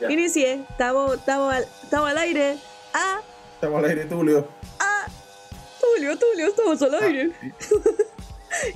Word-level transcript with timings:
Ya. 0.00 0.10
Inicié. 0.10 0.64
Estamos, 0.70 1.16
estamos, 1.16 1.52
al, 1.54 1.66
estamos 1.82 2.10
al 2.10 2.18
aire. 2.18 2.58
Ah, 2.94 3.20
Estamos 3.54 3.78
al 3.84 3.90
aire, 3.90 4.04
Tulio. 4.06 4.48
ah. 4.78 5.06
Tulio, 5.80 6.18
Tulio, 6.18 6.46
estamos 6.48 6.80
al 6.82 6.94
aire. 7.02 7.32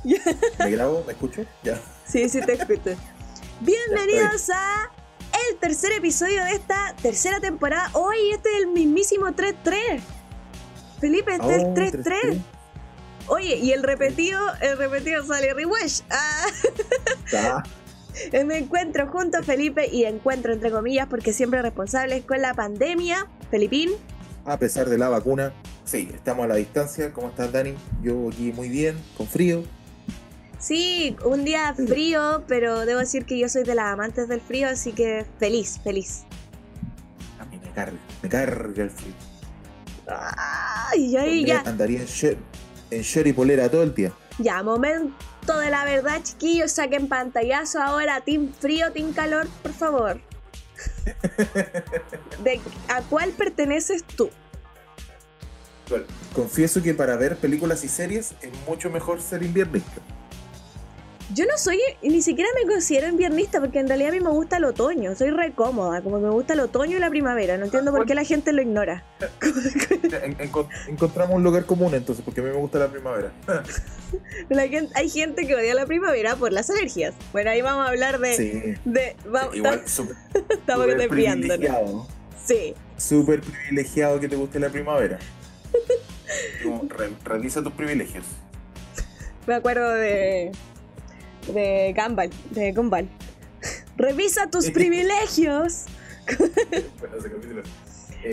Ya. 0.04 0.18
¿Me 0.60 0.70
grabo? 0.70 1.02
¿Me 1.04 1.14
escucho? 1.14 1.44
Ya. 1.64 1.76
Sí, 2.06 2.28
sí, 2.28 2.40
te 2.40 2.52
escucho. 2.52 2.96
Bienvenidos 3.60 4.48
a 4.50 4.88
el 5.50 5.56
tercer 5.58 5.90
episodio 5.92 6.44
de 6.44 6.52
esta 6.52 6.94
tercera 7.02 7.40
temporada. 7.40 7.90
Hoy 7.94 8.30
este 8.32 8.50
es 8.50 8.56
el 8.62 8.66
mismísimo 8.68 9.26
3-3. 9.26 10.00
Felipe, 11.00 11.32
este 11.34 11.56
es 11.56 11.62
Oh, 11.64 11.74
el 11.76 11.92
3-3. 12.04 12.40
Oye, 13.26 13.56
y 13.56 13.72
el 13.72 13.82
repetido, 13.82 14.40
el 14.60 14.78
repetido 14.78 15.26
sale 15.26 15.52
Rewish. 15.52 16.02
Ah. 16.08 16.46
Me 18.46 18.58
encuentro 18.58 19.06
junto 19.08 19.38
a 19.38 19.42
Felipe 19.42 19.88
y 19.90 20.04
encuentro 20.04 20.52
entre 20.52 20.70
comillas 20.70 21.06
porque 21.08 21.32
siempre 21.32 21.62
responsables 21.62 22.24
con 22.24 22.40
la 22.40 22.54
pandemia. 22.54 23.26
Felipín, 23.50 23.90
A 24.44 24.58
pesar 24.58 24.88
de 24.88 24.98
la 24.98 25.08
vacuna, 25.08 25.52
sí, 25.84 26.10
estamos 26.14 26.44
a 26.44 26.48
la 26.48 26.56
distancia. 26.56 27.12
¿Cómo 27.12 27.28
estás, 27.28 27.52
Dani? 27.52 27.74
Yo 28.02 28.28
aquí 28.28 28.52
muy 28.52 28.68
bien, 28.68 28.96
con 29.16 29.26
frío. 29.26 29.62
sí, 30.58 31.16
un 31.24 31.44
día 31.44 31.74
frío, 31.74 32.44
pero 32.48 32.86
debo 32.86 33.00
decir 33.00 33.24
que 33.26 33.38
yo 33.38 33.48
soy 33.48 33.64
de 33.64 33.74
las 33.74 33.92
amantes 33.92 34.28
del 34.28 34.40
frío, 34.40 34.68
así 34.68 34.92
que 34.92 35.26
feliz, 35.38 35.80
feliz. 35.82 36.24
A 37.38 37.44
mí 37.46 37.60
me 37.62 37.70
carga, 37.72 37.98
me 38.22 38.28
carga 38.28 38.82
el 38.82 38.90
frío. 38.90 39.14
Ay, 40.06 41.16
ay, 41.16 41.44
ya, 41.44 41.60
Andaría 41.66 42.00
en 42.02 42.38
en 42.90 43.26
y 43.26 43.32
polera 43.32 43.68
todo 43.70 43.82
el 43.82 43.94
día. 43.94 44.12
ya, 44.38 44.62
momento 44.62 45.14
de 45.52 45.70
la 45.70 45.84
verdad, 45.84 46.22
chiquillos, 46.22 46.72
saquen 46.72 47.08
pantallazo 47.08 47.82
ahora, 47.82 48.20
team 48.22 48.52
frío, 48.58 48.90
team 48.92 49.12
calor, 49.12 49.46
por 49.62 49.72
favor. 49.72 50.20
¿De 52.42 52.60
¿A 52.88 53.02
cuál 53.02 53.30
perteneces 53.30 54.04
tú? 54.04 54.30
Confieso 56.34 56.82
que 56.82 56.94
para 56.94 57.16
ver 57.16 57.36
películas 57.36 57.84
y 57.84 57.88
series 57.88 58.34
es 58.40 58.50
mucho 58.66 58.90
mejor 58.90 59.20
ser 59.20 59.42
inviernista. 59.42 60.00
Yo 61.32 61.46
no 61.46 61.56
soy, 61.56 61.78
ni 62.02 62.20
siquiera 62.20 62.50
me 62.54 62.70
considero 62.70 63.08
inviernista 63.08 63.58
porque 63.58 63.78
en 63.78 63.88
realidad 63.88 64.10
a 64.10 64.12
mí 64.12 64.20
me 64.20 64.28
gusta 64.30 64.58
el 64.58 64.64
otoño, 64.64 65.14
soy 65.16 65.30
re 65.30 65.52
cómoda, 65.52 66.02
como 66.02 66.18
que 66.18 66.24
me 66.24 66.30
gusta 66.30 66.52
el 66.52 66.60
otoño 66.60 66.98
y 66.98 67.00
la 67.00 67.08
primavera, 67.08 67.56
no 67.56 67.64
entiendo 67.64 67.92
por 67.92 68.04
qué 68.04 68.14
la 68.14 68.24
gente 68.24 68.52
lo 68.52 68.60
ignora. 68.60 69.02
En- 70.22 70.36
encon- 70.38 70.68
encontramos 70.86 71.34
un 71.36 71.42
lugar 71.42 71.64
común 71.64 71.94
entonces, 71.94 72.22
porque 72.24 72.40
a 72.40 72.44
mí 72.44 72.50
me 72.50 72.56
gusta 72.56 72.78
la 72.78 72.88
primavera. 72.88 73.32
La 74.48 74.68
gente- 74.68 74.92
hay 74.94 75.08
gente 75.08 75.44
que 75.44 75.56
odia 75.56 75.74
la 75.74 75.86
primavera 75.86 76.36
por 76.36 76.52
las 76.52 76.70
alergias. 76.70 77.14
Bueno, 77.32 77.50
ahí 77.50 77.62
vamos 77.62 77.84
a 77.84 77.88
hablar 77.88 78.20
de... 78.20 78.34
Sí. 78.34 78.74
de 78.84 79.16
vamos, 79.26 79.56
Igual, 79.56 79.88
súper 79.88 80.14
estamos 80.50 80.86
desviándonos. 80.86 81.56
privilegiado. 81.56 82.06
Sí, 82.44 82.74
Súper 82.96 83.40
privilegiado 83.40 84.20
que 84.20 84.28
te 84.28 84.36
guste 84.36 84.60
la 84.60 84.68
primavera. 84.68 85.18
Como, 86.62 86.86
re- 86.88 87.10
revisa 87.24 87.60
tus 87.62 87.72
privilegios. 87.72 88.24
me 89.48 89.54
acuerdo 89.54 89.88
de... 89.94 90.52
de 91.52 91.94
Gumball, 91.96 92.30
de 92.50 92.72
Gumball. 92.72 93.08
Revisa 93.96 94.48
tus 94.50 94.70
privilegios. 94.78 95.84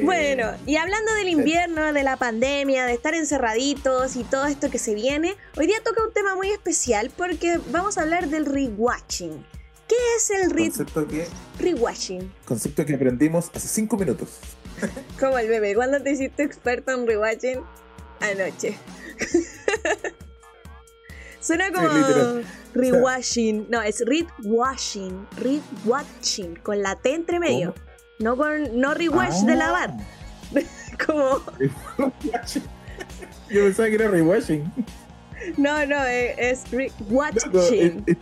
Bueno, 0.04 0.54
y 0.66 0.78
hablando 0.78 1.14
del 1.16 1.28
invierno, 1.28 1.92
de 1.92 2.04
la 2.04 2.16
pandemia, 2.16 2.86
de 2.86 2.94
estar 2.94 3.14
encerraditos 3.14 4.16
y 4.16 4.24
todo 4.24 4.46
esto 4.46 4.70
que 4.70 4.80
se 4.80 4.96
viene, 4.96 5.36
hoy 5.58 5.68
día 5.68 5.76
toca 5.84 6.02
un 6.02 6.14
tema 6.14 6.34
muy 6.34 6.50
especial 6.50 7.12
porque 7.18 7.60
vamos 7.72 7.98
a 7.98 8.04
hablar 8.04 8.30
del 8.30 8.46
rewatching. 8.46 9.46
¿Qué 9.90 9.96
es 10.16 10.30
el 10.30 10.50
re- 10.52 10.70
concepto 10.70 11.06
que, 11.06 11.28
rewatching? 11.60 12.32
concepto 12.46 12.86
que 12.86 12.96
aprendimos 12.96 13.52
hace 13.54 13.68
cinco 13.68 13.98
minutos. 13.98 14.30
Como 15.20 15.38
el 15.38 15.50
bebé, 15.50 15.76
¿cuándo 15.76 16.02
te 16.02 16.12
hiciste 16.12 16.44
experto 16.44 16.94
en 16.94 17.06
rewatching? 17.06 17.60
Anoche. 18.22 18.78
Suena 21.42 21.72
como 21.72 21.90
rewatching. 22.74 23.66
No, 23.70 23.82
es 23.82 24.04
rewatching. 24.06 25.28
Rewatching. 25.38 26.56
Con 26.58 26.82
la 26.82 26.96
T 26.96 27.14
entre 27.14 27.40
medio. 27.40 27.74
No 28.20 28.38
con 28.38 28.80
no 28.80 28.94
rewash 28.94 29.42
de 29.46 29.54
Ah. 29.54 29.56
lavar. 29.56 29.94
Como. 31.06 31.42
Yo 33.50 33.64
pensaba 33.64 33.90
que 33.90 33.96
era 33.96 34.08
rewashing. 34.10 34.72
No, 35.58 35.84
no, 35.88 36.06
eh, 36.06 36.36
es 36.38 36.64
no, 36.72 36.78
rewatching. 36.78 38.04
es- 38.08 38.18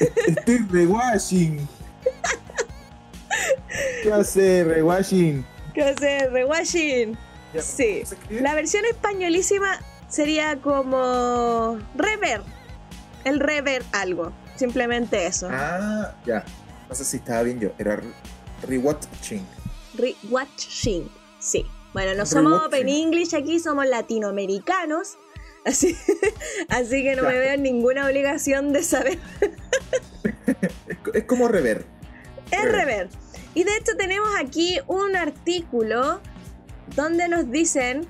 es- 0.00 0.26
Estoy 0.28 0.58
rewashing. 0.70 1.68
¿Qué 4.02 4.12
hace 4.12 4.64
rewashing? 4.64 5.44
¿Qué 5.74 5.82
hace? 5.82 6.28
Rewatching. 6.30 7.18
Ya, 7.52 7.60
Sí. 7.62 8.02
La 8.30 8.54
versión 8.54 8.84
españolísima 8.86 9.78
sería 10.08 10.56
como 10.56 11.78
rever. 11.96 12.42
El 13.24 13.40
rever 13.40 13.82
algo. 13.92 14.32
Simplemente 14.56 15.26
eso. 15.26 15.48
Ah, 15.50 16.14
ya. 16.24 16.44
No 16.88 16.94
sé 16.94 17.04
si 17.04 17.16
estaba 17.18 17.42
bien 17.42 17.58
yo. 17.60 17.70
Era 17.78 17.96
re- 17.96 18.04
rewatching. 18.66 19.44
Rewatching. 19.98 21.10
Sí. 21.40 21.66
Bueno, 21.92 22.14
no 22.14 22.26
somos. 22.26 22.64
Open 22.66 22.88
English 22.88 23.34
aquí, 23.34 23.58
somos 23.58 23.86
latinoamericanos. 23.86 25.16
Así, 25.64 25.96
así 26.68 27.02
que 27.02 27.16
no 27.16 27.24
me 27.24 27.36
veo 27.36 27.54
en 27.54 27.62
ninguna 27.64 28.06
obligación 28.06 28.72
de 28.72 28.82
saber. 28.84 29.18
Es, 30.88 30.96
co- 31.02 31.12
es 31.12 31.24
como 31.24 31.48
rever. 31.48 31.84
Es 32.52 32.62
Rever. 32.62 32.72
rever. 32.86 33.08
Y 33.54 33.64
de 33.64 33.76
hecho 33.76 33.96
tenemos 33.96 34.28
aquí 34.38 34.78
un 34.86 35.16
artículo 35.16 36.20
donde 36.94 37.28
nos 37.28 37.50
dicen, 37.50 38.06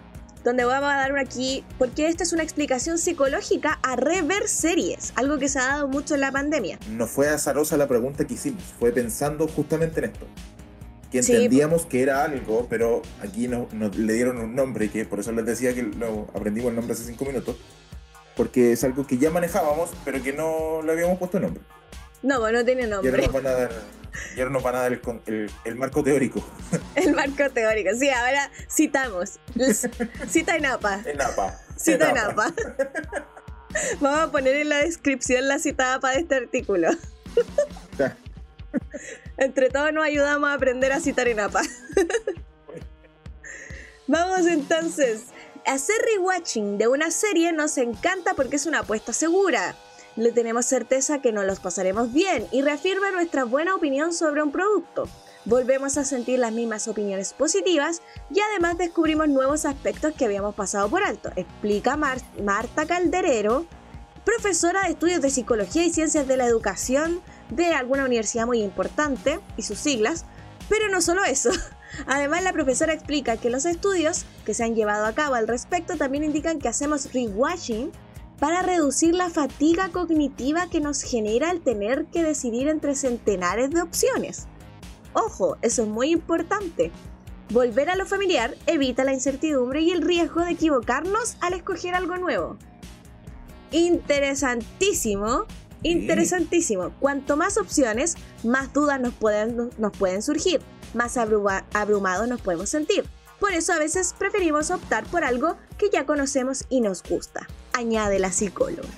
donde 0.46 0.64
vamos 0.64 0.88
a 0.88 0.94
dar 0.94 1.10
una 1.12 1.22
aquí, 1.22 1.64
porque 1.76 2.06
esta 2.06 2.22
es 2.22 2.32
una 2.32 2.44
explicación 2.44 2.98
psicológica 2.98 3.80
a 3.82 3.96
rever 3.96 4.46
series, 4.46 5.12
algo 5.16 5.38
que 5.38 5.48
se 5.48 5.58
ha 5.58 5.66
dado 5.66 5.88
mucho 5.88 6.14
en 6.14 6.20
la 6.20 6.30
pandemia. 6.30 6.78
No 6.90 7.08
fue 7.08 7.28
azarosa 7.28 7.76
la 7.76 7.88
pregunta 7.88 8.24
que 8.24 8.34
hicimos. 8.34 8.62
Fue 8.78 8.92
pensando 8.92 9.48
justamente 9.48 9.98
en 9.98 10.12
esto. 10.12 10.26
Que 11.10 11.24
Sí, 11.24 11.32
entendíamos 11.34 11.84
que 11.86 12.00
era 12.00 12.22
algo, 12.22 12.68
pero 12.70 13.02
aquí 13.20 13.48
no- 13.48 13.66
nos 13.72 13.96
le 13.96 14.12
dieron 14.12 14.38
un 14.38 14.54
nombre, 14.54 14.88
que 14.88 15.04
por 15.04 15.18
eso 15.18 15.32
les 15.32 15.44
decía 15.44 15.74
que 15.74 15.82
lo 15.82 16.28
aprendimos 16.32 16.70
el 16.70 16.76
nombre 16.76 16.94
hace 16.94 17.04
cinco 17.04 17.24
minutos. 17.24 17.56
Porque 18.36 18.70
es 18.72 18.84
algo 18.84 19.04
que 19.04 19.18
ya 19.18 19.30
manejábamos, 19.30 19.90
pero 20.04 20.22
que 20.22 20.32
no 20.32 20.80
le 20.82 20.92
habíamos 20.92 21.18
puesto 21.18 21.40
nombre. 21.40 21.62
No, 22.26 22.50
no 22.50 22.64
tiene 22.64 22.86
nombre. 22.88 23.10
y 23.10 23.14
ahora 24.40 24.50
nos 24.50 24.62
van 24.62 24.74
a 24.74 24.80
dar 24.80 24.92
el, 24.92 25.00
con- 25.00 25.22
el- 25.26 25.48
el 25.64 25.74
marco 25.76 26.02
teórico. 26.02 26.44
El 26.96 27.14
marco 27.14 27.48
teórico. 27.54 27.90
Sí, 27.96 28.10
ahora 28.10 28.50
citamos. 28.68 29.38
Cita 30.28 30.56
en 30.56 30.66
APA. 30.66 31.02
En 31.06 31.20
APA. 31.20 31.60
Cita 31.76 32.10
en 32.10 32.18
APA. 32.18 32.52
Vamos 34.00 34.20
a 34.20 34.32
poner 34.32 34.56
en 34.56 34.70
la 34.70 34.78
descripción 34.78 35.46
la 35.46 35.58
cita 35.60 35.94
APA 35.94 36.10
de 36.12 36.20
este 36.20 36.34
artículo. 36.34 36.88
Ya. 37.98 38.16
Entre 39.36 39.68
todos 39.70 39.92
nos 39.92 40.04
ayudamos 40.04 40.48
a 40.50 40.54
aprender 40.54 40.92
a 40.92 41.00
citar 41.00 41.28
en 41.28 41.38
APA. 41.40 41.62
Vamos 44.06 44.46
entonces. 44.46 45.22
Hacer 45.66 45.96
rewatching 46.14 46.78
de 46.78 46.86
una 46.88 47.10
serie 47.10 47.52
nos 47.52 47.76
encanta 47.76 48.34
porque 48.34 48.56
es 48.56 48.66
una 48.66 48.80
apuesta 48.80 49.12
segura. 49.12 49.74
Le 50.16 50.32
tenemos 50.32 50.64
certeza 50.64 51.20
que 51.20 51.32
nos 51.32 51.44
los 51.44 51.60
pasaremos 51.60 52.12
bien 52.12 52.46
y 52.50 52.62
reafirma 52.62 53.10
nuestra 53.10 53.44
buena 53.44 53.74
opinión 53.74 54.14
sobre 54.14 54.42
un 54.42 54.50
producto. 54.50 55.08
Volvemos 55.44 55.98
a 55.98 56.04
sentir 56.04 56.38
las 56.38 56.52
mismas 56.52 56.88
opiniones 56.88 57.34
positivas 57.34 58.00
y 58.34 58.40
además 58.40 58.78
descubrimos 58.78 59.28
nuevos 59.28 59.64
aspectos 59.66 60.14
que 60.14 60.24
habíamos 60.24 60.54
pasado 60.54 60.88
por 60.88 61.02
alto. 61.04 61.30
Explica 61.36 61.96
Mar- 61.96 62.20
Marta 62.42 62.86
Calderero, 62.86 63.66
profesora 64.24 64.82
de 64.84 64.90
estudios 64.90 65.20
de 65.20 65.30
psicología 65.30 65.84
y 65.84 65.92
ciencias 65.92 66.26
de 66.26 66.36
la 66.38 66.46
educación 66.46 67.20
de 67.50 67.74
alguna 67.74 68.04
universidad 68.04 68.46
muy 68.46 68.62
importante 68.62 69.38
y 69.56 69.62
sus 69.62 69.78
siglas, 69.78 70.24
pero 70.68 70.88
no 70.88 71.00
solo 71.02 71.24
eso. 71.24 71.50
Además, 72.06 72.42
la 72.42 72.52
profesora 72.52 72.92
explica 72.94 73.36
que 73.36 73.50
los 73.50 73.66
estudios 73.66 74.24
que 74.44 74.54
se 74.54 74.64
han 74.64 74.74
llevado 74.74 75.04
a 75.04 75.12
cabo 75.12 75.34
al 75.34 75.46
respecto 75.46 75.96
también 75.96 76.24
indican 76.24 76.58
que 76.58 76.68
hacemos 76.68 77.12
rewatching 77.12 77.92
para 78.38 78.62
reducir 78.62 79.14
la 79.14 79.30
fatiga 79.30 79.88
cognitiva 79.88 80.68
que 80.68 80.80
nos 80.80 81.02
genera 81.02 81.50
el 81.50 81.60
tener 81.60 82.06
que 82.06 82.22
decidir 82.22 82.68
entre 82.68 82.94
centenares 82.94 83.70
de 83.70 83.82
opciones. 83.82 84.46
Ojo, 85.14 85.56
eso 85.62 85.82
es 85.82 85.88
muy 85.88 86.10
importante. 86.10 86.92
Volver 87.50 87.88
a 87.88 87.96
lo 87.96 88.04
familiar 88.04 88.54
evita 88.66 89.04
la 89.04 89.14
incertidumbre 89.14 89.80
y 89.80 89.90
el 89.90 90.02
riesgo 90.02 90.42
de 90.42 90.50
equivocarnos 90.50 91.36
al 91.40 91.54
escoger 91.54 91.94
algo 91.94 92.16
nuevo. 92.16 92.58
Interesantísimo, 93.70 95.44
interesantísimo. 95.82 96.90
Cuanto 97.00 97.36
más 97.36 97.56
opciones, 97.56 98.16
más 98.44 98.72
dudas 98.72 99.00
nos 99.00 99.14
pueden, 99.14 99.70
nos 99.78 99.96
pueden 99.96 100.22
surgir, 100.22 100.60
más 100.92 101.16
abruma- 101.16 101.64
abrumados 101.72 102.28
nos 102.28 102.40
podemos 102.40 102.68
sentir. 102.68 103.04
Por 103.40 103.52
eso 103.52 103.72
a 103.72 103.78
veces 103.78 104.14
preferimos 104.18 104.70
optar 104.70 105.04
por 105.06 105.24
algo 105.24 105.56
que 105.76 105.90
ya 105.90 106.06
conocemos 106.06 106.64
y 106.68 106.80
nos 106.80 107.02
gusta, 107.02 107.46
añade 107.72 108.18
la 108.18 108.32
psicóloga. 108.32 108.88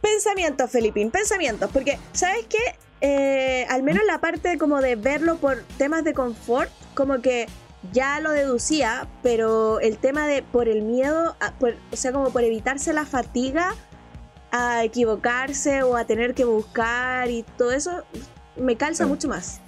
Pensamientos, 0.00 0.70
Felipín, 0.70 1.10
pensamientos, 1.10 1.70
porque 1.72 1.98
¿sabes 2.12 2.46
qué? 2.48 2.58
eh, 3.02 3.66
al 3.68 3.82
menos 3.82 4.04
la 4.06 4.20
parte 4.20 4.56
como 4.58 4.80
de 4.80 4.94
verlo 4.94 5.36
por 5.36 5.62
temas 5.76 6.04
de 6.04 6.14
confort, 6.14 6.70
como 6.94 7.20
que 7.20 7.48
ya 7.92 8.20
lo 8.20 8.30
deducía, 8.30 9.08
pero 9.24 9.80
el 9.80 9.98
tema 9.98 10.28
de 10.28 10.44
por 10.44 10.68
el 10.68 10.82
miedo, 10.82 11.36
o 11.60 11.96
sea, 11.96 12.12
como 12.12 12.30
por 12.30 12.44
evitarse 12.44 12.92
la 12.92 13.04
fatiga 13.04 13.74
a 14.52 14.84
equivocarse 14.84 15.82
o 15.82 15.96
a 15.96 16.04
tener 16.04 16.34
que 16.34 16.44
buscar 16.44 17.28
y 17.28 17.42
todo 17.58 17.72
eso, 17.72 18.04
me 18.56 18.76
calza 18.76 19.04
mucho 19.04 19.26
más. 19.28 19.60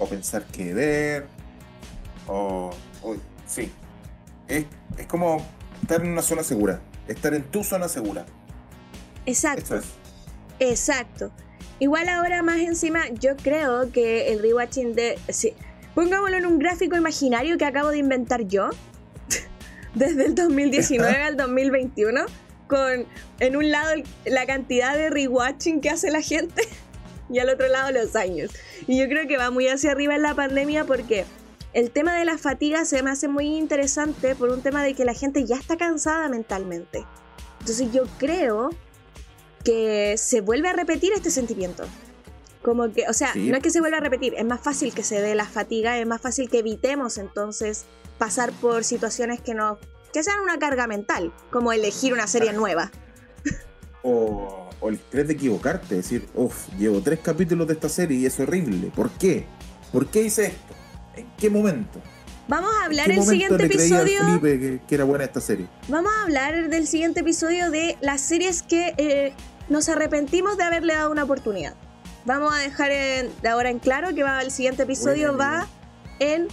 O 0.00 0.08
pensar 0.08 0.42
que 0.46 0.74
ver, 0.74 1.26
o, 2.26 2.74
sí, 3.46 3.70
es, 4.48 4.64
es 4.98 5.06
como 5.06 5.44
estar 5.82 6.00
en 6.02 6.12
una 6.12 6.22
zona 6.22 6.42
segura, 6.42 6.80
estar 7.08 7.34
en 7.34 7.42
tu 7.44 7.64
zona 7.64 7.88
segura. 7.88 8.26
Exacto. 9.26 9.80
Exacto. 10.58 11.32
Igual 11.78 12.08
ahora 12.08 12.42
más 12.42 12.58
encima, 12.58 13.08
yo 13.10 13.36
creo 13.36 13.92
que 13.92 14.32
el 14.32 14.40
rewatching 14.40 14.94
de... 14.94 15.18
Sí, 15.28 15.52
pongámoslo 15.94 16.36
en 16.36 16.46
un 16.46 16.58
gráfico 16.58 16.96
imaginario 16.96 17.58
que 17.58 17.64
acabo 17.66 17.90
de 17.90 17.98
inventar 17.98 18.46
yo, 18.46 18.70
desde 19.94 20.26
el 20.26 20.34
2019 20.34 21.14
al 21.22 21.36
2021, 21.36 22.22
con 22.66 23.06
en 23.40 23.56
un 23.56 23.70
lado 23.70 23.94
la 24.24 24.46
cantidad 24.46 24.96
de 24.96 25.10
rewatching 25.10 25.80
que 25.80 25.90
hace 25.90 26.10
la 26.10 26.22
gente 26.22 26.62
y 27.30 27.38
al 27.40 27.50
otro 27.50 27.68
lado 27.68 27.92
los 27.92 28.16
años. 28.16 28.50
Y 28.86 28.98
yo 28.98 29.08
creo 29.08 29.28
que 29.28 29.36
va 29.36 29.50
muy 29.50 29.68
hacia 29.68 29.90
arriba 29.90 30.14
en 30.14 30.22
la 30.22 30.34
pandemia 30.34 30.84
porque 30.84 31.24
el 31.76 31.90
tema 31.90 32.18
de 32.18 32.24
la 32.24 32.38
fatiga 32.38 32.86
se 32.86 33.02
me 33.02 33.10
hace 33.10 33.28
muy 33.28 33.54
interesante 33.54 34.34
por 34.34 34.48
un 34.48 34.62
tema 34.62 34.82
de 34.82 34.94
que 34.94 35.04
la 35.04 35.12
gente 35.12 35.44
ya 35.44 35.56
está 35.56 35.76
cansada 35.76 36.26
mentalmente. 36.30 37.04
Entonces 37.60 37.92
yo 37.92 38.04
creo 38.16 38.70
que 39.62 40.16
se 40.16 40.40
vuelve 40.40 40.70
a 40.70 40.72
repetir 40.72 41.12
este 41.12 41.30
sentimiento. 41.30 41.84
Como 42.62 42.90
que, 42.90 43.06
o 43.06 43.12
sea, 43.12 43.34
no 43.34 43.58
es 43.58 43.62
que 43.62 43.70
se 43.70 43.80
vuelva 43.80 43.98
a 43.98 44.00
repetir, 44.00 44.32
es 44.38 44.44
más 44.46 44.62
fácil 44.62 44.94
que 44.94 45.02
se 45.02 45.20
dé 45.20 45.34
la 45.34 45.44
fatiga, 45.44 45.98
es 45.98 46.06
más 46.06 46.22
fácil 46.22 46.48
que 46.48 46.60
evitemos 46.60 47.18
entonces 47.18 47.84
pasar 48.16 48.52
por 48.52 48.82
situaciones 48.82 49.42
que 49.42 49.52
no 49.52 49.78
que 50.14 50.22
sean 50.22 50.40
una 50.40 50.58
carga 50.58 50.86
mental, 50.86 51.30
como 51.50 51.72
elegir 51.72 52.14
una 52.14 52.26
serie 52.26 52.54
nueva. 52.54 52.90
O, 54.02 54.70
o, 54.80 54.88
el 54.88 54.94
estrés 54.94 55.26
de 55.26 55.34
equivocarte, 55.34 55.96
decir, 55.96 56.26
uff, 56.32 56.68
llevo 56.78 57.02
tres 57.02 57.18
capítulos 57.18 57.66
de 57.66 57.74
esta 57.74 57.90
serie 57.90 58.16
y 58.16 58.24
es 58.24 58.40
horrible. 58.40 58.90
¿Por 58.96 59.10
qué? 59.10 59.44
¿Por 59.92 60.06
qué 60.06 60.22
hice 60.22 60.46
esto? 60.46 60.75
¿En 61.16 61.26
qué 61.38 61.50
momento? 61.50 62.00
Vamos 62.48 62.70
a 62.80 62.84
hablar 62.84 63.10
el 63.10 63.22
siguiente 63.22 63.64
episodio. 63.64 64.40
que, 64.40 64.80
era 64.88 65.04
buena 65.04 65.24
esta 65.24 65.40
serie. 65.40 65.66
Vamos 65.88 66.12
a 66.16 66.22
hablar 66.22 66.68
del 66.68 66.86
siguiente 66.86 67.20
episodio 67.20 67.70
de 67.70 67.96
las 68.00 68.20
series 68.20 68.62
que 68.62 68.94
eh, 68.98 69.32
nos 69.68 69.88
arrepentimos 69.88 70.56
de 70.56 70.64
haberle 70.64 70.94
dado 70.94 71.10
una 71.10 71.24
oportunidad. 71.24 71.74
Vamos 72.24 72.54
a 72.54 72.58
dejar 72.58 72.90
de 72.90 73.48
ahora 73.48 73.70
en 73.70 73.78
claro 73.78 74.14
que 74.14 74.22
va 74.22 74.42
el 74.42 74.50
siguiente 74.50 74.82
episodio 74.82 75.36
va 75.36 75.68
en 76.18 76.48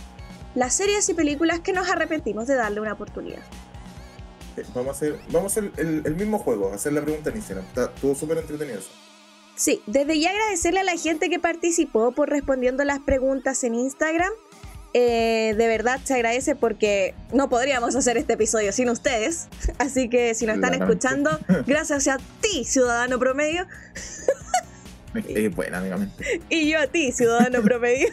las 0.55 0.75
series 0.75 1.07
y 1.09 1.13
películas 1.13 1.59
que 1.59 1.73
nos 1.73 1.89
arrepentimos 1.89 2.47
de 2.47 2.55
darle 2.55 2.79
una 2.79 2.93
oportunidad. 2.93 3.41
Eh, 4.57 4.63
vamos 4.73 4.89
a 4.89 4.91
hacer, 4.91 5.19
vamos 5.31 5.57
a 5.57 5.59
hacer 5.59 5.71
el, 5.77 6.15
mismo 6.15 6.39
juego, 6.39 6.71
hacer 6.73 6.93
la 6.93 7.01
pregunta 7.01 7.29
en 7.29 7.37
Instagram. 7.37 7.65
Está 7.65 7.91
todo 7.91 8.15
súper 8.15 8.37
entretenido 8.37 8.79
Sí, 9.55 9.81
desde 9.85 10.19
ya 10.19 10.31
agradecerle 10.31 10.79
a 10.79 10.83
la 10.83 10.97
gente 10.97 11.29
que 11.29 11.39
participó 11.39 12.11
por 12.11 12.29
respondiendo 12.29 12.83
las 12.83 12.99
preguntas 12.99 13.63
en 13.63 13.75
Instagram. 13.75 14.31
Eh, 14.93 15.55
de 15.57 15.67
verdad 15.67 15.99
se 16.03 16.13
agradece 16.13 16.55
porque 16.55 17.15
no 17.31 17.49
podríamos 17.49 17.95
hacer 17.95 18.17
este 18.17 18.33
episodio 18.33 18.71
sin 18.71 18.89
ustedes. 18.89 19.47
Así 19.79 20.09
que 20.09 20.35
si 20.35 20.45
nos 20.45 20.55
están 20.55 20.75
escuchando, 20.75 21.39
gracias 21.67 22.07
a 22.07 22.17
ti, 22.41 22.63
ciudadano 22.63 23.17
promedio. 23.19 23.65
Buena, 25.55 25.79
amigamente. 25.79 26.41
Y 26.49 26.69
yo 26.71 26.79
a 26.79 26.87
ti, 26.87 27.11
ciudadano 27.11 27.61
promedio. 27.61 28.09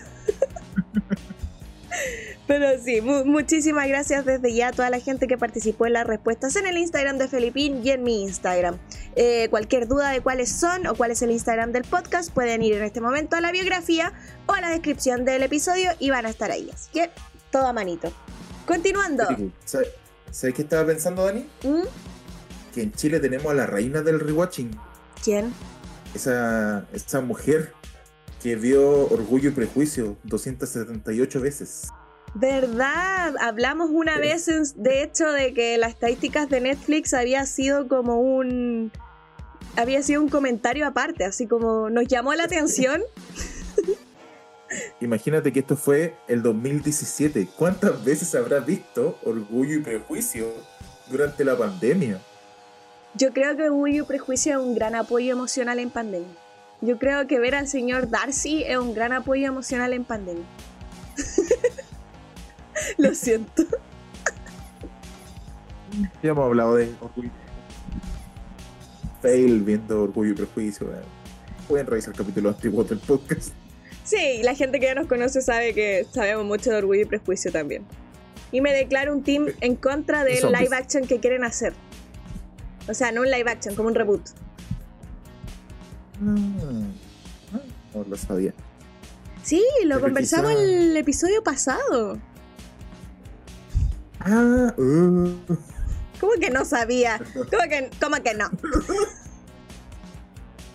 Pero 2.46 2.66
sí, 2.82 3.00
muchísimas 3.00 3.86
gracias 3.86 4.24
desde 4.24 4.52
ya 4.52 4.68
a 4.68 4.72
toda 4.72 4.90
la 4.90 4.98
gente 4.98 5.28
que 5.28 5.38
participó 5.38 5.86
en 5.86 5.92
las 5.92 6.06
respuestas 6.06 6.56
en 6.56 6.66
el 6.66 6.76
Instagram 6.78 7.18
de 7.18 7.28
Felipín 7.28 7.80
y 7.84 7.90
en 7.90 8.02
mi 8.02 8.22
Instagram. 8.22 8.76
Eh, 9.14 9.48
cualquier 9.50 9.86
duda 9.86 10.10
de 10.10 10.20
cuáles 10.20 10.50
son 10.50 10.86
o 10.86 10.94
cuál 10.94 11.12
es 11.12 11.22
el 11.22 11.30
Instagram 11.30 11.72
del 11.72 11.84
podcast, 11.84 12.32
pueden 12.32 12.62
ir 12.62 12.74
en 12.74 12.82
este 12.82 13.00
momento 13.00 13.36
a 13.36 13.40
la 13.40 13.52
biografía 13.52 14.12
o 14.46 14.52
a 14.52 14.60
la 14.60 14.70
descripción 14.70 15.24
del 15.24 15.42
episodio 15.42 15.90
y 15.98 16.10
van 16.10 16.26
a 16.26 16.30
estar 16.30 16.50
ahí. 16.50 16.70
Así 16.72 16.90
que 16.92 17.10
todo 17.50 17.66
a 17.66 17.72
manito. 17.72 18.12
Continuando. 18.66 19.26
¿Sabes, 19.64 20.54
qué 20.54 20.62
estaba 20.62 20.86
pensando, 20.86 21.24
Dani? 21.24 21.46
¿Mm? 21.62 21.82
Que 22.74 22.82
en 22.82 22.92
Chile 22.92 23.20
tenemos 23.20 23.50
a 23.50 23.54
la 23.54 23.66
reina 23.66 24.02
del 24.02 24.20
rewatching. 24.20 24.70
¿Quién? 25.22 25.52
Esa, 26.14 26.86
esa 26.92 27.20
mujer 27.20 27.74
que 28.42 28.56
vio 28.56 29.08
Orgullo 29.08 29.50
y 29.50 29.52
Prejuicio 29.52 30.16
278 30.24 31.40
veces. 31.40 31.88
¿Verdad? 32.34 33.34
Hablamos 33.40 33.90
una 33.90 34.18
vez, 34.18 34.46
de 34.76 35.02
hecho, 35.02 35.30
de 35.32 35.52
que 35.52 35.78
las 35.78 35.90
estadísticas 35.90 36.48
de 36.48 36.60
Netflix 36.60 37.14
había 37.14 37.44
sido 37.46 37.88
como 37.88 38.20
un... 38.20 38.92
Había 39.76 40.02
sido 40.02 40.20
un 40.20 40.28
comentario 40.28 40.86
aparte, 40.86 41.24
así 41.24 41.46
como 41.46 41.90
nos 41.90 42.08
llamó 42.08 42.34
la 42.34 42.44
atención. 42.44 43.02
Imagínate 45.00 45.52
que 45.52 45.60
esto 45.60 45.76
fue 45.76 46.14
el 46.28 46.42
2017. 46.42 47.48
¿Cuántas 47.56 48.04
veces 48.04 48.34
habrás 48.34 48.64
visto 48.64 49.18
Orgullo 49.24 49.78
y 49.78 49.82
Prejuicio 49.82 50.52
durante 51.10 51.44
la 51.44 51.56
pandemia? 51.56 52.20
Yo 53.14 53.32
creo 53.32 53.56
que 53.56 53.64
Orgullo 53.64 54.04
y 54.04 54.06
Prejuicio 54.06 54.58
es 54.58 54.64
un 54.64 54.74
gran 54.74 54.94
apoyo 54.94 55.32
emocional 55.32 55.78
en 55.78 55.90
pandemia. 55.90 56.28
Yo 56.82 56.98
creo 56.98 57.26
que 57.26 57.38
ver 57.38 57.54
al 57.54 57.68
señor 57.68 58.08
Darcy 58.08 58.64
es 58.64 58.78
un 58.78 58.94
gran 58.94 59.12
apoyo 59.12 59.46
emocional 59.46 59.92
en 59.92 60.04
pandemia. 60.04 60.44
Lo 62.98 63.14
siento. 63.14 63.64
Ya 66.22 66.30
hemos 66.30 66.44
hablado 66.44 66.76
de 66.76 66.94
orgullo. 67.00 67.30
Fail 69.20 69.60
viendo 69.62 70.02
orgullo 70.02 70.32
y 70.32 70.34
prejuicio. 70.34 70.88
Pueden 71.68 71.86
revisar 71.86 72.14
el 72.14 72.18
capítulo 72.18 72.52
de 72.52 72.70
del 72.70 72.98
podcast. 72.98 73.50
Sí, 74.04 74.40
la 74.42 74.54
gente 74.54 74.80
que 74.80 74.86
ya 74.86 74.94
nos 74.94 75.06
conoce 75.06 75.42
sabe 75.42 75.74
que 75.74 76.06
sabemos 76.10 76.46
mucho 76.46 76.70
de 76.70 76.76
orgullo 76.76 77.02
y 77.02 77.04
prejuicio 77.04 77.52
también. 77.52 77.84
Y 78.50 78.60
me 78.60 78.72
declaro 78.72 79.12
un 79.12 79.22
team 79.22 79.46
en 79.60 79.76
contra 79.76 80.24
del 80.24 80.50
live 80.50 80.74
action 80.74 81.06
que 81.06 81.20
quieren 81.20 81.44
hacer. 81.44 81.74
O 82.88 82.94
sea, 82.94 83.12
no 83.12 83.20
un 83.20 83.30
live 83.30 83.50
action, 83.50 83.74
como 83.74 83.88
un 83.88 83.94
reboot. 83.94 84.22
Ah, 86.22 87.60
no 87.94 88.04
lo 88.08 88.16
sabía. 88.16 88.52
Sí, 89.42 89.64
lo 89.84 90.00
conversamos 90.00 90.52
en 90.52 90.58
el 90.58 90.96
episodio 90.96 91.42
pasado. 91.42 92.18
Ah, 94.20 94.74
uh. 94.76 95.34
¿Cómo 96.20 96.32
que 96.38 96.50
no 96.50 96.66
sabía? 96.66 97.20
¿Cómo 97.32 97.62
que, 97.68 97.90
cómo 97.98 98.22
que 98.22 98.34
no? 98.34 98.50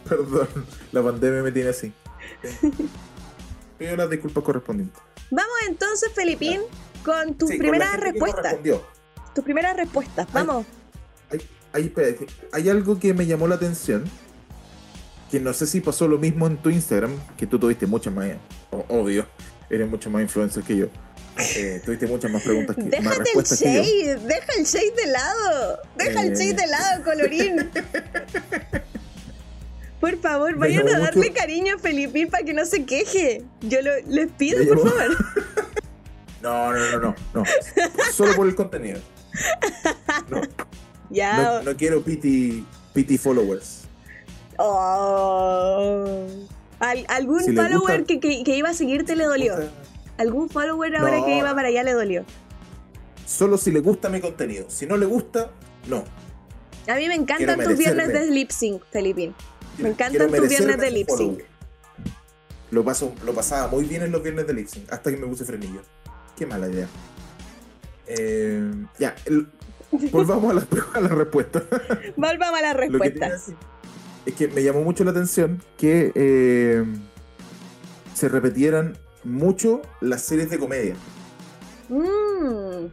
Perdón, 0.10 0.48
la 0.92 1.04
pandemia 1.04 1.44
me 1.44 1.52
tiene 1.52 1.70
así. 1.70 1.94
Pido 3.78 3.96
las 3.96 4.10
disculpas 4.10 4.44
correspondientes. 4.44 5.00
Vamos 5.30 5.54
entonces, 5.68 6.12
Felipín, 6.14 6.62
con 7.04 7.36
tus 7.36 7.52
primeras 7.52 8.00
respuestas. 8.00 8.56
Tus 9.36 9.44
primeras 9.44 9.78
respuestas, 9.78 10.28
vamos. 10.34 10.66
Hay, 11.74 11.94
hay 12.52 12.70
algo 12.70 12.98
que 13.00 13.14
me 13.14 13.28
llamó 13.28 13.48
la 13.48 13.56
atención 13.56 14.06
que 15.36 15.42
no 15.42 15.54
sé 15.54 15.68
si 15.68 15.82
pasó 15.82 16.08
lo 16.08 16.18
mismo 16.18 16.48
en 16.48 16.56
tu 16.56 16.70
Instagram, 16.70 17.12
que 17.36 17.46
tú 17.46 17.60
tuviste 17.60 17.86
muchas 17.86 18.14
más, 18.14 18.30
obvio, 18.88 19.28
eres 19.70 19.86
mucho 19.86 20.10
más 20.10 20.22
influencer 20.22 20.64
que 20.64 20.78
yo. 20.78 20.88
Eh, 21.58 21.82
tuviste 21.84 22.08
muchas 22.08 22.32
más 22.32 22.42
preguntas 22.42 22.74
que 22.74 22.84
Déjate 22.84 23.04
más 23.04 23.18
respuestas 23.18 23.62
el 23.64 23.84
shade, 23.84 24.16
deja 24.16 24.54
el 24.58 24.64
shade 24.64 24.94
de 24.96 25.08
lado, 25.08 25.80
deja 25.98 26.22
el 26.22 26.38
shade 26.38 26.54
de 26.54 26.68
lado, 26.68 27.04
colorín. 27.04 27.70
Por 30.00 30.18
favor, 30.22 30.56
vayan 30.56 30.88
a 30.88 31.00
darle 31.00 31.34
cariño 31.34 31.76
a 31.76 31.80
Felipín 31.80 32.30
para 32.30 32.46
que 32.46 32.54
no 32.54 32.66
se 32.66 32.86
queje. 32.86 33.44
Yo 33.60 33.82
lo, 33.82 33.92
les 34.08 34.32
pido, 34.32 34.66
por 34.66 34.90
favor. 34.90 35.18
No, 36.42 36.72
no, 36.72 36.92
no, 36.92 37.00
no, 37.00 37.16
no. 37.34 37.44
Solo 38.14 38.36
por 38.36 38.48
el 38.48 38.56
contenido. 38.56 39.02
No. 40.30 40.42
Ya. 41.10 41.62
No, 41.64 41.76
quiero 41.76 42.02
pity, 42.02 42.66
pity 42.94 43.18
followers. 43.18 43.85
Oh. 44.58 46.28
¿Algún 46.80 47.56
follower 47.56 48.06
que, 48.06 48.20
que, 48.20 48.56
iba 48.58 48.70
a 48.70 48.74
seguirte 48.74 49.16
le 49.16 49.26
dolió? 49.26 49.56
¿Algún 50.18 50.50
follower 50.50 50.96
ahora 50.96 51.24
que 51.26 51.38
iba 51.38 51.54
para 51.56 51.70
allá 51.70 51.84
le 51.84 51.94
dolió? 51.94 52.26
Solo 53.26 53.58
si 53.58 53.72
le 53.72 53.80
gusta 53.80 54.10
mi 54.10 54.22
contenido. 54.22 54.66
Si 54.70 54.86
no 54.86 54.98
le 54.98 55.06
gusta, 55.06 55.52
no. 55.88 56.04
A 56.88 56.96
mí 56.96 57.08
me 57.08 57.16
encantan 57.16 57.60
tus 57.60 57.78
viernes 57.78 58.10
de 58.10 58.28
lip 58.30 58.52
sync, 58.52 58.84
Felipín. 58.92 59.34
Me 59.80 59.90
encantan 59.90 60.32
tus 60.32 60.48
viernes 60.48 60.78
de 60.78 60.92
lip 60.92 61.10
sync. 61.10 61.40
Lo, 62.72 62.84
paso, 62.84 63.14
lo 63.24 63.34
pasaba 63.34 63.68
muy 63.68 63.86
bien 63.86 64.04
en 64.04 64.12
los 64.12 64.22
viernes 64.22 64.46
de 64.48 64.54
lip 64.54 64.68
sync, 64.68 64.92
hasta 64.92 65.12
que 65.12 65.18
me 65.18 65.28
puse 65.28 65.44
frenillo. 65.44 65.82
Qué 66.38 66.46
mala 66.46 66.68
idea. 66.68 66.88
Eh, 68.08 68.72
ya, 69.00 69.16
volvamos 70.12 70.52
a 70.52 70.54
la, 70.54 70.68
a 70.94 71.02
la 71.02 71.08
respuesta. 71.10 71.64
Volvamos 72.16 72.60
a 72.60 72.62
la 72.62 72.74
respuesta 72.74 73.32
es 74.26 74.34
que 74.34 74.48
me 74.48 74.64
llamó 74.64 74.82
mucho 74.84 75.04
la 75.04 75.12
atención 75.12 75.62
que 75.78 76.12
eh, 76.16 76.84
se 78.14 78.30
repetieran 78.30 78.98
mucho 79.24 79.82
las 80.02 80.22
series 80.24 80.50
de 80.50 80.60
comedia. 80.60 80.96
Mmm. 81.90 82.88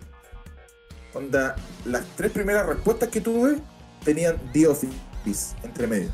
Onda, 1.15 1.57
las 1.85 2.05
tres 2.17 2.33
primeras 2.33 2.67
respuestas 2.67 3.09
que 3.09 3.21
tuve 3.21 3.59
tenían 4.05 4.37
The 4.53 4.67
Office 4.67 5.57
entre 5.62 5.87
medio. 5.87 6.11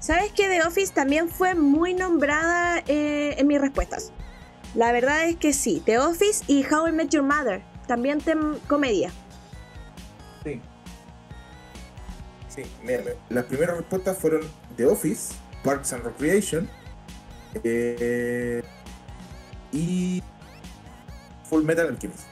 ¿Sabes 0.00 0.32
que 0.32 0.48
The 0.48 0.62
Office 0.62 0.92
también 0.92 1.28
fue 1.28 1.54
muy 1.54 1.94
nombrada 1.94 2.82
eh, 2.86 3.34
en 3.38 3.46
mis 3.46 3.60
respuestas? 3.60 4.12
La 4.74 4.92
verdad 4.92 5.28
es 5.28 5.36
que 5.36 5.52
sí, 5.52 5.82
The 5.86 5.98
Office 5.98 6.44
y 6.46 6.64
How 6.64 6.88
I 6.88 6.92
Met 6.92 7.08
Your 7.10 7.22
Mother, 7.22 7.62
también 7.86 8.20
comedia. 8.66 9.12
Sí, 12.54 12.62
las 13.30 13.44
primeras 13.46 13.76
respuestas 13.76 14.16
fueron 14.18 14.42
The 14.76 14.86
Office, 14.86 15.34
Parks 15.64 15.92
and 15.92 16.04
Recreation 16.04 16.68
eh, 17.64 18.62
y 19.72 20.22
Full 21.48 21.64
Metal 21.64 21.88
Alchemist. 21.88 22.24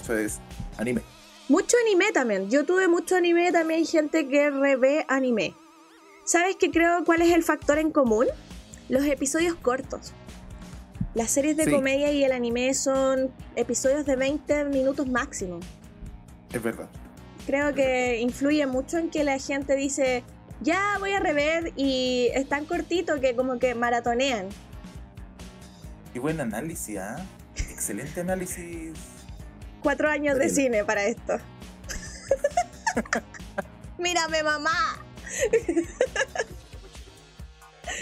Eso 0.00 0.16
es 0.16 0.38
anime. 0.78 1.02
Mucho 1.48 1.76
anime 1.86 2.12
también. 2.12 2.48
Yo 2.50 2.64
tuve 2.64 2.88
mucho 2.88 3.16
anime, 3.16 3.50
también 3.52 3.80
hay 3.80 3.86
gente 3.86 4.28
que 4.28 4.50
revé 4.50 5.04
anime. 5.08 5.54
¿Sabes 6.24 6.56
qué 6.56 6.70
creo 6.70 7.04
cuál 7.04 7.22
es 7.22 7.32
el 7.34 7.42
factor 7.42 7.78
en 7.78 7.90
común? 7.90 8.26
Los 8.88 9.04
episodios 9.04 9.54
cortos. 9.56 10.12
Las 11.14 11.30
series 11.30 11.56
de 11.56 11.64
Sí. 11.64 11.70
comedia 11.70 12.10
y 12.12 12.24
el 12.24 12.32
anime 12.32 12.72
son 12.74 13.30
episodios 13.56 14.06
de 14.06 14.16
20 14.16 14.64
minutos 14.64 15.06
máximo. 15.06 15.60
Es 16.52 16.62
verdad. 16.62 16.88
Creo 17.46 17.74
que 17.74 18.20
influye 18.20 18.66
mucho 18.66 18.98
en 18.98 19.10
que 19.10 19.24
la 19.24 19.38
gente 19.38 19.76
dice, 19.76 20.24
ya 20.60 20.96
voy 20.98 21.12
a 21.12 21.20
rever 21.20 21.72
y 21.76 22.28
es 22.34 22.48
tan 22.48 22.64
cortito 22.64 23.20
que 23.20 23.36
como 23.36 23.58
que 23.58 23.74
maratonean. 23.74 24.48
Y 26.14 26.18
buen 26.18 26.40
análisis, 26.40 26.98
¿ah? 26.98 27.24
Excelente 27.56 28.20
análisis. 28.20 28.92
Cuatro 29.82 30.08
años 30.08 30.38
de 30.38 30.48
cine 30.48 30.84
para 30.84 31.04
esto. 31.04 31.34
Mírame 33.98 34.42
mamá. 34.42 34.98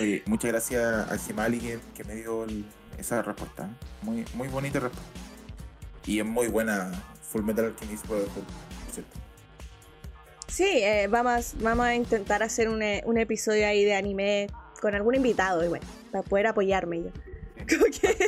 Oye, 0.01 0.23
muchas 0.27 0.51
gracias 0.53 1.11
a 1.11 1.19
Gemali 1.19 1.59
que, 1.59 1.79
que 1.95 2.05
me 2.05 2.15
dio 2.15 2.45
el- 2.45 2.65
esa 2.99 3.23
respuesta. 3.23 3.65
¿eh? 3.65 3.69
Muy, 4.03 4.25
muy 4.35 4.49
bonita 4.49 4.81
respuesta. 4.81 5.09
Y 6.07 6.21
es 6.21 6.27
muy 6.27 6.49
buena 6.49 6.91
Full 7.31 7.43
Metal 7.43 7.65
Alchemist 7.67 8.07
por 8.07 8.19
cierto. 8.93 9.19
Sí, 10.53 10.65
eh, 10.67 11.07
vamos, 11.09 11.55
vamos 11.61 11.87
a 11.87 11.95
intentar 11.95 12.43
hacer 12.43 12.69
un, 12.69 12.83
eh, 12.83 13.03
un 13.07 13.17
episodio 13.17 13.67
ahí 13.67 13.85
de 13.85 13.95
anime 13.95 14.49
con 14.83 14.95
algún 14.95 15.15
invitado, 15.15 15.65
y 15.65 15.69
bueno, 15.69 15.87
para 16.11 16.23
poder 16.23 16.47
apoyarme 16.49 17.05
yo. 17.05 17.11
Que 17.67 17.77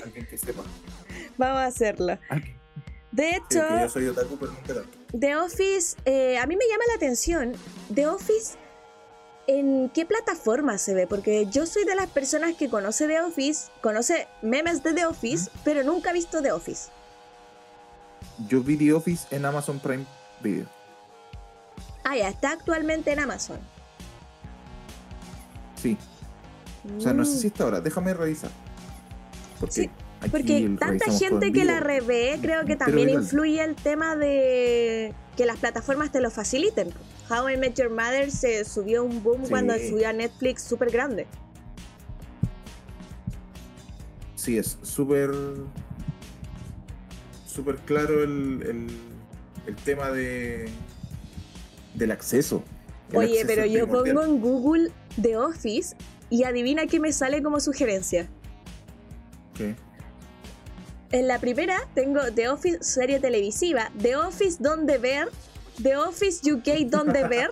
Alguien 0.03 0.27
que 0.27 0.39
sepa. 0.39 0.63
vamos 1.37 1.59
a 1.59 1.67
hacerlo. 1.67 2.19
Alguien. 2.31 2.57
De 3.13 3.31
hecho, 3.31 3.61
que 3.69 3.81
yo 3.83 3.89
soy 3.91 4.07
otaku, 4.07 4.39
pero 4.39 4.53
nunca 4.53 4.75
tanto. 4.75 4.99
The 5.19 5.37
Office, 5.37 5.97
eh, 6.07 6.39
a 6.39 6.47
mí 6.47 6.57
me 6.57 6.65
llama 6.67 6.85
la 6.89 6.95
atención, 6.95 7.53
The 7.95 8.07
Office, 8.07 8.57
¿en 9.47 9.91
qué 9.91 10.07
plataforma 10.07 10.79
se 10.79 10.95
ve? 10.95 11.07
Porque 11.07 11.47
yo 11.51 11.67
soy 11.67 11.85
de 11.85 11.95
las 11.95 12.09
personas 12.09 12.55
que 12.55 12.71
conoce 12.71 13.07
The 13.07 13.21
Office, 13.21 13.71
conoce 13.83 14.29
memes 14.41 14.83
de 14.83 14.95
The 14.95 15.05
Office, 15.05 15.51
pero 15.63 15.83
nunca 15.83 16.09
ha 16.11 16.13
visto 16.15 16.41
The 16.41 16.53
Office. 16.53 16.89
Yo 18.49 18.63
vi 18.63 18.79
The 18.79 18.95
Office 18.95 19.27
en 19.31 19.45
Amazon 19.45 19.79
Prime 19.79 20.07
Video. 20.41 20.67
Ah, 22.05 22.17
ya, 22.17 22.29
está 22.29 22.53
actualmente 22.53 23.13
en 23.13 23.21
Amazon. 23.21 23.59
Sí. 25.81 25.97
O 26.97 27.01
sea, 27.01 27.13
no 27.15 27.25
sé 27.25 27.37
Mm. 27.37 27.39
si 27.41 27.47
está 27.49 27.65
ahora. 27.65 27.81
Déjame 27.81 28.13
revisar. 28.15 28.51
Porque, 29.59 29.75
Sí, 29.75 29.91
Porque 30.31 30.77
tanta 30.79 31.11
gente 31.11 31.47
en 31.47 31.53
que 31.53 31.65
la 31.65 31.81
revé, 31.81 32.39
creo 32.41 32.65
que 32.65 32.77
también 32.77 33.09
legal. 33.09 33.23
influye 33.23 33.63
el 33.63 33.75
tema 33.75 34.17
de 34.17 35.15
que 35.37 35.45
las 35.47 35.59
plataformas 35.59 36.13
te 36.13 36.21
lo 36.21 36.31
faciliten. 36.31 36.93
How 37.31 37.49
I 37.51 37.57
Met 37.57 37.75
Your 37.79 37.91
Mother 37.91 38.31
se 38.31 38.65
subió 38.65 39.05
un 39.05 39.23
boom 39.23 39.45
Sí. 39.45 39.51
cuando 39.51 39.75
subió 39.75 40.09
a 40.09 40.13
Netflix 40.13 40.63
súper 40.63 40.91
grande. 40.91 41.27
Sí, 44.37 44.59
es 44.59 44.79
súper. 44.83 45.31
súper 47.47 47.77
claro 47.77 48.25
el, 48.25 48.63
el, 48.69 48.87
el 49.67 49.77
tema 49.77 50.11
de. 50.11 50.69
Del 51.95 52.11
acceso. 52.11 52.63
Oye, 53.13 53.41
acceso 53.41 53.47
pero 53.47 53.67
yo 53.67 53.87
pongo 53.87 54.25
en 54.25 54.41
Google 54.41 54.91
The 55.21 55.37
Office 55.37 55.97
y 56.31 56.45
adivina 56.45 56.87
qué 56.87 57.01
me 57.01 57.13
sale 57.13 57.43
como 57.43 57.61
sugerencia. 57.61 58.29
¿Qué? 59.55 59.77
En 61.13 61.29
la 61.29 61.39
primera 61.39 61.79
tengo 61.95 62.21
The 62.35 62.49
Office 62.49 62.79
serie 62.83 63.21
televisiva, 63.21 63.93
The 64.01 64.17
Office 64.17 64.57
donde 64.61 64.99
ver, 64.99 65.29
The 65.83 65.97
Office 65.97 66.51
UK 66.51 66.89
donde 66.91 67.25
ver, 67.29 67.51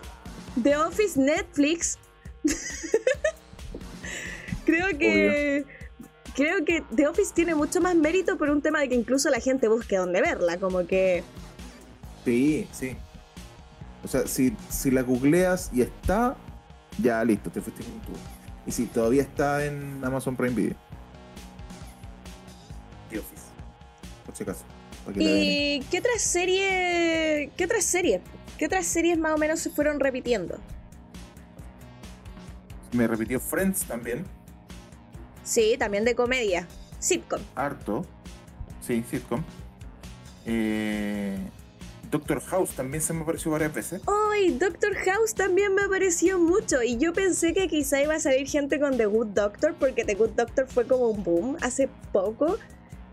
The 0.62 0.76
Office 0.76 1.20
Netflix. 1.20 1.98
creo 4.64 4.98
que 4.98 5.64
creo 6.34 6.64
que 6.64 6.82
The 6.94 7.06
Office 7.06 7.32
tiene 7.34 7.54
mucho 7.54 7.80
más 7.80 7.94
mérito 7.94 8.36
por 8.36 8.50
un 8.50 8.62
tema 8.62 8.80
de 8.80 8.88
que 8.88 8.94
incluso 8.96 9.30
la 9.30 9.38
gente 9.38 9.68
busque 9.68 9.96
dónde 9.96 10.20
verla, 10.20 10.58
como 10.58 10.86
que 10.86 11.22
Sí, 12.24 12.66
sí. 12.72 12.96
O 14.04 14.08
sea, 14.08 14.26
si, 14.26 14.56
si 14.68 14.90
la 14.90 15.02
googleas 15.02 15.70
y 15.72 15.82
está, 15.82 16.36
ya 16.98 17.24
listo, 17.24 17.50
te 17.50 17.60
fuiste 17.60 17.84
con 17.84 18.00
tu. 18.00 18.12
Y 18.66 18.72
si 18.72 18.86
todavía 18.86 19.22
está 19.22 19.64
en 19.64 20.00
Amazon 20.04 20.36
Prime 20.36 20.54
Video. 20.54 20.76
The 23.10 23.18
Office. 23.18 23.42
Por 24.26 24.36
si 24.36 24.42
acaso. 24.42 24.64
¿Y 25.16 25.80
qué 25.90 25.98
otras 25.98 26.22
series 26.22 27.50
qué 27.56 27.64
otras 27.64 27.84
series? 27.84 28.20
¿Qué 28.56 28.66
otras 28.66 28.86
series 28.86 29.18
más 29.18 29.34
o 29.34 29.38
menos 29.38 29.60
se 29.60 29.70
fueron 29.70 29.98
repitiendo? 29.98 30.58
Me 32.92 33.06
repitió 33.06 33.40
Friends 33.40 33.84
también. 33.84 34.24
Sí, 35.42 35.76
también 35.78 36.04
de 36.04 36.14
comedia, 36.14 36.68
sitcom. 37.00 37.40
Harto. 37.56 38.06
Sí, 38.80 39.04
sitcom. 39.10 39.42
Eh, 40.46 41.38
Doctor 42.12 42.40
House 42.42 42.70
también 42.72 43.02
se 43.02 43.14
me 43.14 43.22
apareció 43.22 43.50
varias 43.50 43.72
veces. 43.74 44.02
¡Ay! 44.32 44.50
Doctor 44.58 44.94
House 44.94 45.34
también 45.34 45.74
me 45.74 45.82
apareció 45.82 46.38
mucho. 46.38 46.82
Y 46.82 46.98
yo 46.98 47.14
pensé 47.14 47.54
que 47.54 47.68
quizá 47.68 48.02
iba 48.02 48.14
a 48.14 48.20
salir 48.20 48.46
gente 48.46 48.78
con 48.78 48.98
The 48.98 49.06
Good 49.06 49.28
Doctor, 49.28 49.74
porque 49.80 50.04
The 50.04 50.14
Good 50.14 50.32
Doctor 50.36 50.68
fue 50.68 50.86
como 50.86 51.08
un 51.08 51.24
boom 51.24 51.56
hace 51.62 51.88
poco. 52.12 52.58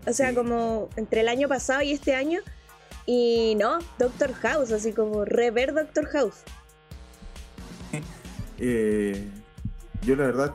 O 0.06 0.12
sea, 0.12 0.28
Sí. 0.28 0.34
como 0.34 0.90
entre 0.96 1.22
el 1.22 1.28
año 1.28 1.48
pasado 1.48 1.80
y 1.80 1.92
este 1.92 2.14
año. 2.14 2.40
Y 3.06 3.56
no, 3.58 3.78
Doctor 3.98 4.34
House, 4.34 4.70
así 4.70 4.92
como 4.92 5.24
rever 5.24 5.74
Doctor 5.74 6.06
House. 6.06 6.36
Eh, 8.62 9.26
yo 10.02 10.16
la 10.16 10.26
verdad 10.26 10.54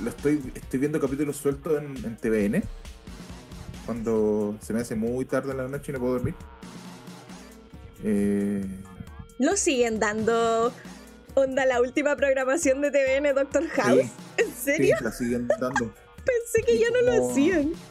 lo 0.00 0.10
estoy, 0.10 0.42
estoy 0.56 0.80
viendo 0.80 1.00
capítulos 1.00 1.36
sueltos 1.36 1.80
en, 1.80 1.96
en 2.04 2.16
TVN. 2.16 2.64
Cuando 3.86 4.56
se 4.60 4.72
me 4.72 4.80
hace 4.80 4.96
muy 4.96 5.24
tarde 5.24 5.52
en 5.52 5.58
la 5.58 5.68
noche 5.68 5.92
y 5.92 5.94
no 5.94 6.00
puedo 6.00 6.14
dormir. 6.14 6.34
Eh, 8.04 8.64
¿Lo 9.38 9.56
siguen 9.56 9.98
dando 10.00 10.72
onda 11.34 11.64
la 11.66 11.80
última 11.80 12.16
programación 12.16 12.80
de 12.80 12.90
TVN 12.90 13.34
Doctor 13.34 13.66
House? 13.68 14.00
sí, 14.02 14.10
¿En 14.38 14.46
sí, 14.46 14.52
serio? 14.62 14.96
la 15.00 15.12
siguen 15.12 15.48
dando. 15.48 15.94
Pensé 16.24 16.62
que 16.66 16.74
y 16.74 16.78
ya 16.80 16.86
no 16.90 17.00
lo 17.02 17.30
hacían. 17.30 17.72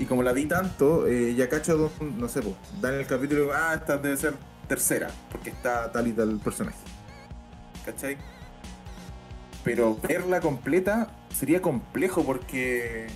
Y 0.00 0.04
como 0.04 0.22
la 0.22 0.32
vi 0.32 0.46
tanto, 0.46 1.08
eh, 1.08 1.34
ya 1.34 1.48
cacho, 1.48 1.76
dos- 1.76 2.00
no 2.00 2.28
sé, 2.28 2.40
pues, 2.40 2.54
dan 2.80 2.94
el 2.94 3.04
capítulo 3.08 3.50
ah, 3.52 3.74
esta 3.74 3.96
debe 3.98 4.16
ser 4.16 4.34
tercera, 4.68 5.10
porque 5.32 5.50
está 5.50 5.90
tal 5.90 6.06
y 6.06 6.12
tal 6.12 6.38
personaje. 6.38 6.78
¿Cachai? 7.84 8.16
Pero 9.64 9.96
verla 9.96 10.40
completa 10.40 11.08
sería 11.36 11.60
complejo 11.60 12.24
porque 12.24 13.08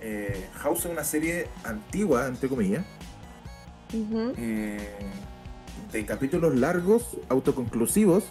eh, 0.00 0.48
House 0.54 0.80
es 0.80 0.86
una 0.86 1.04
serie 1.04 1.46
antigua, 1.62 2.26
entre 2.26 2.48
comillas, 2.48 2.84
Eh, 3.92 4.78
de 5.92 6.06
capítulos 6.06 6.54
largos, 6.56 7.16
autoconclusivos 7.28 8.24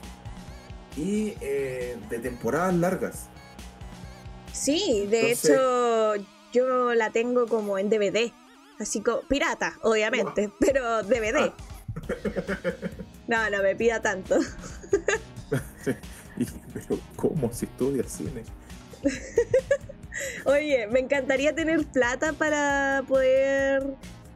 y 0.97 1.33
eh, 1.41 1.97
de 2.09 2.19
temporadas 2.19 2.75
largas. 2.75 3.27
Sí, 4.51 5.05
de 5.09 5.31
Entonces- 5.31 5.49
hecho 5.51 6.15
yo 6.53 6.93
la 6.93 7.09
tengo 7.11 7.47
como 7.47 7.77
en 7.77 7.89
DVD. 7.89 8.31
Así 8.79 9.01
como 9.01 9.21
pirata, 9.21 9.73
obviamente, 9.83 10.51
pero 10.59 11.03
DVD. 11.03 11.51
No, 13.27 13.49
no 13.49 13.63
me 13.63 13.75
pida 13.75 14.01
tanto. 14.03 14.37
Pero, 16.73 16.99
¿cómo 17.15 17.51
si 17.51 17.65
estudia 17.65 18.03
cine? 18.03 18.43
Oye, 20.45 20.87
me 20.87 20.99
encantaría 20.99 21.55
tener 21.55 21.85
plata 21.87 22.33
para 22.33 23.03
poder 23.07 23.95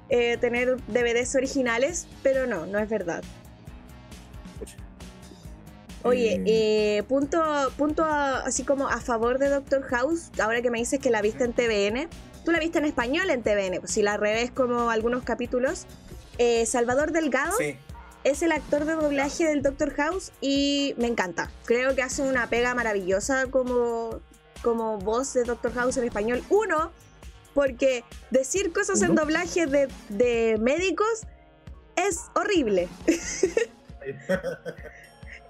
eh, 0.09 0.37
tener 0.37 0.77
DVDs 0.87 1.35
originales, 1.35 2.07
pero 2.23 2.45
no, 2.47 2.65
no 2.65 2.79
es 2.79 2.89
verdad. 2.89 3.23
Oye, 6.03 6.35
Eh, 6.35 6.97
eh, 6.97 7.03
punto, 7.03 7.41
punto 7.77 8.03
a- 8.05 8.39
así 8.39 8.63
como 8.63 8.87
a 8.87 9.01
favor 9.01 9.37
de 9.37 9.49
Doctor 9.49 9.81
House, 9.83 10.29
ahora 10.39 10.61
que 10.61 10.71
me 10.71 10.79
dices 10.79 10.99
que 10.99 11.09
la 11.09 11.21
viste 11.21 11.43
en 11.43 11.51
TVN, 11.53 12.07
tú 12.45 12.51
la 12.51 12.59
viste 12.59 12.77
en 12.79 12.85
español 12.85 13.29
en 13.29 13.43
TVN, 13.43 13.79
pues 13.81 13.91
si 13.91 14.01
la 14.01 14.15
revés 14.15 14.49
como 14.51 14.89
algunos 14.89 15.23
capítulos. 15.23 15.87
Eh, 16.37 16.65
Salvador 16.65 17.11
Delgado 17.11 17.51
sí, 17.57 17.75
es 18.23 18.41
el 18.43 18.53
actor 18.53 18.85
de 18.85 18.93
doblaje 18.93 19.43
del 19.45 19.61
Doctor 19.61 19.93
House 19.95 20.31
y 20.39 20.95
me 20.97 21.07
encanta. 21.07 21.51
Creo 21.65 21.93
que 21.95 22.01
hace 22.01 22.21
una 22.21 22.47
pega 22.47 22.73
maravillosa 22.73 23.47
como, 23.47 24.21
como 24.63 24.99
voz 24.99 25.33
de 25.33 25.43
Doctor 25.43 25.73
House 25.73 25.97
en 25.97 26.05
español. 26.05 26.41
Uno, 26.49 26.91
porque 27.53 28.03
decir 28.32 28.72
cosas 28.74 29.01
en 29.01 29.15
doblaje 29.15 29.65
de, 29.65 29.88
de 30.10 30.58
médicos 30.60 31.24
es 31.96 32.20
horrible. 32.36 32.88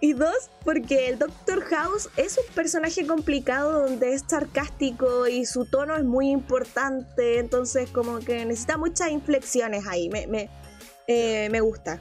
Y 0.01 0.13
dos, 0.13 0.49
porque 0.63 1.09
el 1.09 1.19
Doctor 1.19 1.61
House 1.65 2.09
es 2.15 2.37
un 2.37 2.45
personaje 2.55 3.05
complicado 3.05 3.81
donde 3.85 4.13
es 4.13 4.23
sarcástico 4.25 5.27
y 5.27 5.45
su 5.45 5.65
tono 5.65 5.97
es 5.97 6.05
muy 6.05 6.29
importante, 6.29 7.37
entonces 7.39 7.89
como 7.89 8.19
que 8.19 8.45
necesita 8.45 8.77
muchas 8.77 9.09
inflexiones 9.11 9.85
ahí, 9.87 10.07
me, 10.07 10.25
me, 10.27 10.49
eh, 11.07 11.49
me 11.51 11.59
gusta. 11.59 11.99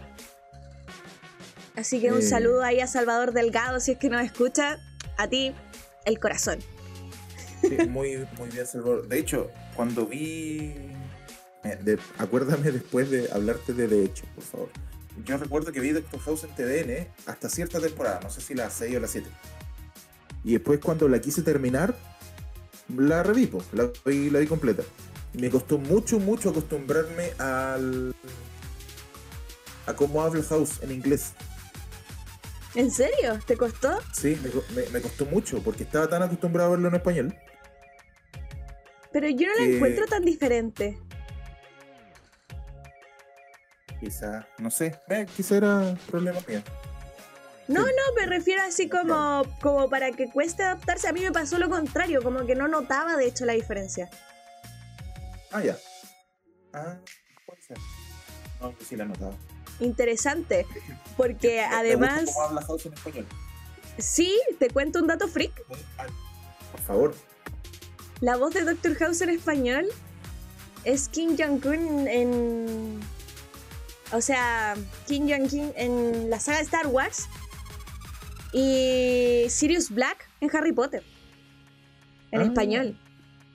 Así 1.74 2.00
que 2.00 2.12
un 2.12 2.20
Eh. 2.20 2.22
saludo 2.22 2.62
ahí 2.62 2.78
a 2.78 2.86
Salvador 2.86 3.32
Delgado, 3.32 3.80
si 3.80 3.92
es 3.92 3.98
que 3.98 4.08
nos 4.10 4.22
escucha, 4.24 4.78
a 5.16 5.26
ti, 5.26 5.52
el 6.04 6.20
corazón. 6.20 6.60
sí, 7.62 7.76
muy, 7.88 8.28
muy 8.38 8.48
bien, 8.50 8.64
Salvador. 8.64 9.08
De 9.08 9.18
hecho, 9.18 9.50
cuando 9.78 10.06
vi. 10.06 10.74
eh, 11.62 11.78
de- 11.84 11.98
acuérdame 12.18 12.72
después 12.72 13.08
de 13.12 13.30
hablarte 13.30 13.72
de 13.72 13.86
De 13.86 14.04
hecho, 14.04 14.24
por 14.34 14.42
favor. 14.42 14.68
Yo 15.24 15.36
recuerdo 15.36 15.70
que 15.70 15.78
vi 15.78 15.90
Doctor 15.92 16.18
House 16.20 16.42
en 16.42 16.50
TVN 16.56 17.06
hasta 17.26 17.48
cierta 17.48 17.78
temporada, 17.80 18.18
no 18.24 18.28
sé 18.28 18.40
si 18.40 18.54
la 18.54 18.70
6 18.70 18.96
o 18.96 19.00
la 19.00 19.06
7. 19.06 19.28
Y 20.42 20.54
después, 20.54 20.80
cuando 20.80 21.06
la 21.08 21.20
quise 21.20 21.42
terminar, 21.42 21.94
la 22.96 23.22
reví, 23.22 23.48
la 23.72 23.88
vi, 24.04 24.30
la 24.30 24.40
vi 24.40 24.46
completa. 24.48 24.82
Y 25.32 25.38
me 25.38 25.48
costó 25.48 25.78
mucho, 25.78 26.18
mucho 26.18 26.50
acostumbrarme 26.50 27.30
al. 27.38 28.16
a 29.86 29.94
cómo 29.94 30.22
habla 30.22 30.42
House 30.42 30.80
en 30.82 30.90
inglés. 30.90 31.34
¿En 32.74 32.90
serio? 32.90 33.38
¿Te 33.46 33.56
costó? 33.56 33.96
Sí, 34.12 34.36
me, 34.42 34.50
co- 34.50 34.64
me- 34.74 34.88
me 34.88 35.00
costó 35.00 35.24
mucho, 35.26 35.62
porque 35.62 35.84
estaba 35.84 36.08
tan 36.08 36.22
acostumbrado 36.24 36.68
a 36.68 36.72
verlo 36.72 36.88
en 36.88 36.94
español. 36.96 37.34
Pero 39.20 39.30
yo 39.30 39.48
no 39.48 39.54
la 39.54 39.62
Eh. 39.66 39.74
encuentro 39.74 40.06
tan 40.06 40.24
diferente. 40.24 40.96
Quizá, 43.98 44.46
no 44.58 44.70
sé, 44.70 44.96
eh, 45.08 45.26
quizá 45.36 45.56
era 45.56 45.96
problema 46.08 46.38
mío. 46.46 46.62
No, 47.66 47.84
Sí. 47.84 47.90
no, 47.96 48.14
me 48.14 48.26
refiero 48.26 48.62
así 48.62 48.88
como, 48.88 49.42
como 49.60 49.90
para 49.90 50.12
que 50.12 50.30
cueste 50.30 50.62
adaptarse. 50.62 51.08
A 51.08 51.12
mí 51.12 51.20
me 51.20 51.32
pasó 51.32 51.58
lo 51.58 51.68
contrario, 51.68 52.22
como 52.22 52.46
que 52.46 52.54
no 52.54 52.68
notaba 52.68 53.16
de 53.16 53.26
hecho 53.26 53.44
la 53.44 53.54
diferencia. 53.54 54.08
Ah, 55.50 55.62
ya. 55.64 55.76
Ah, 56.72 56.96
puede 57.44 57.60
ser. 57.62 57.76
No, 58.60 58.78
que 58.78 58.84
sí 58.84 58.94
la 58.94 59.02
he 59.02 59.08
notado. 59.08 59.34
Interesante, 59.80 60.64
porque 61.16 61.60
además, 61.60 62.22
¿Cómo 62.32 62.46
habla 62.46 62.62
House 62.62 62.86
en 62.86 62.92
español? 62.92 63.26
sí, 63.98 64.40
te 64.60 64.70
cuento 64.70 65.00
un 65.00 65.08
dato 65.08 65.26
freak. 65.26 65.60
Por 66.70 66.80
favor. 66.82 67.14
La 68.20 68.36
voz 68.36 68.52
de 68.54 68.62
Doctor 68.64 68.94
House 68.96 69.20
en 69.20 69.30
español 69.30 69.86
es 70.84 71.08
Kim 71.08 71.36
Jong-un 71.38 72.08
en... 72.08 73.00
O 74.12 74.20
sea, 74.20 74.74
Kim 75.06 75.28
Jong-un 75.28 75.72
en 75.76 76.30
la 76.30 76.40
saga 76.40 76.58
de 76.58 76.64
Star 76.64 76.86
Wars 76.88 77.28
y 78.52 79.44
Sirius 79.50 79.90
Black 79.90 80.28
en 80.40 80.54
Harry 80.56 80.72
Potter, 80.72 81.02
en 82.32 82.40
Ah. 82.40 82.44
español. 82.44 82.98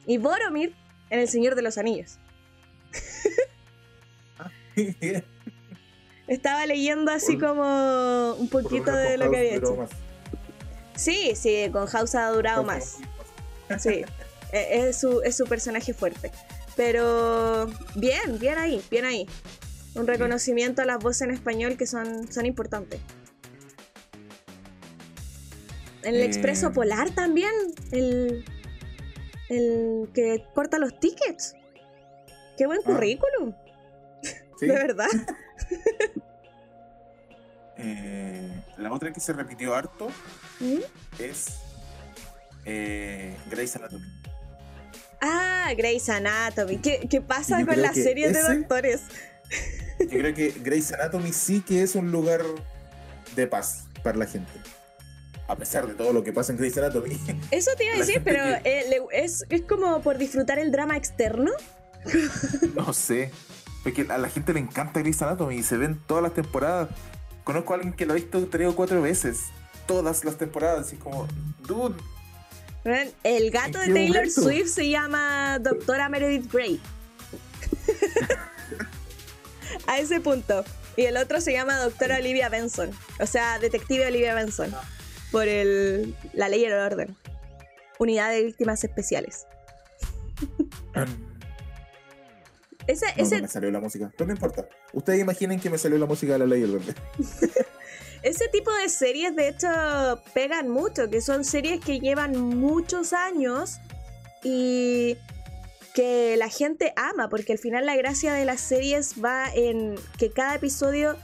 Y 0.06 0.18
Boromir 0.18 0.76
en 1.10 1.20
El 1.20 1.28
Señor 1.28 1.56
de 1.56 1.62
los 1.64 1.78
Anillos. 1.78 2.20
Estaba 6.28 6.66
leyendo 6.66 7.12
así 7.12 7.36
Por- 7.38 7.50
como 7.50 8.34
un 8.36 8.48
poquito 8.50 8.92
de 8.92 9.18
lo 9.18 9.30
que 9.32 9.38
había 9.38 9.56
hecho. 9.56 9.76
más. 9.76 9.90
Sí, 10.96 11.34
sí, 11.36 11.70
con 11.72 11.88
House 11.88 12.16
ha 12.16 12.30
durado 12.30 12.64
House 12.66 13.00
más. 13.70 13.82
Sí, 13.82 14.06
es 14.54 14.98
su, 15.00 15.22
es 15.22 15.36
su 15.36 15.46
personaje 15.46 15.94
fuerte. 15.94 16.32
Pero 16.76 17.68
bien, 17.96 18.40
bien 18.40 18.58
ahí, 18.58 18.82
bien 18.90 19.06
ahí. 19.06 19.28
Un 19.96 20.08
reconocimiento 20.08 20.82
a 20.82 20.86
las 20.86 20.98
voces 21.00 21.24
en 21.24 21.32
español 21.32 21.78
que 21.78 21.86
son, 21.86 22.32
son 22.32 22.46
importantes. 22.46 23.00
El 26.04 26.16
Eh. 26.16 26.26
Expreso 26.26 26.72
Polar 26.74 27.12
también, 27.12 27.52
el, 27.92 28.44
el 29.50 30.10
que 30.14 30.46
corta 30.54 30.78
los 30.80 31.00
tickets. 31.00 31.56
Qué 32.58 32.66
buen 32.66 32.80
Ah. 32.82 32.86
currículum, 32.86 33.54
Sí. 34.60 34.66
de 34.68 34.74
verdad. 34.74 35.08
Eh, 37.76 38.64
la 38.78 38.94
otra 38.94 39.12
que 39.12 39.20
se 39.20 39.34
repitió 39.34 39.74
harto 39.74 40.10
¿Mm? 40.60 40.78
es 41.20 41.48
eh, 42.66 43.36
Grey's 43.50 43.76
Anatomy. 43.76 44.06
Ah, 45.26 45.72
Grey's 45.78 46.10
Anatomy. 46.10 46.78
¿Qué, 46.80 47.08
qué 47.10 47.22
pasa 47.22 47.62
Yo 47.62 47.68
con 47.68 47.82
las 47.82 47.96
series 47.96 48.34
de 48.34 48.42
doctores? 48.42 49.02
Yo 50.00 50.08
creo 50.10 50.34
que 50.34 50.52
Grey's 50.62 50.92
Anatomy 50.92 51.32
sí 51.32 51.62
que 51.62 51.82
es 51.82 51.96
un 51.96 52.12
lugar 52.12 52.42
de 53.36 53.48
paz 53.48 53.86
para 54.04 54.18
la 54.18 54.26
gente. 54.26 54.52
A 55.48 55.56
pesar 55.56 55.88
de 55.88 55.94
todo 55.94 56.12
lo 56.14 56.24
que 56.24 56.34
pasa 56.34 56.52
en 56.52 56.58
Grey's 56.58 56.78
Anatomy. 56.78 57.18
Eso 57.52 57.72
te 57.78 57.86
iba 57.86 57.94
a 57.94 57.98
decir, 58.00 58.22
pero 58.24 58.40
que- 58.64 58.80
eh, 58.80 59.00
es, 59.14 59.46
es 59.50 59.62
como 59.62 60.02
por 60.02 60.18
disfrutar 60.18 60.60
el 60.60 60.72
drama 60.72 60.98
externo. 60.98 61.52
No 62.76 62.92
sé. 62.94 63.32
Porque 63.84 64.06
a 64.10 64.18
la 64.18 64.30
gente 64.30 64.54
le 64.54 64.60
encanta 64.60 65.00
Grey's 65.00 65.22
Anatomy 65.22 65.56
y 65.56 65.64
se 65.64 65.78
ven 65.78 66.02
todas 66.06 66.24
las 66.24 66.34
temporadas. 66.34 66.90
Conozco 67.46 67.74
a 67.74 67.76
alguien 67.78 67.94
que 67.94 68.06
lo 68.06 68.12
ha 68.14 68.16
visto 68.16 68.46
tres 68.48 68.68
o 68.68 68.76
cuatro 68.76 69.02
veces. 69.02 69.42
Todas 69.86 70.24
las 70.26 70.38
temporadas. 70.38 70.92
Y 70.92 70.96
es 70.96 71.02
como, 71.02 71.28
dude. 71.66 71.96
El 73.24 73.52
gato 73.52 73.80
de 73.80 73.86
¿En 73.86 73.94
qué 73.94 74.00
Taylor 74.00 74.18
momento? 74.18 74.42
Swift 74.42 74.68
se 74.68 74.90
llama 74.90 75.60
Doctora 75.60 76.10
Meredith 76.10 76.52
Grey. 76.52 76.82
a 79.88 80.00
ese 80.00 80.20
punto. 80.20 80.66
Y 80.96 81.06
el 81.06 81.18
otro 81.18 81.42
se 81.42 81.54
llama 81.54 81.80
Doctora 81.80 82.18
Olivia 82.18 82.50
Benson. 82.50 82.92
O 83.20 83.26
sea, 83.26 83.58
Detective 83.60 84.06
Olivia 84.06 84.36
Benson. 84.36 84.74
Por 85.32 85.48
el, 85.48 86.16
la 86.34 86.50
ley 86.50 86.62
y 86.62 86.66
el 86.66 86.74
orden. 86.74 87.16
Unidad 88.00 88.32
de 88.32 88.44
Víctimas 88.44 88.84
Especiales. 88.84 89.46
Ese, 92.86 93.06
no, 93.06 93.24
ese, 93.24 93.36
no 93.38 93.42
me 93.44 93.48
salió 93.48 93.72
la 93.72 93.80
música. 93.80 94.12
Pero 94.18 94.28
no 94.28 94.34
importa. 94.34 94.68
Ustedes 94.92 95.22
imaginen 95.22 95.58
que 95.58 95.70
me 95.70 95.78
salió 95.78 95.98
la 95.98 96.06
música 96.06 96.34
de 96.34 96.40
la 96.40 96.46
ley 96.46 96.60
del 96.60 96.76
orden. 96.76 96.94
Ese 98.24 98.48
tipo 98.48 98.72
de 98.72 98.88
series, 98.88 99.36
de 99.36 99.50
hecho, 99.50 99.68
pegan 100.34 100.70
mucho, 100.70 101.10
que 101.10 101.20
son 101.20 101.44
series 101.44 101.84
que 101.84 102.00
llevan 102.00 102.38
muchos 102.38 103.12
años 103.12 103.80
y 104.44 105.18
que 105.94 106.38
la 106.38 106.48
gente 106.48 106.94
ama, 106.96 107.28
porque 107.28 107.52
al 107.52 107.60
final 107.60 107.86
la 107.86 107.98
gracia 107.98 108.34
de 108.34 108.46
las 108.46 108.62
series 108.62 109.22
va 109.24 109.54
en 109.54 109.96
que 110.18 110.32
cada 110.32 110.56
episodio... 110.56 111.18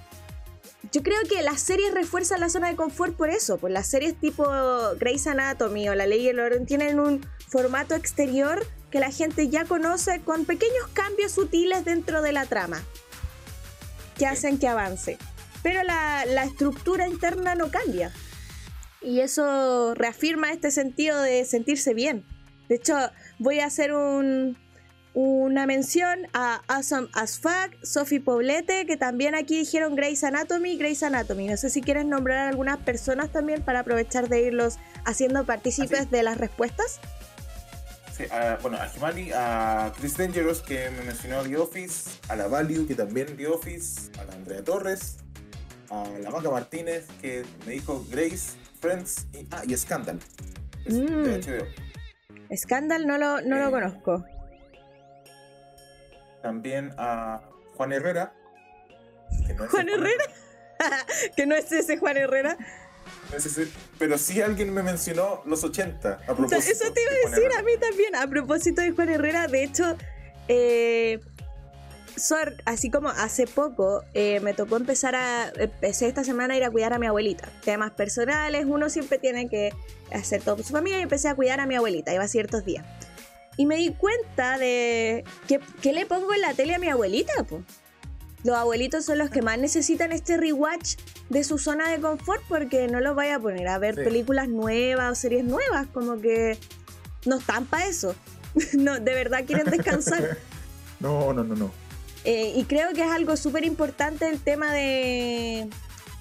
Yo 0.92 1.02
creo 1.02 1.20
que 1.30 1.42
las 1.42 1.62
series 1.62 1.94
refuerzan 1.94 2.42
la 2.42 2.50
zona 2.50 2.70
de 2.70 2.76
confort 2.76 3.16
por 3.16 3.30
eso, 3.30 3.58
pues 3.58 3.72
las 3.72 3.88
series 3.88 4.20
tipo 4.20 4.46
Grey's 5.00 5.26
Anatomy 5.28 5.88
o 5.88 5.96
La 5.96 6.06
Ley 6.06 6.22
y 6.22 6.30
el 6.30 6.40
Orden 6.40 6.66
tienen 6.66 7.00
un 7.00 7.26
formato 7.48 7.96
exterior 7.96 8.66
que 8.92 9.00
la 9.00 9.12
gente 9.12 9.48
ya 9.50 9.66
conoce 9.66 10.20
con 10.22 10.46
pequeños 10.46 10.88
cambios 10.94 11.32
sutiles 11.34 11.86
dentro 11.86 12.22
de 12.22 12.34
la 12.34 12.46
trama 12.46 12.82
que 14.18 14.26
hacen 14.26 14.58
que 14.58 14.68
avance 14.68 15.18
pero 15.64 15.84
la, 15.84 16.26
la 16.26 16.44
estructura 16.44 17.08
interna 17.08 17.56
no 17.56 17.70
cambia. 17.72 18.12
Y 19.02 19.22
eso 19.22 19.94
reafirma 19.96 20.52
este 20.52 20.72
sentido 20.72 21.22
de 21.22 21.46
sentirse 21.46 21.94
bien. 21.94 22.26
De 22.68 22.76
hecho, 22.76 22.96
voy 23.40 23.62
a 23.62 23.66
hacer 23.66 23.94
un, 23.94 24.58
una 25.14 25.66
mención 25.66 26.28
a 26.34 26.62
Awesome 26.68 27.08
as 27.14 27.40
Fuck, 27.40 27.82
Sophie 27.84 28.20
Poblete, 28.20 28.86
que 28.86 28.98
también 28.98 29.36
aquí 29.36 29.58
dijeron 29.60 29.96
Grey's 29.96 30.24
Anatomy, 30.24 30.78
Grey's 30.78 31.02
Anatomy. 31.02 31.48
No 31.48 31.58
sé 31.58 31.70
si 31.70 31.82
quieres 31.82 32.06
nombrar 32.06 32.38
a 32.40 32.50
algunas 32.50 32.78
personas 32.80 33.32
también 33.32 33.62
para 33.64 33.80
aprovechar 33.80 34.28
de 34.30 34.42
irlos 34.42 34.78
haciendo 35.06 35.46
partícipes 35.46 36.02
Así. 36.02 36.10
de 36.10 36.24
las 36.24 36.38
respuestas. 36.38 37.00
Sí, 38.16 38.26
a- 38.32 38.58
bueno, 38.62 38.78
a 38.78 38.88
Jimali, 38.90 39.32
a 39.34 39.94
Chris 39.98 40.18
Dangerous, 40.18 40.60
que 40.62 40.90
me 40.90 41.04
mencionó 41.04 41.42
The 41.44 41.56
Office, 41.56 42.10
a 42.28 42.36
la 42.36 42.48
Value, 42.48 42.86
que 42.86 42.96
también 42.96 43.36
The 43.38 43.48
Office, 43.48 44.12
a 44.20 44.26
la 44.26 44.34
Andrea 44.34 44.62
Torres, 44.64 45.16
a 45.90 46.04
la 46.22 46.30
Maca 46.32 46.50
Martínez, 46.50 47.06
que 47.22 47.44
me 47.66 47.74
dijo 47.74 48.06
Grace, 48.10 48.54
Friends, 48.80 49.28
y, 49.34 49.48
ah, 49.52 49.64
y 49.68 49.76
Scandal. 49.76 50.20
es 50.86 50.94
Mm. 50.96 51.24
de 51.24 51.40
HBO. 51.42 51.66
Scandal 52.58 53.06
no 53.08 53.18
lo, 53.18 53.42
no 53.42 53.58
lo 53.58 53.68
Eh, 53.68 53.72
conozco. 53.72 54.26
También 56.42 56.94
a 56.98 57.42
Juan 57.76 57.92
Herrera. 57.92 58.34
que 59.46 59.54
no 59.54 59.66
es 59.66 59.70
Juan 59.72 59.90
Herrera. 59.90 60.24
que 61.36 61.46
no 61.46 61.56
es 61.56 61.72
ese 61.72 61.98
Juan 61.98 62.18
Herrera. 62.18 62.58
Pero 64.00 64.18
sí 64.18 64.42
alguien 64.42 64.74
me 64.74 64.82
mencionó 64.82 65.42
los 65.46 65.64
80 65.64 66.14
a 66.14 66.34
propósito. 66.36 66.56
Eso 66.58 66.94
te 66.94 67.02
iba 67.02 67.12
a 67.12 67.30
decir 67.30 67.52
a 67.58 67.62
mí 67.64 67.72
también, 67.80 68.16
a 68.16 68.28
propósito 68.28 68.82
de 68.82 68.92
Juan 68.92 69.10
Herrera. 69.10 69.48
De 69.48 69.64
hecho, 69.64 69.98
eh, 70.48 71.20
así 72.66 72.90
como 72.90 73.10
hace 73.10 73.48
poco 73.48 74.04
eh, 74.14 74.40
me 74.42 74.54
tocó 74.54 74.78
empezar 74.78 75.16
a, 75.16 75.52
empecé 75.56 76.08
esta 76.08 76.24
semana 76.24 76.54
a 76.54 76.58
ir 76.58 76.64
a 76.64 76.72
cuidar 76.72 76.94
a 76.94 77.00
mi 77.00 77.08
abuelita. 77.08 77.50
Temas 77.64 77.92
personales, 77.92 78.66
uno 78.68 78.90
siempre 78.90 79.18
tiene 79.18 79.50
que 79.50 79.74
hacer 80.12 80.42
todo 80.42 80.58
por 80.58 80.66
su 80.66 80.74
familia 80.74 81.00
y 81.00 81.04
empecé 81.04 81.30
a 81.30 81.36
cuidar 81.36 81.60
a 81.60 81.66
mi 81.66 81.76
abuelita, 81.76 82.14
iba 82.14 82.28
ciertos 82.28 82.66
días. 82.66 82.86
Y 83.58 83.66
me 83.66 83.76
di 83.76 83.92
cuenta 83.92 84.58
de 84.58 85.24
que, 85.48 85.60
¿qué 85.82 85.92
le 85.92 86.06
pongo 86.06 86.34
en 86.34 86.42
la 86.42 86.54
tele 86.54 86.76
a 86.76 86.80
mi 86.80 86.88
abuelita, 86.88 87.34
pues 87.44 87.64
los 88.44 88.56
abuelitos 88.56 89.06
son 89.06 89.18
los 89.18 89.30
que 89.30 89.42
más 89.42 89.58
necesitan 89.58 90.14
este 90.14 90.38
rewatch 90.38 90.96
de 91.30 91.44
su 91.44 91.58
zona 91.58 91.92
de 91.92 92.00
confort 92.00 92.42
porque 92.48 92.88
no 92.88 93.02
los 93.02 93.16
vaya 93.16 93.36
a 93.36 93.40
poner 93.40 93.68
a 93.68 93.78
ver 93.78 93.96
películas 93.96 94.48
nuevas 94.48 95.12
o 95.12 95.16
series 95.16 95.44
nuevas, 95.44 95.88
como 95.94 96.22
que 96.22 96.58
no 97.26 97.38
están 97.38 97.66
para 97.66 97.88
eso. 97.88 98.16
no, 98.78 99.00
de 99.00 99.14
verdad 99.14 99.44
quieren 99.46 99.70
descansar. 99.70 100.38
no, 101.00 101.34
no, 101.34 101.44
no, 101.44 101.56
no. 101.56 101.89
Eh, 102.26 102.54
y 102.56 102.64
creo 102.66 102.94
que 102.94 103.02
es 103.02 103.12
algo 103.12 103.38
súper 103.38 103.66
importante 103.66 104.28
el 104.28 104.42
tema 104.42 104.74
de 104.74 105.70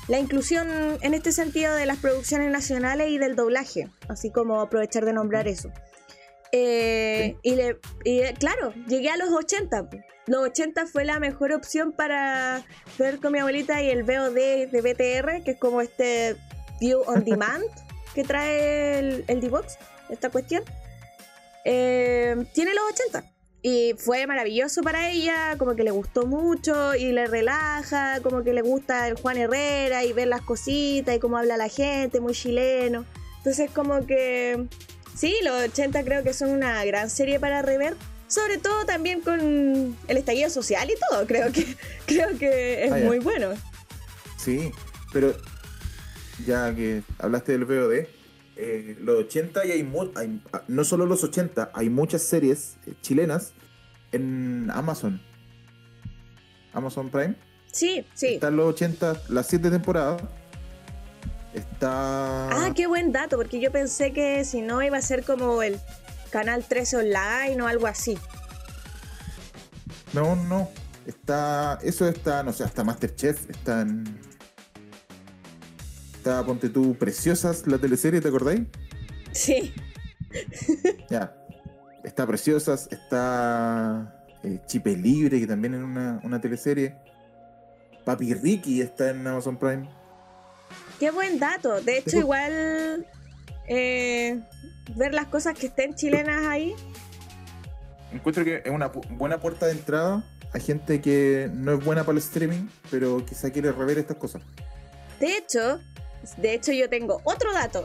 la 0.07 0.19
inclusión 0.19 0.69
en 1.03 1.15
este 1.15 1.33
sentido 1.33 1.75
de 1.75 1.87
las 1.87 1.99
producciones 1.99 2.51
nacionales 2.51 3.11
y 3.11 3.19
del 3.19 3.37
doblaje, 3.37 3.89
así 4.09 4.31
como 4.31 4.61
aprovechar 4.61 5.05
de 5.05 5.13
nombrar 5.13 5.49
eso. 5.49 5.71
Eh, 6.53 7.37
y, 7.43 7.57
le, 7.57 7.79
y 8.05 8.23
claro, 8.35 8.73
llegué 8.87 9.11
a 9.11 9.17
los 9.17 9.31
80. 9.31 9.91
Los 10.27 10.45
80 10.49 10.87
fue 10.87 11.05
la 11.05 11.21
mejor 11.21 11.53
opción 11.53 11.93
para 11.93 12.65
ver 12.99 13.19
con 13.21 13.33
mi 13.33 13.39
abuelita 13.39 13.83
y 13.83 13.91
el 13.91 14.03
VOD 14.03 14.71
de 14.71 14.81
BTR, 14.81 15.45
que 15.45 15.53
es 15.53 15.59
como 15.59 15.81
este 15.81 16.37
View 16.81 17.03
on 17.07 17.25
Demand 17.27 17.65
que 18.15 18.25
trae 18.25 18.99
el, 18.99 19.25
el 19.29 19.41
D-Box, 19.41 19.79
esta 20.09 20.31
cuestión. 20.31 20.65
Eh, 21.65 22.35
tiene 22.55 22.73
los 22.75 22.85
80. 22.93 23.25
Y 23.71 23.95
fue 23.99 24.27
maravilloso 24.27 24.83
para 24.83 25.11
ella, 25.11 25.57
como 25.59 25.77
que 25.77 25.85
le 25.85 25.91
gustó 25.91 26.27
mucho 26.27 26.95
y 26.95 27.13
le 27.13 27.27
relaja, 27.27 28.21
como 28.23 28.43
que 28.43 28.53
le 28.53 28.63
gusta 28.63 29.09
el 29.09 29.15
Juan 29.15 29.37
Herrera 29.37 30.05
y 30.05 30.13
ver 30.13 30.29
las 30.29 30.43
cositas 30.43 31.15
y 31.15 31.19
cómo 31.19 31.37
habla 31.37 31.57
la 31.57 31.69
gente, 31.69 32.21
muy 32.21 32.33
chileno. 32.33 33.05
Entonces 33.39 33.71
como 33.71 34.07
que 34.07 34.69
Sí, 35.19 35.35
los 35.43 35.61
80 35.61 36.05
creo 36.05 36.23
que 36.23 36.33
son 36.33 36.51
una 36.51 36.85
gran 36.85 37.11
serie 37.11 37.41
para 37.41 37.61
rever. 37.61 37.97
Sobre 38.29 38.59
todo 38.59 38.85
también 38.85 39.21
con 39.21 39.97
el 40.07 40.17
estallido 40.17 40.49
social 40.49 40.89
y 40.89 40.95
todo. 41.11 41.27
Creo 41.27 41.51
que, 41.51 41.67
creo 42.07 42.39
que 42.39 42.85
es 42.85 42.93
ah, 42.93 42.99
muy 42.99 43.19
bueno. 43.19 43.49
Sí, 44.37 44.71
pero 45.13 45.35
ya 46.47 46.73
que 46.73 47.03
hablaste 47.19 47.51
del 47.51 47.65
VOD, 47.65 48.07
eh, 48.57 48.97
los 49.01 49.25
80 49.25 49.67
y 49.67 49.73
hay, 49.73 49.93
hay, 50.15 50.41
no 50.69 50.85
solo 50.85 51.05
los 51.05 51.25
80, 51.25 51.73
hay 51.75 51.91
muchas 51.91 52.23
series 52.23 52.77
eh, 52.87 52.95
chilenas 53.03 53.55
en 54.12 54.71
Amazon. 54.73 55.21
Amazon 56.73 57.11
Prime. 57.11 57.35
Sí, 57.73 58.07
sí. 58.14 58.35
Están 58.35 58.57
los 58.57 58.75
80, 58.75 59.23
las 59.29 59.47
7 59.47 59.71
temporadas. 59.71 60.23
Está. 61.55 62.49
Ah, 62.51 62.73
qué 62.75 62.87
buen 62.87 63.12
dato, 63.12 63.37
porque 63.37 63.61
yo 63.61 63.73
pensé 63.73 64.12
que 64.12 64.44
si 64.44 64.61
no 64.61 64.83
iba 64.83 64.97
a 64.97 65.03
ser 65.03 65.25
como 65.25 65.62
el 65.62 65.79
Canal 66.31 66.64
13 66.64 66.97
Online 66.99 67.62
o 67.62 67.66
algo 67.66 67.87
así. 67.87 68.18
No, 70.12 70.37
no. 70.37 70.68
Está. 71.07 71.79
Eso 71.83 72.09
está, 72.09 72.42
no 72.42 72.53
sé, 72.53 72.64
hasta 72.64 72.85
Masterchef. 72.85 73.49
Están. 73.51 74.05
Está, 76.14 76.44
ponte 76.44 76.68
tú, 76.68 76.94
Preciosas, 76.97 77.66
la 77.66 77.79
teleserie, 77.79 78.21
¿te 78.21 78.29
acordáis? 78.29 78.62
Sí. 79.33 79.73
ya. 81.11 81.38
Está 82.09 82.27
Preciosas, 82.27 82.88
está. 82.90 84.25
Eh, 84.42 84.61
Chipe 84.66 84.97
Libre, 84.97 85.38
que 85.40 85.47
también 85.47 85.75
es 85.75 85.83
una, 85.83 86.21
una 86.25 86.40
teleserie. 86.40 86.97
Papi 88.07 88.33
Ricky 88.33 88.81
está 88.81 89.11
en 89.11 89.27
Amazon 89.27 89.59
Prime. 89.59 89.87
Qué 90.99 91.11
buen 91.11 91.38
dato. 91.38 91.83
De 91.83 91.99
hecho, 91.99 92.16
igual 92.16 93.07
eh, 93.66 94.40
ver 94.97 95.12
las 95.12 95.27
cosas 95.27 95.59
que 95.59 95.66
estén 95.66 95.94
chilenas 95.94 96.47
ahí. 96.47 96.75
Encuentro 98.11 98.42
que 98.42 98.62
es 98.64 98.71
una 98.71 98.87
buena 98.87 99.38
puerta 99.38 99.66
de 99.66 99.73
entrada 99.73 100.25
a 100.55 100.59
gente 100.59 101.03
que 101.03 101.51
no 101.53 101.75
es 101.75 101.85
buena 101.85 102.05
para 102.05 102.16
el 102.16 102.25
streaming, 102.25 102.68
pero 102.90 103.25
quizá 103.27 103.51
quiere 103.51 103.71
rever 103.71 103.99
estas 103.99 104.16
cosas. 104.16 104.40
De 105.21 105.37
hecho, 105.37 105.79
de 106.38 106.55
hecho 106.55 106.73
yo 106.73 106.88
tengo 106.88 107.21
otro 107.25 107.53
dato 107.53 107.85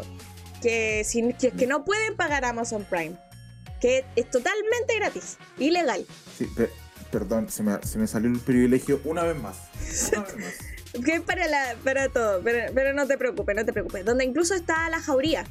que, 0.64 1.04
si, 1.04 1.34
que, 1.34 1.68
no 1.68 1.84
pueden 1.84 2.16
pagar 2.16 2.46
Amazon 2.46 2.86
Prime, 2.90 3.18
que 3.84 4.06
es 4.16 4.32
totalmente 4.32 4.96
gratis, 4.96 5.36
ilegal. 5.58 6.06
Sí, 6.38 6.50
perdón, 7.12 7.50
se 7.50 7.64
me, 7.64 7.84
se 7.84 7.98
me 7.98 8.08
salió 8.08 8.30
el 8.30 8.40
privilegio 8.40 9.02
una 9.04 9.24
vez 9.24 9.36
más. 9.36 9.58
Una 10.14 10.22
vez 10.24 10.38
más. 10.38 10.54
Que 11.06 11.22
para, 11.22 11.48
la, 11.48 11.76
para 11.84 12.08
todo, 12.10 12.42
pero, 12.44 12.94
no 12.94 13.08
te 13.08 13.18
preocupes, 13.18 13.56
no 13.56 13.66
te 13.66 13.74
preocupes. 13.74 14.06
Donde 14.06 14.24
incluso 14.26 14.54
está 14.54 14.88
la 14.90 15.00
jauría, 15.00 15.44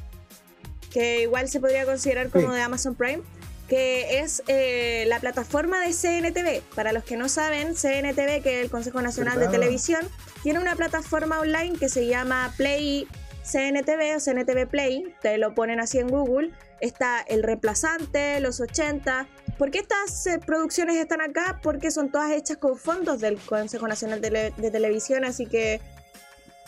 que 0.89 1.23
igual 1.23 1.49
se 1.49 1.59
podría 1.59 1.85
considerar 1.85 2.29
como 2.29 2.53
de 2.53 2.61
Amazon 2.61 2.95
Prime, 2.95 3.21
que 3.67 4.19
es 4.19 4.41
eh, 4.47 5.03
la 5.07 5.19
plataforma 5.19 5.85
de 5.85 5.93
CNTV. 5.93 6.61
Para 6.75 6.93
los 6.93 7.03
que 7.03 7.17
no 7.17 7.27
saben, 7.27 7.75
CNTV, 7.75 8.41
que 8.41 8.59
es 8.59 8.63
el 8.63 8.71
Consejo 8.71 9.01
Nacional 9.01 9.37
de 9.37 9.49
Televisión, 9.49 10.07
tiene 10.43 10.59
una 10.59 10.77
plataforma 10.77 11.39
online 11.41 11.77
que 11.77 11.89
se 11.89 12.07
llama 12.07 12.53
Play 12.55 13.05
CNTV 13.43 14.15
o 14.15 14.19
CNTV 14.19 14.67
Play, 14.67 15.13
te 15.21 15.37
lo 15.37 15.53
ponen 15.53 15.79
así 15.79 15.99
en 15.99 16.07
Google, 16.07 16.51
está 16.83 17.21
El 17.21 17.41
Reemplazante, 17.43 18.39
Los 18.41 18.59
80. 18.59 19.27
¿Por 19.57 19.71
qué 19.71 19.79
estas 19.79 20.27
eh, 20.27 20.37
producciones 20.45 20.97
están 20.97 21.21
acá? 21.21 21.61
Porque 21.63 21.89
son 21.91 22.11
todas 22.11 22.31
hechas 22.31 22.57
con 22.57 22.77
fondos 22.77 23.21
del 23.21 23.37
Consejo 23.37 23.87
Nacional 23.87 24.19
de, 24.19 24.51
Televisión, 24.51 25.23
así 25.23 25.45
que 25.45 25.79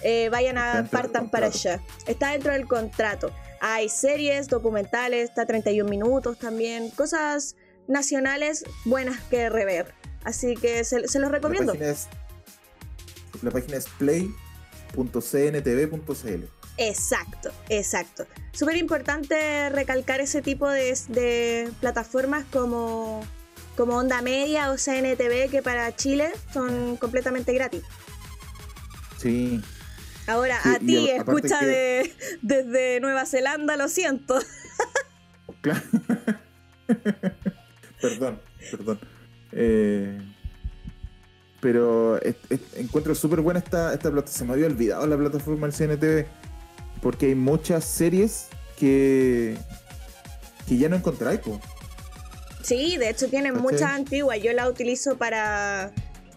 eh, 0.04 0.30
vayan 0.30 0.58
a 0.58 0.88
partan 0.89 1.30
para 1.30 1.47
allá. 1.47 1.82
Está 2.08 2.32
dentro 2.32 2.54
del 2.54 2.65
contrato. 2.67 3.34
Hay 3.60 3.89
series, 3.89 4.47
documentales, 4.47 5.30
está 5.30 5.45
31 5.45 5.89
minutos 5.89 6.38
también, 6.38 6.91
cosas 6.91 7.58
nacionales 7.88 8.63
buenas 8.86 9.19
que 9.23 9.49
rever. 9.49 9.93
Así 10.23 10.56
que 10.56 10.86
se, 10.86 11.01
los 11.01 11.32
recomiendo. 11.32 11.73
La 13.41 13.51
página 13.51 13.75
es, 13.78 13.88
play.cntv.cl. 13.99 16.64
Exacto, 16.77 17.51
exacto. 17.69 18.25
Súper 18.51 18.77
importante 18.77 19.69
recalcar 19.69 20.21
ese 20.21 20.41
tipo 20.41 20.67
de, 20.69 21.71
plataformas 21.79 22.45
como, 22.51 23.25
como 23.77 23.97
Onda 23.97 24.21
Media 24.21 24.71
o 24.71 24.77
CNTV 24.77 25.49
que 25.49 25.61
para 25.61 25.95
Chile 25.95 26.31
son 26.53 26.97
completamente 26.97 27.53
gratis. 27.53 27.83
Sí. 29.17 29.61
Ahora, 30.27 30.59
a 30.63 30.79
ti, 30.79 31.09
escucha 31.09 31.59
de, 31.61 32.13
desde 32.41 32.99
Nueva 32.99 33.25
Zelanda, 33.25 33.77
lo 33.77 33.88
siento. 33.88 34.39
Claro. 35.61 35.81
perdón, 38.01 38.39
perdón. 38.69 38.99
Eh, 39.51 40.21
pero 41.59 42.19
encuentro 42.75 43.15
súper 43.15 43.41
buena 43.41 43.59
esta, 43.61 43.91
esta 43.91 44.11
plataforma. 44.11 44.38
Se 44.38 44.45
me 44.45 44.53
había 44.53 44.67
olvidado 44.67 45.07
la 45.07 45.17
plataforma 45.17 45.67
del 45.67 45.75
CNTV 45.75 46.27
porque 47.05 47.27
hay 47.27 47.35
muchas 47.35 47.83
series 47.83 48.47
que, 48.79 49.55
que 50.67 50.75
ya 50.75 50.89
no 50.89 50.95
encontráis. 50.95 51.39
Sí, 52.63 52.97
de 52.97 53.11
hecho 53.11 53.29
tienen 53.29 53.61
muchas 53.61 53.91
antiguas. 53.91 54.41
Yo 54.41 54.53
la 54.53 54.67
utilizo 54.67 55.15
para, 55.15 55.91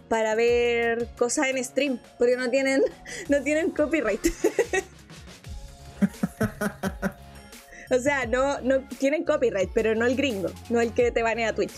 para 0.09 0.35
ver 0.35 1.07
cosas 1.17 1.47
en 1.47 1.63
stream, 1.63 1.99
porque 2.19 2.37
no 2.37 2.51
tienen, 2.51 2.83
no 3.29 3.41
tienen 3.41 3.71
copyright. 3.71 4.21
o 7.89 7.99
sea, 7.99 8.27
no, 8.27 8.61
no 8.61 8.87
tienen 8.99 9.23
copyright, 9.23 9.71
pero 9.73 9.95
no 9.95 10.05
el 10.05 10.15
gringo, 10.15 10.51
no 10.69 10.81
el 10.81 10.93
que 10.93 11.09
te 11.09 11.23
banea 11.23 11.55
Twitch. 11.55 11.73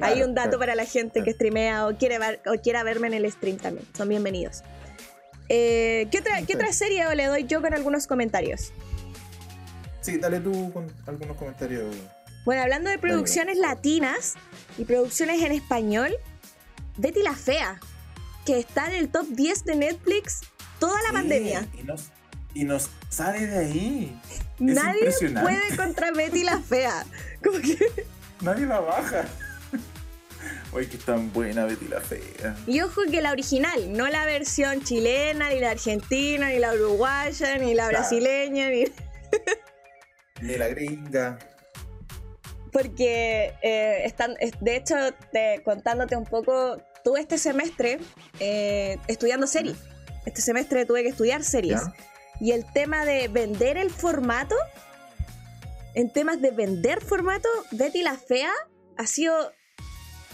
Hay 0.00 0.22
un 0.22 0.34
dato 0.34 0.58
para 0.58 0.74
la 0.74 0.84
gente 0.84 1.22
que 1.22 1.32
streamea 1.32 1.86
o 1.86 1.96
quiere, 1.96 2.18
o 2.44 2.60
quiera 2.62 2.82
verme 2.82 3.06
en 3.06 3.14
el 3.14 3.32
stream 3.32 3.56
también. 3.56 3.86
Son 3.96 4.06
bienvenidos. 4.06 4.62
Eh, 5.48 6.08
¿qué, 6.10 6.18
otra, 6.18 6.42
¿Qué 6.42 6.54
otra 6.54 6.72
serie 6.72 7.04
le 7.14 7.26
doy 7.26 7.44
yo 7.46 7.60
con 7.60 7.74
algunos 7.74 8.06
comentarios? 8.06 8.72
Sí, 10.00 10.18
dale 10.18 10.40
tú 10.40 10.72
con 10.72 10.92
algunos 11.06 11.36
comentarios. 11.36 11.94
Bueno, 12.44 12.62
hablando 12.62 12.90
de 12.90 12.98
producciones 12.98 13.56
latinas 13.56 14.34
y 14.76 14.84
producciones 14.84 15.42
en 15.42 15.52
español, 15.52 16.14
Betty 16.98 17.22
la 17.22 17.34
Fea, 17.34 17.80
que 18.44 18.58
está 18.58 18.86
en 18.88 18.96
el 18.96 19.08
top 19.08 19.26
10 19.28 19.64
de 19.64 19.76
Netflix 19.76 20.42
toda 20.78 21.02
la 21.04 21.12
pandemia. 21.12 21.66
Y 22.52 22.64
nos, 22.64 22.90
sale 23.08 23.46
de 23.46 23.58
ahí. 23.58 24.20
Nadie 24.58 25.10
puede 25.18 25.76
contra 25.76 26.12
Betty 26.12 26.44
la 26.44 26.60
Fea. 26.68 27.06
Nadie 28.42 28.66
la 28.66 28.80
baja. 28.80 29.24
Oye, 30.72 30.88
que 30.88 30.98
tan 30.98 31.32
buena 31.32 31.64
Betty 31.66 31.86
la 31.88 32.00
Fea. 32.00 32.56
Y 32.66 32.80
ojo 32.80 33.02
que 33.10 33.20
la 33.22 33.30
original, 33.32 33.92
no 33.92 34.08
la 34.08 34.24
versión 34.26 34.82
chilena, 34.82 35.50
ni 35.50 35.60
la 35.60 35.70
argentina, 35.70 36.48
ni 36.48 36.58
la 36.58 36.72
uruguaya, 36.74 37.58
ni 37.58 37.74
la 37.74 37.88
Claro. 37.88 37.98
brasileña, 37.98 38.68
ni... 38.70 38.84
Ni 40.40 40.56
la 40.56 40.68
gringa. 40.68 41.38
Porque, 42.72 43.54
eh, 43.62 44.02
están, 44.04 44.34
es- 44.40 44.58
de 44.60 44.76
hecho, 44.76 44.96
te- 45.32 45.62
contándote 45.64 46.16
un 46.16 46.24
poco, 46.24 46.76
tuve 47.04 47.20
este 47.20 47.38
semestre 47.38 47.98
eh, 48.40 48.98
estudiando 49.06 49.46
series. 49.46 49.76
Este 50.26 50.40
semestre 50.42 50.84
tuve 50.86 51.02
que 51.02 51.10
estudiar 51.10 51.44
series. 51.44 51.80
¿Ya? 51.82 51.94
Y 52.40 52.50
el 52.50 52.64
tema 52.72 53.04
de 53.04 53.28
vender 53.28 53.76
el 53.76 53.90
formato, 53.90 54.56
en 55.94 56.12
temas 56.12 56.40
de 56.42 56.50
vender 56.50 57.00
formato, 57.00 57.48
Betty 57.70 58.02
la 58.02 58.16
Fea 58.16 58.50
ha 58.96 59.06
sido 59.06 59.52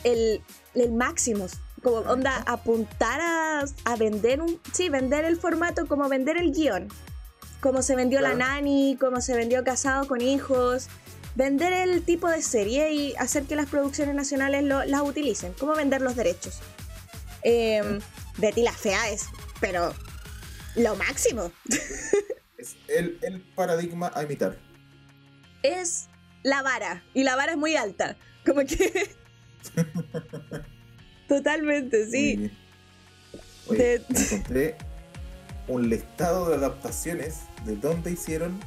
el, 0.05 0.43
el 0.75 0.93
máximo. 0.93 1.47
Como 1.83 1.97
onda, 1.99 2.37
apuntar 2.47 3.21
a, 3.21 3.65
a 3.85 3.97
vender 3.97 4.41
un. 4.43 4.61
Sí, 4.73 4.89
vender 4.91 5.25
el 5.25 5.37
formato 5.39 5.87
como 5.87 6.09
vender 6.09 6.37
el 6.37 6.53
guion. 6.53 6.89
Como 7.61 7.83
se 7.83 7.97
vendió 7.97 8.21
La. 8.21 8.35
Nani, 8.35 8.97
como 9.01 9.21
se 9.21 9.35
vendió 9.37 9.65
Casado 9.65 10.07
con 10.07 10.21
Hijos. 10.21 10.89
Vender 11.37 11.73
el 11.73 12.03
tipo 12.03 12.29
de 12.29 12.43
serie 12.43 12.93
y 12.93 13.15
hacer 13.17 13.45
que 13.45 13.55
las 13.57 13.67
producciones 13.71 14.15
nacionales 14.15 14.65
lo- 14.65 14.85
las 14.85 15.01
utilicen. 15.03 15.53
Como 15.55 15.75
vender 15.75 16.03
los 16.03 16.17
derechos. 16.17 16.59
Em, 17.43 18.01
Betty 18.37 18.63
la 18.63 18.73
Fea 18.73 19.09
es, 19.11 19.27
pero 19.61 19.95
lo 20.77 20.95
máximo. 20.97 21.51
Es 22.59 22.77
el, 22.89 23.19
el 23.23 23.41
paradigma 23.55 24.13
a 24.15 24.23
imitar. 24.23 24.59
es 25.63 26.09
la 26.43 26.61
vara. 26.61 27.03
Y 27.15 27.23
la 27.23 27.35
vara 27.35 27.53
es 27.53 27.59
muy 27.59 27.75
alta. 27.77 28.19
Como 28.45 28.61
que. 28.67 29.11
Totalmente, 31.29 32.11
sí. 32.11 32.51
Oye, 33.69 33.79
De- 33.79 34.05
encontré 34.09 34.77
un 35.69 35.89
listado 35.89 36.49
de 36.49 36.57
adaptaciones 36.57 37.41
de 37.65 37.77
dónde 37.77 38.11
hicieron 38.11 38.59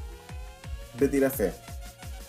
Betty 1.00 1.20
la 1.20 1.30
Fea. 1.30 1.54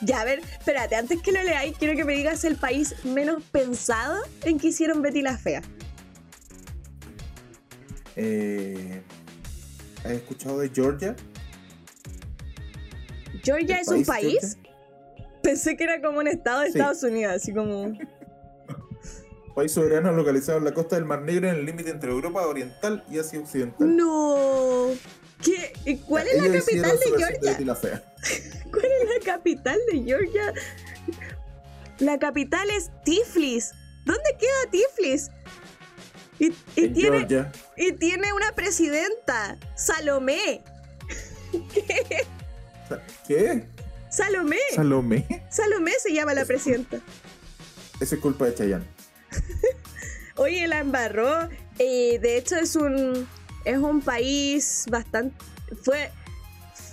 Ya, 0.01 0.21
a 0.21 0.25
ver, 0.25 0.41
espérate, 0.41 0.97
antes 0.97 1.23
que 1.23 1.31
lo 1.33 1.43
leáis, 1.43 1.77
quiero 1.79 1.95
que 1.97 2.05
me 2.05 2.15
digas 2.15 2.45
el 2.45 2.57
país 2.57 2.95
menos 3.05 3.43
pensado 3.45 4.23
en 4.43 4.59
que 4.59 4.69
hicieron 4.69 5.01
Betty 5.03 5.23
la 5.23 5.39
Fea. 5.39 5.63
Eh, 8.17 9.03
¿Has 10.05 10.11
escuchado 10.13 10.59
de 10.59 10.69
Georgia? 10.71 11.17
¿Georgia 13.43 13.77
¿El 13.77 13.83
es 13.83 13.89
un 13.89 14.05
país? 14.05 14.39
Georgia? 14.41 14.71
Pensé 15.43 15.77
que 15.77 15.85
era 15.85 16.01
como 16.01 16.19
un 16.21 16.29
estado 16.29 16.61
de 16.61 16.67
Sí. 16.73 16.79
Estados 16.79 17.03
Unidos, 17.03 17.35
así 17.35 17.53
como. 17.53 17.93
País 19.55 19.73
soberano 19.73 20.13
localizado 20.13 20.59
en 20.59 20.65
la 20.65 20.75
costa 20.75 20.97
del 20.97 21.05
Mar 21.05 21.23
Negro 21.23 21.49
en 21.49 21.55
el 21.57 21.65
límite 21.65 21.91
entre 21.91 22.11
Europa 22.11 22.47
Oriental 22.47 23.05
y 23.11 23.19
Asia 23.19 23.39
Occidental. 23.39 23.97
¡No! 23.97 24.89
¿Qué? 25.43 25.73
¿Y 25.85 25.99
¿Cuál 25.99 26.27
es 26.27 26.39
la 26.39 26.47
Ellos 26.49 26.65
capital 26.65 26.99
de 26.99 27.07
Georgia? 27.19 27.57
¿Cuál 28.71 28.85
es 28.85 29.09
la 29.19 29.25
capital 29.33 29.79
de 29.93 30.03
Georgia? 30.03 30.53
La 31.99 32.19
capital 32.19 32.69
es 32.71 32.91
Tiflis. 33.05 33.71
¿Dónde 34.05 34.37
queda 34.39 34.71
Tiflis? 34.71 35.31
Y, 36.41 36.47
y 36.75 36.85
En 36.87 36.93
tiene, 36.95 37.19
Georgia. 37.19 37.53
y 37.77 37.93
tiene 37.93 38.33
una 38.33 38.53
presidenta, 38.53 39.57
Salomé. 39.77 40.65
¿Qué? 43.29 43.69
Salomé. 44.11 44.59
¿Salomé? 44.75 45.45
Salomé 45.49 45.93
se 46.01 46.13
llama 46.13 46.35
la 46.35 46.45
presidenta. 46.45 46.99
Esa 48.01 48.17
es 48.17 48.21
culpa 48.21 48.47
de 48.47 48.55
Chayanne. 48.55 48.94
Oye, 50.37 50.67
la 50.67 50.79
embarró. 50.81 51.49
Eh, 51.79 52.19
de 52.21 52.37
hecho, 52.37 52.57
es 52.57 52.77
un, 52.77 53.29
es 53.65 53.79
un 53.79 54.01
país 54.01 54.87
bastante. 54.91 55.37
Fue, 55.83 56.11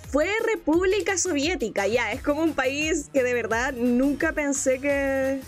fue 0.08 0.30
República 0.46 1.18
Soviética, 1.18 1.86
ya. 1.86 2.12
Es 2.12 2.22
como 2.22 2.42
un 2.42 2.54
país 2.54 3.08
que 3.12 3.22
de 3.22 3.34
verdad 3.34 3.72
nunca 3.72 4.32
pensé 4.32 4.78
que, 4.78 5.40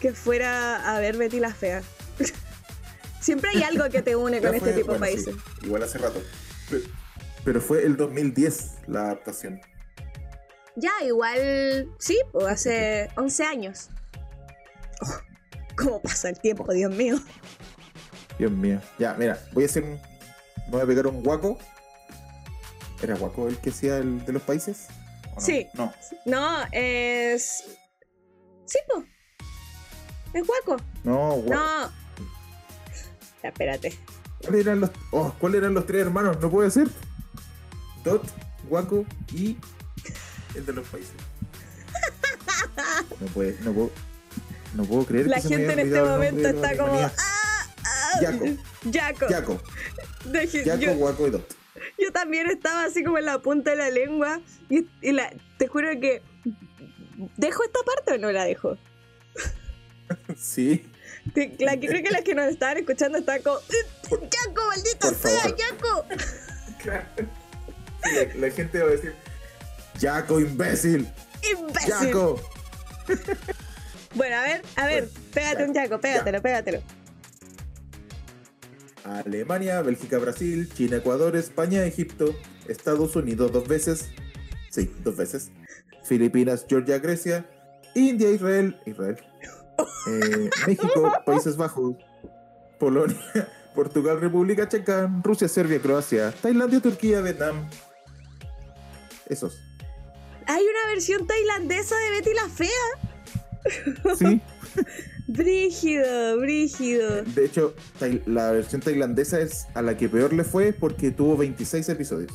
que 0.00 0.12
fuera 0.12 0.94
a 0.96 1.00
ver 1.00 1.16
Betty 1.16 1.40
la 1.40 1.52
Fea. 1.52 1.82
Siempre 3.20 3.50
hay 3.54 3.62
algo 3.62 3.88
que 3.90 4.02
te 4.02 4.16
une 4.16 4.40
con 4.42 4.54
este 4.54 4.72
tipo 4.72 4.92
de 4.94 4.98
países. 4.98 5.34
sí, 5.34 5.66
igual 5.66 5.82
hace 5.82 5.98
rato. 5.98 6.22
Pero, 6.68 6.82
pero 7.44 7.60
fue 7.60 7.84
el 7.84 7.96
2010 7.96 8.78
la 8.86 9.02
adaptación. 9.02 9.60
Ya, 10.76 10.92
igual. 11.04 11.88
Sí, 11.98 12.18
pues 12.32 12.46
hace 12.46 13.10
11 13.16 13.44
años. 13.44 13.90
Oh, 15.02 15.29
¿Cómo 15.82 16.00
pasa 16.00 16.28
el 16.28 16.38
tiempo, 16.38 16.70
Dios 16.72 16.94
mío? 16.94 17.18
Dios 18.38 18.52
mío. 18.52 18.80
Ya, 18.98 19.14
mira, 19.14 19.38
voy 19.52 19.64
a 19.64 19.66
hacer 19.66 19.84
un. 19.84 20.00
Voy 20.68 20.80
a 20.80 20.86
pegar 20.86 21.06
un 21.06 21.22
guaco. 21.22 21.58
¿Era 23.02 23.16
guaco 23.16 23.48
el 23.48 23.56
que 23.58 23.70
hacía 23.70 23.98
el 23.98 24.24
de 24.24 24.32
los 24.32 24.42
países? 24.42 24.88
Sí. 25.38 25.66
No. 25.74 25.92
No, 26.26 26.58
es. 26.72 27.64
Sí, 28.66 28.78
pues. 28.88 29.06
Es 30.34 30.46
guaco. 30.46 30.82
No, 31.02 31.36
guaco. 31.36 31.50
No. 31.50 31.92
Ya, 33.42 33.48
espérate. 33.48 33.98
¿Cuáles 34.42 34.66
eran 34.66 34.80
los, 34.80 34.90
oh, 35.12 35.34
¿cuáles 35.38 35.58
eran 35.58 35.74
los 35.74 35.86
tres 35.86 36.02
hermanos? 36.02 36.38
No 36.40 36.50
puede 36.50 36.70
ser. 36.70 36.88
Dot, 38.04 38.26
Guaco 38.68 39.04
y 39.32 39.56
el 40.54 40.66
de 40.66 40.72
los 40.72 40.86
países. 40.88 41.12
No 43.20 43.26
puede, 43.26 43.58
no 43.60 43.72
puedo, 43.72 43.90
no 44.74 44.84
puedo 44.84 45.04
creer 45.04 45.26
La 45.26 45.40
que 45.40 45.48
gente 45.48 45.72
en 45.72 45.78
este 45.80 46.02
momento 46.02 46.48
está 46.48 46.76
como. 46.76 46.98
¡Ah! 47.00 47.12
ah, 47.84 48.20
Yaco. 48.22 48.44
Yaco. 48.84 49.28
Yaco, 49.28 49.62
Deje- 50.26 50.64
Yaco, 50.64 50.80
yo, 50.80 50.94
Guaco 50.94 51.26
y 51.26 51.30
Dot. 51.30 51.56
yo 51.98 52.12
también 52.12 52.48
estaba 52.50 52.84
así 52.84 53.02
como 53.04 53.18
en 53.18 53.26
la 53.26 53.38
punta 53.40 53.70
de 53.70 53.76
la 53.76 53.90
lengua. 53.90 54.40
Y, 54.68 54.86
y 55.02 55.12
la, 55.12 55.32
te 55.58 55.66
juro 55.66 55.88
que. 56.00 56.22
¿Dejo 57.36 57.64
esta 57.64 57.80
parte 57.84 58.12
o 58.14 58.18
no 58.18 58.30
la 58.32 58.44
dejo? 58.44 58.76
Sí, 60.36 60.84
La, 61.60 61.76
que- 61.78 61.86
creo 61.86 62.02
que 62.02 62.10
las 62.10 62.22
que 62.22 62.34
nos 62.34 62.46
estaban 62.50 62.78
escuchando 62.78 63.18
estaban 63.18 63.42
como. 63.42 63.58
¡Yaco, 64.10 64.66
maldita 64.66 65.14
sea. 65.14 65.44
Yaco! 65.56 66.04
la, 66.84 67.08
la 68.36 68.50
gente 68.50 68.78
va 68.80 68.88
a 68.88 68.90
decir, 68.92 69.14
Yaco, 70.00 70.40
imbécil, 70.40 71.08
¡Imbécil! 71.58 71.88
Yaco. 71.88 72.40
Bueno, 74.14 74.36
a 74.36 74.42
ver, 74.42 74.62
a 74.76 74.86
ver, 74.86 75.04
Bueno, 75.04 75.30
pégate 75.32 75.58
ya, 75.62 75.66
un 75.66 75.74
Yaco, 75.74 76.00
pégatelo, 76.00 76.42
pégatelo. 76.42 76.82
Alemania, 79.04 79.80
Bélgica, 79.82 80.18
Brasil, 80.18 80.68
China, 80.72 80.96
Ecuador, 80.96 81.36
España, 81.36 81.84
Egipto, 81.84 82.34
Estados 82.68 83.16
Unidos 83.16 83.52
dos 83.52 83.66
veces, 83.66 84.10
sí, 84.70 84.92
dos 85.02 85.16
veces, 85.16 85.50
Filipinas, 86.04 86.66
Georgia, 86.68 86.98
Grecia, 86.98 87.46
India, 87.94 88.30
Israel, 88.30 88.78
Israel, 88.86 89.16
eh, 90.08 90.50
México, 90.66 91.12
Países 91.24 91.56
Bajos, 91.56 91.96
Polonia, 92.78 93.16
Portugal, 93.74 94.20
República 94.20 94.68
Checa, 94.68 95.08
Rusia, 95.22 95.48
Serbia, 95.48 95.80
Croacia, 95.80 96.32
Tailandia, 96.42 96.80
Turquía, 96.80 97.20
Vietnam. 97.20 97.68
Esos. 99.26 99.56
Hay 100.46 100.64
una 100.64 100.92
versión 100.92 101.26
tailandesa 101.26 101.96
de 101.96 102.10
Betty 102.10 102.34
la 102.34 102.48
Fea. 102.48 102.68
Sí. 104.18 104.40
Brígido, 105.26 106.38
brígido. 106.40 107.22
De 107.22 107.44
hecho, 107.44 107.74
la 108.26 108.50
versión 108.52 108.80
tailandesa 108.80 109.40
es 109.40 109.66
a 109.74 109.82
la 109.82 109.96
que 109.96 110.08
peor 110.08 110.32
le 110.32 110.44
fue 110.44 110.72
porque 110.72 111.10
tuvo 111.12 111.36
26 111.36 111.88
episodios. 111.88 112.32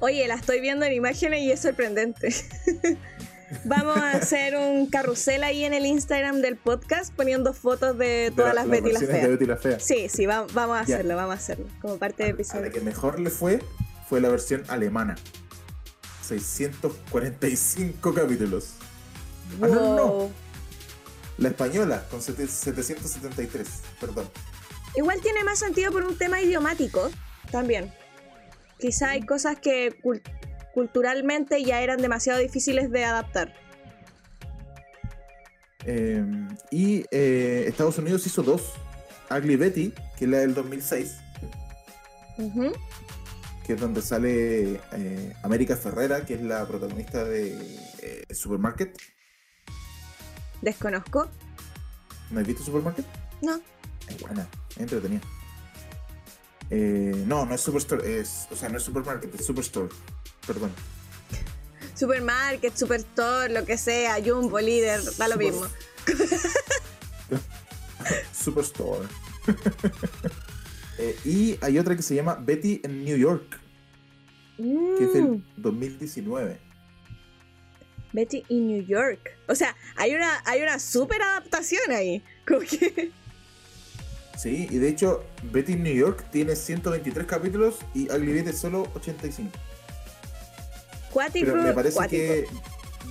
Oye, 0.00 0.26
la 0.28 0.34
estoy 0.34 0.60
viendo 0.60 0.84
en 0.86 0.92
imágenes 0.92 1.40
y 1.42 1.52
es 1.52 1.60
sorprendente. 1.60 2.34
Vamos 3.64 3.96
a 3.98 4.12
hacer 4.12 4.56
un 4.56 4.86
carrusel 4.86 5.44
ahí 5.44 5.64
en 5.64 5.72
el 5.72 5.86
Instagram 5.86 6.40
del 6.40 6.56
podcast 6.56 7.14
poniendo 7.14 7.52
fotos 7.54 7.96
de 7.96 8.32
todas 8.34 8.50
De 8.52 8.54
la- 8.56 8.62
las 8.62 8.70
Betty 8.70 8.92
las 8.92 9.00
versiones 9.02 9.08
de 9.08 9.20
feas. 9.20 9.30
Betty 9.30 9.46
la 9.46 9.56
Fea. 9.56 9.80
Sí, 9.80 10.08
sí, 10.08 10.26
va- 10.26 10.46
vamos 10.52 10.76
a 10.78 10.84
Ya. 10.84 10.94
hacerlo, 10.96 11.16
vamos 11.16 11.32
a 11.32 11.38
hacerlo. 11.38 11.66
Como 11.80 11.96
parte 11.98 12.24
del 12.24 12.32
A 12.32 12.34
la 12.34 12.40
episodio. 12.40 12.72
que 12.72 12.80
mejor 12.80 13.20
le 13.20 13.30
fue 13.30 13.60
fue 14.08 14.20
la 14.20 14.28
versión 14.30 14.62
alemana. 14.68 15.16
645 16.22 18.14
capítulos. 18.14 18.74
Ah, 19.62 19.66
no, 19.68 19.96
no. 19.96 20.30
La 21.38 21.48
española 21.48 22.06
con 22.10 22.22
sete- 22.22 22.46
773, 22.46 23.68
perdón. 24.00 24.28
Igual 24.96 25.20
tiene 25.20 25.44
más 25.44 25.58
sentido 25.58 25.92
por 25.92 26.04
un 26.04 26.16
tema 26.16 26.40
idiomático 26.40 27.10
también. 27.50 27.92
Quizá 28.78 29.10
hay 29.10 29.22
cosas 29.26 29.58
que 29.60 30.00
cul- 30.02 30.22
culturalmente 30.72 31.62
ya 31.62 31.82
eran 31.82 32.00
demasiado 32.00 32.38
difíciles 32.38 32.90
de 32.90 33.04
adaptar. 33.04 33.54
Eh, 35.84 36.24
y 36.70 37.04
eh, 37.10 37.64
Estados 37.68 37.98
Unidos 37.98 38.26
hizo 38.26 38.42
dos. 38.42 38.72
Ugly 39.30 39.56
Betty, 39.56 39.92
que 40.16 40.24
es 40.24 40.30
la 40.30 40.38
del 40.38 40.54
2006, 40.54 41.16
Ujú. 42.38 42.72
que 43.66 43.72
es 43.72 43.80
donde 43.80 44.00
sale 44.00 44.80
eh, 44.92 45.32
América 45.42 45.76
Ferrera, 45.76 46.24
que 46.24 46.34
es 46.34 46.42
la 46.42 46.64
protagonista 46.66 47.24
de 47.24 47.58
eh, 48.02 48.24
Supermarket. 48.32 48.96
Desconozco. 50.62 51.28
¿No 52.30 52.40
has 52.40 52.46
visto 52.46 52.64
Supermarket? 52.64 53.04
No. 53.42 53.60
Es 54.08 54.20
buena, 54.20 54.46
es 54.70 54.76
entretenida. 54.78 55.20
Eh, 56.70 57.22
no, 57.26 57.46
no 57.46 57.54
es 57.54 57.60
Superstore, 57.60 58.20
es, 58.20 58.48
o 58.50 58.56
sea, 58.56 58.68
no 58.68 58.78
es 58.78 58.82
Supermarket, 58.82 59.32
es 59.34 59.46
Superstore. 59.46 59.88
Perdón. 60.46 60.72
Supermarket, 61.94 62.76
Superstore, 62.76 63.52
lo 63.52 63.64
que 63.64 63.78
sea, 63.78 64.16
Jumbo, 64.24 64.58
líder, 64.60 65.00
da 65.16 65.28
lo 65.28 65.36
mismo. 65.36 65.66
Superstore. 68.32 69.06
Eh, 70.98 71.14
y 71.26 71.58
hay 71.60 71.78
otra 71.78 71.94
que 71.94 72.00
se 72.00 72.14
llama 72.14 72.36
Betty 72.36 72.80
en 72.82 73.04
New 73.04 73.18
York, 73.18 73.60
que 74.56 75.04
es 75.04 75.10
Mm, 75.10 75.12
del 75.12 75.44
2019. 75.58 76.58
Betty 78.16 78.44
in 78.48 78.66
New 78.66 78.82
York. 78.82 79.36
O 79.46 79.54
sea, 79.54 79.76
hay 79.94 80.14
una, 80.14 80.42
hay 80.46 80.62
una 80.62 80.78
super 80.78 81.20
adaptación 81.20 81.92
ahí. 81.92 82.24
Como 82.48 82.60
que. 82.60 83.12
Sí, 84.38 84.66
y 84.70 84.78
de 84.78 84.88
hecho, 84.88 85.24
Betty 85.52 85.74
en 85.74 85.82
New 85.82 85.94
York 85.94 86.24
tiene 86.30 86.56
123 86.56 87.26
capítulos 87.26 87.76
y 87.94 88.10
Ugly 88.10 88.32
Betty 88.32 88.52
solo 88.52 88.90
85. 88.94 89.50
Cuático, 91.12 91.46
Pero 91.46 91.62
me 91.62 91.72
parece 91.72 91.96
cuático. 91.96 92.22
que 92.22 92.46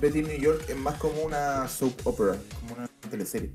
Betty 0.00 0.18
in 0.20 0.26
New 0.28 0.38
York 0.38 0.64
es 0.68 0.76
más 0.76 0.96
como 0.98 1.22
una 1.22 1.66
soap 1.68 1.94
opera, 2.04 2.36
como 2.60 2.74
una 2.74 2.88
teleserie. 3.10 3.50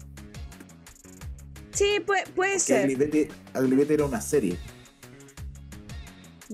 Sí, 1.73 2.01
puede, 2.05 2.27
puede 2.27 2.59
ser. 2.59 2.85
Ugly 2.85 2.95
Betty, 2.95 3.27
Ugly 3.55 3.75
Betty 3.75 3.93
era 3.93 4.05
una 4.05 4.21
serie. 4.21 4.57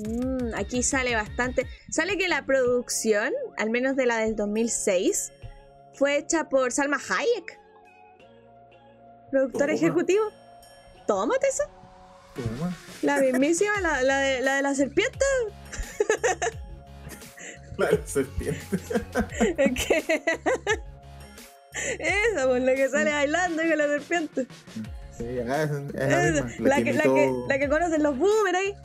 Mm, 0.05 0.53
aquí 0.55 0.83
sale 0.83 1.15
bastante. 1.15 1.65
Sale 1.89 2.17
que 2.17 2.27
la 2.27 2.45
producción, 2.45 3.33
al 3.57 3.69
menos 3.69 3.95
de 3.95 4.05
la 4.05 4.17
del 4.19 4.35
2006, 4.35 5.31
fue 5.93 6.17
hecha 6.17 6.49
por 6.49 6.71
Salma 6.71 6.97
Hayek, 6.97 7.59
productor 9.31 9.61
Toma. 9.61 9.73
ejecutivo. 9.73 10.23
Tómate 11.07 11.47
eso. 11.47 11.63
Toma. 12.35 12.75
La 13.01 13.19
mismísima, 13.19 13.79
la, 13.81 14.03
la 14.03 14.17
de, 14.19 14.41
la 14.41 14.55
de 14.57 14.61
la 14.61 14.75
serpiente. 14.75 15.25
La 17.77 17.89
serpiente. 18.05 18.59
Que- 19.75 20.23
Esa, 21.99 22.47
pues 22.47 22.63
la 22.63 22.73
que 22.73 22.89
sale 22.89 23.11
bailando 23.11 23.61
con 23.61 23.77
la 23.77 23.85
serpiente. 23.87 24.47
Sí, 25.15 25.25
ah, 25.47 25.63
es, 25.63 25.69
es 25.71 25.93
la 25.93 26.27
Esa, 26.29 26.43
misma. 26.45 26.69
la, 26.69 26.83
que, 26.83 26.93
la, 26.93 27.03
que, 27.03 27.31
la 27.47 27.59
que 27.59 27.69
conocen 27.69 28.01
los 28.01 28.17
boomers 28.17 28.57
ahí. 28.57 28.75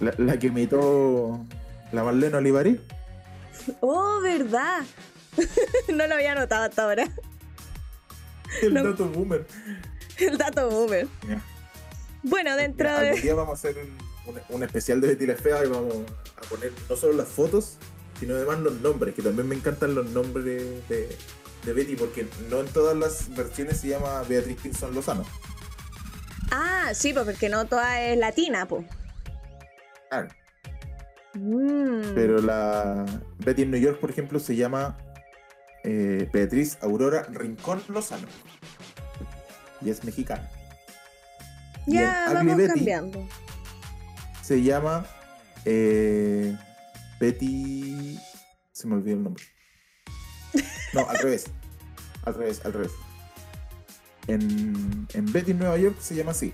La- 0.00 0.14
la 0.18 0.38
que 0.38 0.48
imitó 0.48 1.40
la 1.92 2.02
Marlene 2.04 2.36
Olivarí. 2.36 2.80
Oh, 3.80 4.20
verdad. 4.22 4.80
no 5.92 6.06
lo 6.06 6.14
había 6.14 6.34
notado 6.34 6.64
hasta 6.64 6.84
ahora. 6.84 7.08
El 8.62 8.74
No. 8.74 8.82
dato 8.84 9.06
boomer. 9.08 9.46
El 10.18 10.36
dato 10.38 10.68
boomer. 10.68 11.06
Bueno, 12.22 12.56
dentro 12.56 12.86
Ya, 12.88 13.00
de. 13.00 13.20
día 13.20 13.34
vamos 13.34 13.52
a 13.64 13.68
hacer 13.68 13.76
un, 14.26 14.34
un- 14.34 14.40
un 14.56 14.62
especial 14.62 15.00
de 15.00 15.08
Betty 15.08 15.26
la 15.26 15.36
Fea 15.36 15.64
y 15.64 15.68
vamos 15.68 15.94
a 16.36 16.40
poner 16.48 16.72
no 16.88 16.96
solo 16.96 17.12
las 17.14 17.28
fotos, 17.28 17.76
sino 18.18 18.34
además 18.34 18.58
los 18.58 18.80
nombres, 18.80 19.14
que 19.14 19.22
también 19.22 19.48
me 19.48 19.54
encantan 19.54 19.94
los 19.94 20.06
nombres 20.10 20.44
de, 20.88 21.16
Betty, 21.72 21.94
porque 21.96 22.26
no 22.50 22.60
en 22.60 22.66
todas 22.68 22.96
las 22.96 23.34
versiones 23.34 23.80
se 23.80 23.88
llama 23.88 24.22
Beatriz 24.28 24.56
Pinzón 24.60 24.94
Lozano. 24.94 25.24
Ah, 26.50 26.90
sí, 26.94 27.12
pues 27.12 27.24
porque 27.24 27.48
no 27.48 27.66
toda 27.66 28.02
es 28.02 28.18
latina, 28.18 28.66
pues. 28.66 28.84
Mm. 31.34 32.14
Pero 32.14 32.40
la 32.40 33.04
Betty 33.38 33.62
en 33.62 33.70
New 33.70 33.80
York, 33.80 34.00
por 34.00 34.10
ejemplo, 34.10 34.38
se 34.40 34.56
llama 34.56 34.98
eh, 35.84 36.28
Beatriz 36.32 36.78
Aurora 36.82 37.22
Rincón 37.30 37.82
Lozano. 37.88 38.26
Y 39.80 39.90
es 39.90 40.04
mexicana. 40.04 40.48
Ya 41.86 42.30
vamos 42.34 42.56
Betty 42.56 42.74
cambiando. 42.74 43.26
se 44.42 44.62
llama 44.62 45.06
eh, 45.64 46.56
Betty. 47.18 48.18
Se 48.72 48.86
me 48.86 48.96
olvidó 48.96 49.16
el 49.16 49.22
nombre. 49.24 49.44
No, 50.92 51.08
al 51.08 51.18
revés. 51.18 51.46
Al 52.24 52.34
revés, 52.34 52.60
al 52.64 52.72
revés. 52.72 52.90
En, 54.26 55.06
en 55.14 55.32
Betty 55.32 55.54
Nueva 55.54 55.78
York 55.78 55.96
se 56.00 56.14
llama 56.14 56.32
así. 56.32 56.52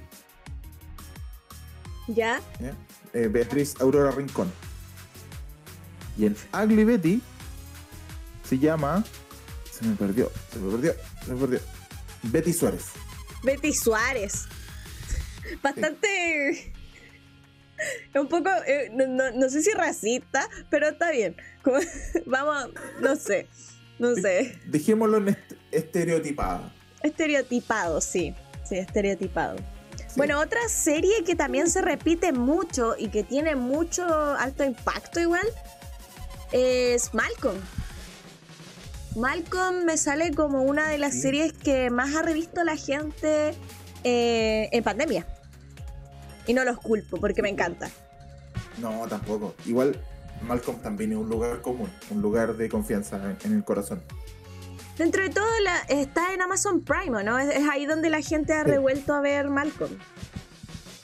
Ya. 2.08 2.40
¿ya? 2.60 2.72
Eh, 3.16 3.28
Beatriz 3.28 3.74
Aurora 3.80 4.10
Rincón. 4.10 4.52
Y 6.18 6.26
en 6.26 6.36
Ugly 6.52 6.84
Betty 6.84 7.22
se 8.46 8.58
llama. 8.58 9.02
Se 9.70 9.86
me 9.86 9.94
perdió, 9.96 10.30
se 10.52 10.58
me 10.58 10.70
perdió, 10.70 10.94
se 11.24 11.32
me 11.32 11.40
perdió. 11.40 11.60
Betty 12.24 12.52
Suárez. 12.52 12.84
Betty 13.42 13.72
Suárez. 13.72 14.44
Bastante. 15.62 16.72
Un 18.14 18.28
poco, 18.28 18.50
eh, 18.66 18.90
no, 18.92 19.06
no- 19.06 19.30
no 19.32 19.48
sé 19.50 19.62
si 19.62 19.70
racista, 19.72 20.48
pero 20.70 20.88
está 20.88 21.10
bien. 21.10 21.36
Como- 21.62 21.78
vamos, 22.26 22.70
no 23.00 23.16
sé, 23.16 23.46
no 23.98 24.14
sé. 24.14 24.58
Dejémoslo 24.66 25.18
en 25.18 25.28
est- 25.28 25.52
estereotipado. 25.72 26.70
Estereotipado, 27.02 28.00
sí, 28.00 28.34
sí, 28.68 28.76
estereotipado. 28.76 29.56
Bueno, 30.16 30.40
otra 30.40 30.60
serie 30.68 31.24
que 31.24 31.34
también 31.36 31.68
se 31.70 31.82
repite 31.82 32.32
mucho 32.32 32.94
y 32.98 33.08
que 33.08 33.22
tiene 33.22 33.54
mucho 33.54 34.04
alto 34.34 34.64
impacto 34.64 35.20
igual 35.20 35.46
es 36.52 37.12
Malcolm. 37.12 37.58
Malcolm 39.14 39.84
me 39.84 39.96
sale 39.98 40.32
como 40.34 40.62
una 40.62 40.88
de 40.88 40.98
las 40.98 41.14
Sí. 41.14 41.20
series 41.22 41.52
que 41.52 41.90
más 41.90 42.14
ha 42.14 42.22
revisto 42.22 42.64
la 42.64 42.76
gente 42.76 43.54
eh, 44.04 44.68
en 44.72 44.84
pandemia. 44.84 45.26
Y 46.46 46.54
no 46.54 46.64
los 46.64 46.78
culpo 46.78 47.18
porque 47.18 47.42
me 47.42 47.48
encanta. 47.50 47.90
No, 48.78 49.06
tampoco. 49.08 49.54
Igual 49.66 49.98
Malcolm 50.42 50.78
también 50.80 51.12
es 51.12 51.18
un 51.18 51.28
lugar 51.28 51.60
común, 51.60 51.90
un 52.10 52.22
lugar 52.22 52.56
de 52.56 52.68
confianza 52.68 53.36
en 53.44 53.52
el 53.52 53.64
corazón. 53.64 54.02
Dentro 54.98 55.22
de 55.22 55.28
todo 55.30 55.46
la, 55.62 55.78
está 55.88 56.32
en 56.32 56.40
Amazon 56.42 56.80
Prime, 56.82 57.18
¿o 57.18 57.22
¿no? 57.22 57.38
Es, 57.38 57.54
es 57.54 57.68
ahí 57.68 57.84
donde 57.86 58.08
la 58.10 58.22
gente 58.22 58.54
ha 58.54 58.64
Sí. 58.64 58.70
revuelto 58.70 59.12
a 59.14 59.20
ver 59.20 59.48
Malcolm. 59.50 59.92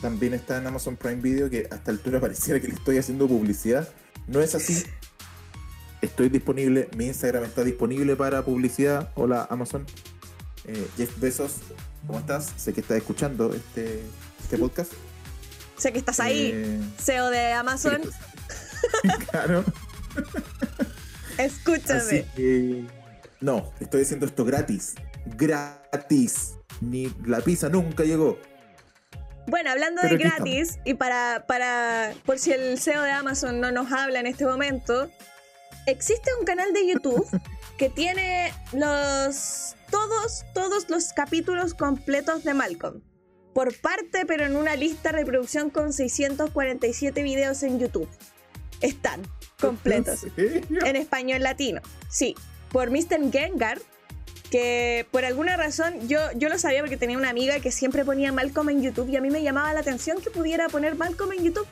También 0.00 0.34
está 0.34 0.58
en 0.58 0.66
Amazon 0.66 0.96
Prime 0.96 1.20
Video, 1.20 1.48
que 1.50 1.68
hasta 1.70 1.90
altura 1.90 2.18
pareciera 2.20 2.58
que 2.58 2.68
le 2.68 2.74
estoy 2.74 2.98
haciendo 2.98 3.28
publicidad. 3.28 3.88
No 4.26 4.40
es 4.40 4.54
así. 4.54 4.82
Estoy 6.00 6.28
disponible, 6.30 6.88
mi 6.96 7.06
Instagram 7.06 7.44
está 7.44 7.62
disponible 7.62 8.16
para 8.16 8.44
publicidad. 8.44 9.10
Hola 9.14 9.46
Amazon. 9.50 9.86
Eh, 10.64 10.88
Jeff 10.96 11.18
Bezos, 11.20 11.56
¿cómo 12.06 12.18
estás? 12.18 12.52
Sé 12.56 12.72
que 12.72 12.80
estás 12.80 12.96
escuchando 12.96 13.52
este, 13.54 14.02
este 14.42 14.58
podcast. 14.58 14.92
Sé 15.76 15.92
que 15.92 15.98
estás 15.98 16.18
ahí, 16.18 16.50
Eh, 16.54 16.80
CEO 16.98 17.30
de 17.30 17.52
Amazon. 17.52 18.00
estás- 18.02 19.24
claro. 19.30 19.64
Escúchame. 21.38 22.00
Así 22.00 22.24
que. 22.36 22.84
No, 23.42 23.72
estoy 23.80 24.02
haciendo 24.02 24.24
esto 24.24 24.44
gratis. 24.44 24.94
Gratis. 25.36 26.54
Ni 26.80 27.12
la 27.26 27.40
pizza 27.40 27.68
nunca 27.68 28.04
llegó. 28.04 28.38
Bueno, 29.48 29.70
hablando 29.70 30.00
Pero 30.02 30.16
de 30.16 30.22
gratis, 30.22 30.78
y 30.84 30.94
para, 30.94 31.44
para, 31.48 32.14
por 32.24 32.38
si 32.38 32.52
el 32.52 32.78
CEO 32.78 33.02
de 33.02 33.10
Amazon 33.10 33.60
no 33.60 33.72
nos 33.72 33.90
habla 33.90 34.20
en 34.20 34.26
este 34.28 34.46
momento, 34.46 35.10
existe 35.86 36.30
un 36.38 36.44
canal 36.46 36.72
de 36.72 36.86
YouTube 36.86 37.26
que 37.78 37.88
tiene 37.88 38.52
los, 38.72 39.74
todos, 39.90 40.44
todos 40.54 40.88
los 40.88 41.12
capítulos 41.12 41.74
completos 41.74 42.44
de 42.44 42.54
Malcolm. 42.54 43.02
Por 43.52 43.76
parte, 43.80 44.24
pero 44.24 44.46
en 44.46 44.56
una 44.56 44.76
lista 44.76 45.10
de 45.10 45.18
reproducción 45.18 45.70
con 45.70 45.92
647 45.92 47.22
videos 47.24 47.64
en 47.64 47.80
YouTube. 47.80 48.08
Están 48.80 49.22
completos. 49.60 50.26
En 50.36 50.96
español 50.96 51.42
latino. 51.42 51.80
Sí, 52.08 52.36
por 52.72 52.90
Mr. 52.90 53.30
Gengar, 53.30 53.78
que 54.50 55.06
por 55.10 55.24
alguna 55.24 55.56
razón 55.56 56.08
yo, 56.08 56.18
yo 56.36 56.48
lo 56.48 56.58
sabía 56.58 56.80
porque 56.80 56.96
tenía 56.96 57.16
una 57.16 57.30
amiga 57.30 57.60
que 57.60 57.70
siempre 57.70 58.04
ponía 58.04 58.32
Malcolm 58.32 58.70
en 58.70 58.82
YouTube 58.82 59.08
y 59.08 59.16
a 59.16 59.20
mí 59.20 59.30
me 59.30 59.42
llamaba 59.42 59.72
la 59.72 59.80
atención 59.80 60.20
que 60.20 60.30
pudiera 60.30 60.68
poner 60.68 60.94
Malcolm 60.96 61.32
en 61.32 61.44
YouTube. 61.44 61.66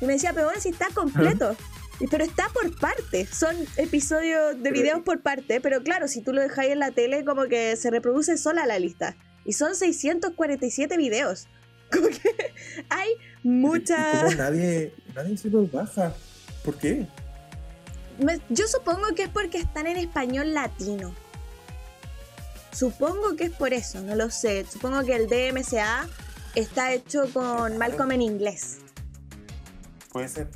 Y 0.00 0.06
me 0.06 0.14
decía, 0.14 0.32
pero 0.32 0.46
bueno, 0.46 0.60
si 0.60 0.70
está 0.70 0.88
completo. 0.94 1.56
Y, 1.98 2.06
pero 2.06 2.24
está 2.24 2.48
por 2.48 2.74
parte, 2.78 3.26
son 3.26 3.54
episodios 3.76 4.62
de 4.62 4.70
videos 4.70 5.00
por 5.00 5.20
parte, 5.20 5.60
pero 5.60 5.82
claro, 5.82 6.08
si 6.08 6.22
tú 6.22 6.32
lo 6.32 6.40
dejáis 6.40 6.72
en 6.72 6.78
la 6.78 6.92
tele 6.92 7.24
como 7.26 7.44
que 7.44 7.76
se 7.76 7.90
reproduce 7.90 8.38
sola 8.38 8.64
la 8.64 8.78
lista. 8.78 9.16
Y 9.44 9.52
son 9.52 9.74
647 9.74 10.96
videos. 10.96 11.48
Como 11.90 12.06
que 12.06 12.52
hay 12.88 13.08
¿Y 13.42 13.48
mucha... 13.48 14.22
cómo 14.22 14.34
nadie, 14.36 14.94
nadie 15.12 15.36
se 15.36 15.50
los 15.50 15.72
baja? 15.72 16.14
¿Por 16.64 16.78
qué? 16.78 17.08
Me- 18.20 18.40
yo 18.48 18.66
supongo 18.68 19.14
que 19.16 19.24
es 19.24 19.28
porque 19.28 19.58
están 19.58 19.86
en 19.86 19.96
español 19.96 20.52
latino. 20.54 21.14
Supongo 22.72 23.34
que 23.36 23.44
es 23.44 23.50
por 23.52 23.72
eso, 23.72 24.00
no 24.00 24.14
lo 24.14 24.30
sé. 24.30 24.64
Supongo 24.70 25.02
que 25.04 25.14
el 25.16 25.26
DMCA 25.28 26.08
está 26.54 26.92
hecho 26.92 27.24
con 27.32 27.78
Malcolm 27.78 28.12
en 28.12 28.22
inglés. 28.22 28.78
Puede 30.12 30.28
ser. 30.28 30.48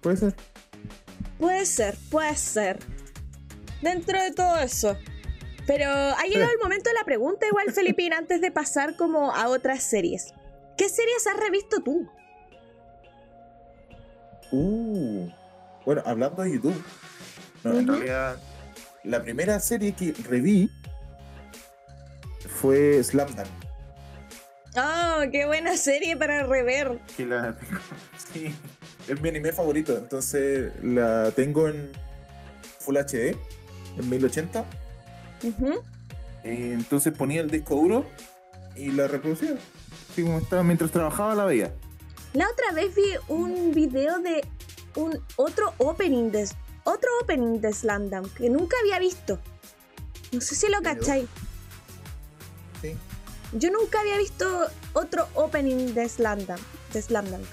Puede 0.00 0.16
ser. 0.16 0.34
Puede 1.38 1.66
ser, 1.66 1.96
puede 2.10 2.36
ser. 2.36 2.78
Dentro 3.82 4.20
de 4.22 4.30
todo 4.32 4.58
eso, 4.60 4.96
Pero 5.66 5.88
ha 5.90 6.22
llegado 6.24 6.50
el 6.52 6.58
momento 6.62 6.90
de 6.90 6.94
la 6.94 7.04
pregunta, 7.04 7.46
igual, 7.46 7.72
Felipín, 7.72 8.12
antes 8.12 8.40
de 8.42 8.50
pasar 8.50 8.96
como 8.96 9.34
a 9.34 9.48
otras 9.48 9.82
series. 9.82 10.32
¿Qué 10.76 10.88
series 10.90 11.26
has 11.26 11.38
revisto 11.38 11.80
tú? 11.82 12.06
Uh, 14.52 15.13
bueno, 15.84 16.02
hablando 16.04 16.42
de 16.42 16.52
YouTube, 16.52 16.82
no, 17.62 17.78
en 17.78 17.86
realidad, 17.86 18.36
la 19.04 19.22
primera 19.22 19.58
serie 19.60 19.92
que 19.92 20.12
reví 20.28 20.70
fue 22.60 23.02
Slam 23.02 23.28
Dunk. 23.34 23.48
Oh, 24.76 25.22
qué 25.30 25.46
buena 25.46 25.76
serie 25.76 26.16
para 26.16 26.42
rever. 26.44 26.98
Que 27.16 27.26
la 27.26 27.56
sí, 28.32 28.54
es 29.08 29.20
mi 29.20 29.28
anime 29.28 29.52
favorito, 29.52 29.96
entonces 29.96 30.72
la 30.82 31.30
tengo 31.30 31.68
en 31.68 31.90
Full 32.80 32.96
HD, 32.96 33.36
en 33.98 34.10
1080. 34.10 34.64
Ujú. 35.44 35.72
eh, 36.44 36.70
entonces 36.72 37.12
ponía 37.12 37.40
el 37.42 37.50
disco 37.50 37.76
duro 37.76 38.06
y 38.76 38.90
la 38.90 39.06
reproducía. 39.06 39.54
Así 40.10 40.22
como 40.22 40.38
estaba 40.38 40.62
mientras 40.62 40.90
trabajaba 40.90 41.34
la 41.34 41.44
veía. 41.44 41.72
La 42.32 42.48
otra 42.48 42.72
vez 42.74 42.94
vi 42.96 43.04
un 43.28 43.72
video 43.72 44.18
de 44.18 44.44
un 44.96 45.20
otro 45.36 45.74
opening 45.78 46.30
de 46.30 46.48
otro 46.84 47.08
opening 47.22 47.60
de 47.60 47.72
Slam 47.72 48.10
Dunk 48.10 48.32
que 48.34 48.50
nunca 48.50 48.76
había 48.82 48.98
visto. 48.98 49.38
No 50.32 50.40
sé 50.40 50.54
si 50.54 50.68
lo 50.68 50.80
cacháis. 50.82 51.26
Sí. 52.82 52.94
Yo 53.52 53.70
nunca 53.70 54.00
había 54.00 54.18
visto 54.18 54.66
otro 54.92 55.28
opening 55.34 55.94
de 55.94 56.08
Slam 56.08 56.40
Dunk, 56.40 56.60
de 56.92 57.02
Slam 57.02 57.26
Dunk. 57.26 57.46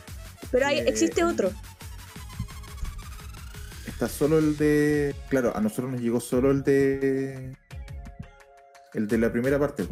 Pero 0.52 0.68
hay, 0.68 0.80
Eh, 0.80 0.86
existe 0.88 1.24
otro. 1.24 1.52
Está 3.88 4.08
solo 4.10 4.40
el 4.40 4.58
de. 4.58 5.16
Claro, 5.30 5.56
a 5.56 5.62
nosotros 5.62 5.92
nos 5.92 6.02
llegó 6.02 6.20
solo 6.20 6.52
el 6.52 6.64
de. 6.64 7.56
El 8.94 9.08
de 9.08 9.18
la 9.18 9.32
primera 9.32 9.60
parte. 9.60 9.88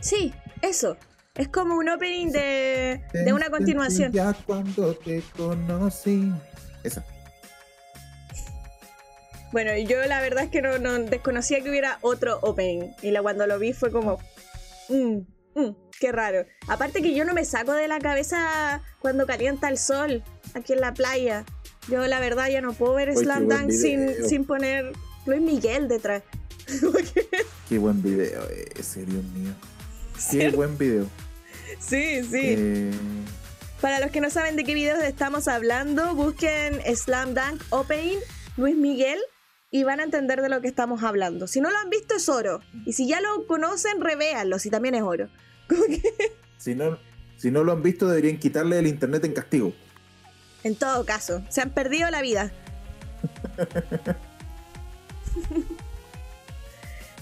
Sí, 0.00 0.32
eso. 0.62 0.96
Es 1.34 1.48
como 1.48 1.76
un 1.76 1.88
opening 1.88 2.28
de, 2.28 3.02
de 3.12 3.32
una 3.32 3.50
continuación. 3.50 4.12
Ya 4.12 4.32
cuando 4.32 4.94
te 4.94 5.22
conocí. 5.36 6.32
Esa. 6.84 7.04
Bueno, 9.52 9.76
yo 9.76 10.04
la 10.06 10.20
verdad 10.20 10.44
es 10.44 10.50
que 10.50 10.62
no, 10.62 10.78
no 10.78 10.98
desconocía 10.98 11.60
que 11.60 11.70
hubiera 11.70 11.98
otro 12.02 12.38
opening. 12.42 12.90
Y 13.02 13.10
la, 13.10 13.22
cuando 13.22 13.46
lo 13.46 13.58
vi 13.58 13.72
fue 13.72 13.90
como. 13.90 14.18
Mmm, 14.88 15.18
mmm, 15.54 15.70
qué 15.98 16.12
raro. 16.12 16.46
Aparte 16.68 17.02
que 17.02 17.14
yo 17.14 17.24
no 17.24 17.34
me 17.34 17.44
saco 17.44 17.72
de 17.72 17.88
la 17.88 17.98
cabeza 17.98 18.82
cuando 19.00 19.26
calienta 19.26 19.68
el 19.68 19.78
sol 19.78 20.22
aquí 20.54 20.72
en 20.72 20.80
la 20.80 20.94
playa. 20.94 21.44
Yo 21.88 22.06
la 22.06 22.20
verdad 22.20 22.48
ya 22.48 22.60
no 22.60 22.72
puedo 22.72 22.94
ver 22.94 23.16
Slam 23.16 23.48
Dunk 23.48 23.70
sin, 23.70 24.44
poner 24.44 24.92
Luis 25.26 25.40
Miguel 25.40 25.88
detrás. 25.88 26.22
Qué 27.68 27.78
buen 27.78 28.02
video 28.02 28.42
ese, 28.78 29.04
Dios 29.04 29.24
mío. 29.24 29.52
Qué 30.14 30.20
¿Cierto? 30.20 30.56
buen 30.58 30.78
video. 30.78 31.06
sí, 31.80 32.22
sí. 32.22 32.40
Eh, 32.42 32.90
Para 33.80 33.98
los 34.00 34.10
que 34.10 34.20
no 34.20 34.28
saben 34.30 34.56
de 34.56 34.64
qué 34.64 34.74
videos 34.74 35.02
estamos 35.02 35.48
hablando, 35.48 36.14
busquen 36.14 36.80
Slam 36.94 37.32
Dunk 37.34 37.62
Opening 37.70 38.18
Luis 38.56 38.76
Miguel 38.76 39.18
y 39.70 39.84
van 39.84 40.00
a 40.00 40.02
entender 40.02 40.42
de 40.42 40.48
lo 40.50 40.60
que 40.60 40.68
estamos 40.68 41.02
hablando. 41.02 41.46
Si 41.46 41.60
no 41.62 41.70
lo 41.70 41.78
han 41.78 41.88
visto 41.88 42.14
es 42.16 42.28
oro. 42.28 42.60
Y 42.84 42.92
si 42.92 43.06
ya 43.08 43.20
lo 43.20 43.46
conocen, 43.46 44.00
revéanlo, 44.00 44.58
si 44.58 44.68
también 44.70 44.94
es 44.94 45.02
oro. 45.02 45.28
Que, 45.68 46.02
si, 46.58 46.74
no, 46.74 46.98
si 47.38 47.50
no 47.50 47.62
lo 47.64 47.72
han 47.72 47.82
visto, 47.82 48.06
deberían 48.08 48.38
quitarle 48.38 48.78
el 48.78 48.86
internet 48.86 49.24
en 49.24 49.32
castigo. 49.32 49.72
en 50.64 50.74
todo 50.76 51.06
caso, 51.06 51.42
se 51.48 51.60
han 51.62 51.70
perdido 51.70 52.10
la 52.10 52.20
vida. 52.20 52.52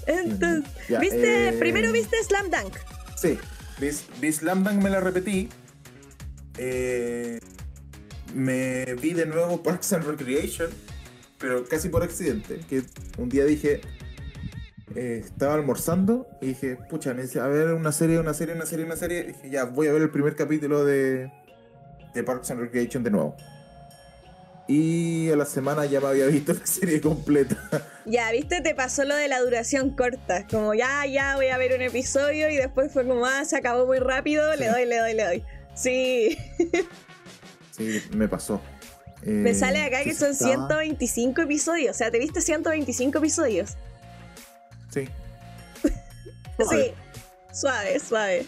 Entonces, 0.07 0.65
Ya, 0.89 0.99
¿viste? 1.01 1.49
eh, 1.49 1.53
Primero 1.59 1.93
viste 1.93 2.17
Slam 2.25 2.51
Dunk. 2.51 2.75
Sí, 3.17 3.39
vi, 3.79 3.91
vi 4.21 4.33
Slam 4.33 4.65
Dunk, 4.65 4.83
me 4.83 4.89
la 4.91 5.01
repetí. 5.01 5.49
Eh, 6.59 7.41
me 8.35 8.95
vi 8.95 9.13
de 9.13 9.27
nuevo 9.27 9.63
Parks 9.63 9.93
and 9.93 10.05
Recreation, 10.05 10.69
pero 11.39 11.65
casi 11.65 11.89
por 11.89 12.03
accidente. 12.03 12.61
Que 12.69 12.83
un 13.17 13.29
día 13.29 13.45
dije, 13.45 13.81
eh, 14.95 15.23
estaba 15.25 15.55
almorzando 15.55 16.27
y 16.41 16.49
dije, 16.49 16.77
pucha, 16.91 17.15
necesito 17.15 17.43
a 17.43 17.49
ver 17.49 17.73
una 17.73 17.93
serie, 17.93 18.19
una 18.19 18.35
serie, 18.35 18.55
una 18.55 18.67
serie, 18.67 18.85
una 18.85 18.97
serie. 18.97 19.21
Y 19.21 19.27
dije, 19.29 19.51
ya, 19.51 19.65
voy 19.65 19.87
a 19.87 19.93
ver 19.93 20.03
el 20.03 20.11
primer 20.11 20.35
capítulo 20.35 20.85
de, 20.85 21.31
de 22.15 22.25
Parks 22.25 22.51
and 22.51 22.61
Recreation 22.61 23.03
de 23.03 23.11
nuevo. 23.11 23.37
Y 24.67 25.31
a 25.31 25.37
la 25.37 25.47
semana 25.47 25.87
ya 25.87 25.99
me 26.01 26.09
había 26.09 26.27
visto 26.27 26.53
la 26.59 26.67
serie 26.67 27.01
completa. 27.01 27.57
Ya, 28.05 28.31
viste, 28.33 28.61
te 28.61 28.75
pasó 28.75 29.05
lo 29.05 29.15
de 29.15 29.29
la 29.29 29.41
duración 29.41 29.91
corta. 29.91 30.47
Como 30.47 30.75
ya, 30.75 31.07
ya 31.07 31.37
voy 31.37 31.49
a 31.49 31.59
ver 31.59 31.75
un 31.75 31.83
episodio 31.83 32.51
y 32.51 32.57
después 32.57 32.93
fue 32.93 33.07
como, 33.07 33.25
ah, 33.25 33.45
se 33.45 33.57
acabó 33.57 33.87
muy 33.87 33.99
rápido, 33.99 34.55
le 34.57 34.69
doy, 34.69 34.85
le 34.85 34.99
doy, 34.99 35.15
le 35.15 35.25
doy. 35.25 35.45
Sí, 35.81 36.37
Sí, 37.77 38.03
me 38.13 38.27
pasó. 38.29 38.61
me 39.23 39.51
Eh, 39.51 39.55
sale 39.55 39.83
acá 39.85 40.03
que 40.03 40.15
son 40.15 40.31
estaba- 40.33 40.51
125 40.69 41.43
episodios. 41.43 41.95
O 41.95 41.99
sea, 41.99 42.11
te 42.11 42.19
viste 42.19 42.41
125 42.41 43.19
episodios. 43.19 43.77
Sí. 44.91 45.09
Sí, 46.69 46.93
suave, 47.53 48.01
suave. 48.01 48.47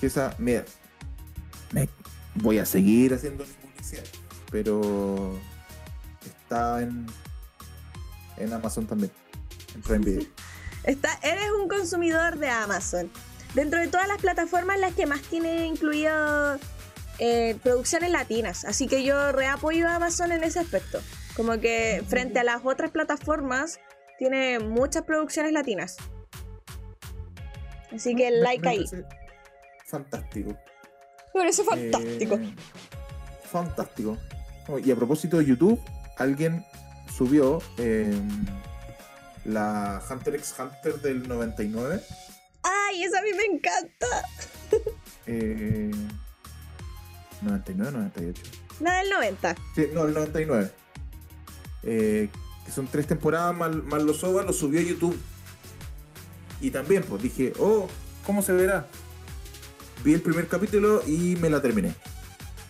que 0.00 0.06
esa, 0.06 0.34
mira, 0.38 0.64
me- 1.70 1.88
voy 2.34 2.58
a 2.58 2.66
seguir 2.66 3.14
haciendo 3.14 3.44
publicidad, 3.44 4.02
pero 4.50 5.38
está 6.24 6.82
en, 6.82 7.06
en 8.36 8.52
Amazon 8.52 8.84
también, 8.88 9.12
en 9.76 9.82
Prime 9.82 10.04
Video. 10.04 10.26
Está, 10.84 11.18
eres 11.22 11.50
un 11.60 11.68
consumidor 11.68 12.36
de 12.38 12.48
Amazon. 12.48 13.10
Dentro 13.54 13.80
de 13.80 13.88
todas 13.88 14.08
las 14.08 14.18
plataformas, 14.20 14.78
las 14.78 14.94
que 14.94 15.06
más 15.06 15.22
tiene 15.22 15.66
incluido 15.66 16.58
eh, 17.18 17.56
producciones 17.62 18.10
latinas. 18.10 18.64
Así 18.64 18.86
que 18.86 19.02
yo 19.02 19.32
reapoyo 19.32 19.88
a 19.88 19.96
Amazon 19.96 20.32
en 20.32 20.44
ese 20.44 20.60
aspecto. 20.60 21.00
Como 21.36 21.58
que 21.58 22.02
frente 22.08 22.38
a 22.40 22.44
las 22.44 22.64
otras 22.64 22.90
plataformas, 22.90 23.80
tiene 24.18 24.58
muchas 24.58 25.04
producciones 25.04 25.52
latinas. 25.52 25.96
Así 27.92 28.14
que 28.14 28.30
like 28.30 28.62
me 28.62 28.70
ahí. 28.70 28.84
Fantástico. 29.86 30.50
Me 31.34 31.40
parece 31.40 31.64
fantástico. 31.64 32.34
Eh, 32.34 32.54
fantástico. 33.44 34.18
Oh, 34.68 34.78
Y 34.78 34.90
a 34.90 34.96
propósito 34.96 35.38
de 35.38 35.46
YouTube, 35.46 35.80
alguien 36.18 36.64
subió 37.16 37.62
eh, 37.78 38.12
la 39.44 40.02
Hunter 40.10 40.34
x 40.34 40.54
Hunter 40.58 41.00
del 41.00 41.26
99. 41.26 42.00
¡Ay, 42.68 43.04
esa 43.04 43.18
a 43.18 43.22
mí 43.22 43.30
me 43.36 43.56
encanta! 43.56 44.06
Eh, 45.26 45.90
99, 47.42 47.92
98. 47.92 48.42
La 48.80 48.98
del 48.98 49.10
90. 49.10 49.56
Sí, 49.74 49.86
no, 49.92 50.04
el 50.04 50.14
99. 50.14 50.70
Eh, 51.82 52.28
que 52.64 52.72
son 52.72 52.86
tres 52.86 53.06
temporadas 53.06 53.54
más, 53.56 53.74
más 53.74 54.02
los 54.02 54.22
OVA, 54.24 54.42
lo 54.42 54.52
subió 54.52 54.80
a 54.80 54.82
YouTube. 54.82 55.18
Y 56.60 56.70
también, 56.70 57.02
pues 57.02 57.22
dije, 57.22 57.52
oh, 57.58 57.88
¿cómo 58.24 58.42
se 58.42 58.52
verá? 58.52 58.86
Vi 60.04 60.14
el 60.14 60.22
primer 60.22 60.48
capítulo 60.48 61.02
y 61.06 61.36
me 61.36 61.50
la 61.50 61.60
terminé. 61.60 61.94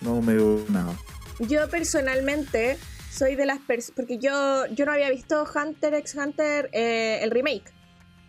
No 0.01 0.21
me 0.21 0.35
dio 0.35 0.65
nada. 0.69 0.95
Yo 1.41 1.69
personalmente 1.69 2.79
soy 3.11 3.37
de 3.37 3.47
las 3.47 3.59
personas. 3.59 3.97
Porque 3.97 4.19
yo, 4.19 4.67
yo 4.67 4.85
no 4.85 4.93
había 4.93 5.11
visto 5.11 5.45
Hunter 5.55 5.95
x 5.95 6.15
Hunter, 6.15 6.71
eh, 6.73 7.21
el 7.23 7.31
remake. 7.31 7.78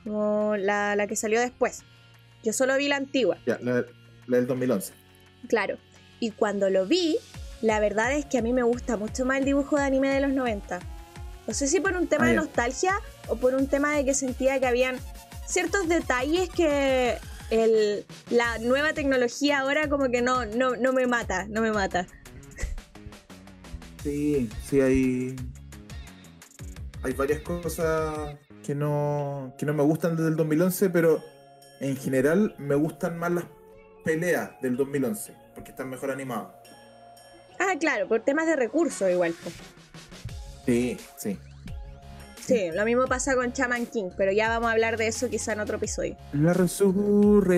Como 0.03 0.55
la, 0.57 0.95
la 0.95 1.07
que 1.07 1.15
salió 1.15 1.39
después. 1.39 1.83
Yo 2.43 2.53
solo 2.53 2.77
vi 2.77 2.87
la 2.87 2.95
antigua, 2.95 3.37
Ya, 3.45 3.57
la, 3.61 3.85
la 4.27 4.37
del 4.37 4.47
2011. 4.47 4.93
claro. 5.47 5.77
Y 6.21 6.31
cuando 6.31 6.69
lo 6.69 6.85
vi, 6.85 7.17
la 7.61 7.79
verdad 7.79 8.11
es 8.13 8.25
que 8.25 8.37
a 8.37 8.41
mí 8.41 8.51
me 8.53 8.63
gusta 8.63 8.97
mucho 8.97 9.25
más 9.25 9.39
el 9.39 9.45
dibujo 9.45 9.77
de 9.77 9.83
anime 9.83 10.09
de 10.13 10.19
los 10.21 10.31
90. 10.31 10.79
No 11.47 11.53
sé 11.53 11.67
si 11.67 11.79
por 11.79 11.93
un 11.93 12.07
tema 12.07 12.25
Ah, 12.25 12.29
de 12.29 12.35
nostalgia 12.35 12.93
o 13.27 13.35
por 13.37 13.55
un 13.55 13.67
tema 13.67 13.95
de 13.95 14.03
que 14.05 14.13
sentía 14.13 14.59
que 14.59 14.67
habían 14.67 14.97
ciertos 15.47 15.87
detalles 15.87 16.49
que 16.49 17.17
el- 17.49 18.05
la 18.29 18.57
nueva 18.59 18.93
tecnología 18.93 19.59
ahora 19.59 19.89
como 19.89 20.09
que 20.11 20.21
no, 20.21 20.45
no, 20.45 20.75
no 20.75 20.93
me 20.93 21.07
mata, 21.07 21.45
no 21.47 21.61
me 21.61 21.71
mata. 21.71 22.05
Sí, 24.03 24.49
sí, 24.67 24.79
hay. 24.81 25.35
Hay 27.03 27.13
varias 27.13 27.41
cosas 27.41 28.35
que 28.65 28.75
no, 28.75 29.53
que 29.57 29.65
no 29.65 29.73
me 29.73 29.83
gustan 29.83 30.15
desde 30.15 30.29
el 30.29 30.35
2011, 30.35 30.89
pero 30.89 31.23
en 31.79 31.95
general 31.97 32.55
me 32.57 32.75
gustan 32.75 33.17
más 33.17 33.31
las 33.31 33.45
peleas 34.03 34.51
del 34.61 34.75
2011, 34.77 35.33
porque 35.55 35.71
están 35.71 35.89
mejor 35.89 36.11
animadas. 36.11 36.49
Ah, 37.59 37.73
claro, 37.79 38.07
por 38.07 38.21
temas 38.21 38.45
de 38.47 38.55
recursos 38.55 39.09
igual. 39.09 39.33
Sí, 40.65 40.97
sí. 41.17 41.37
Sí, 42.45 42.69
lo 42.73 42.83
mismo 42.85 43.05
pasa 43.05 43.35
con 43.35 43.51
Chaman 43.53 43.85
King, 43.85 44.09
pero 44.17 44.31
ya 44.31 44.49
vamos 44.49 44.69
a 44.69 44.71
hablar 44.71 44.97
de 44.97 45.05
eso 45.07 45.29
quizá 45.29 45.53
en 45.53 45.59
otro 45.59 45.77
episodio. 45.77 46.15
La 46.33 46.53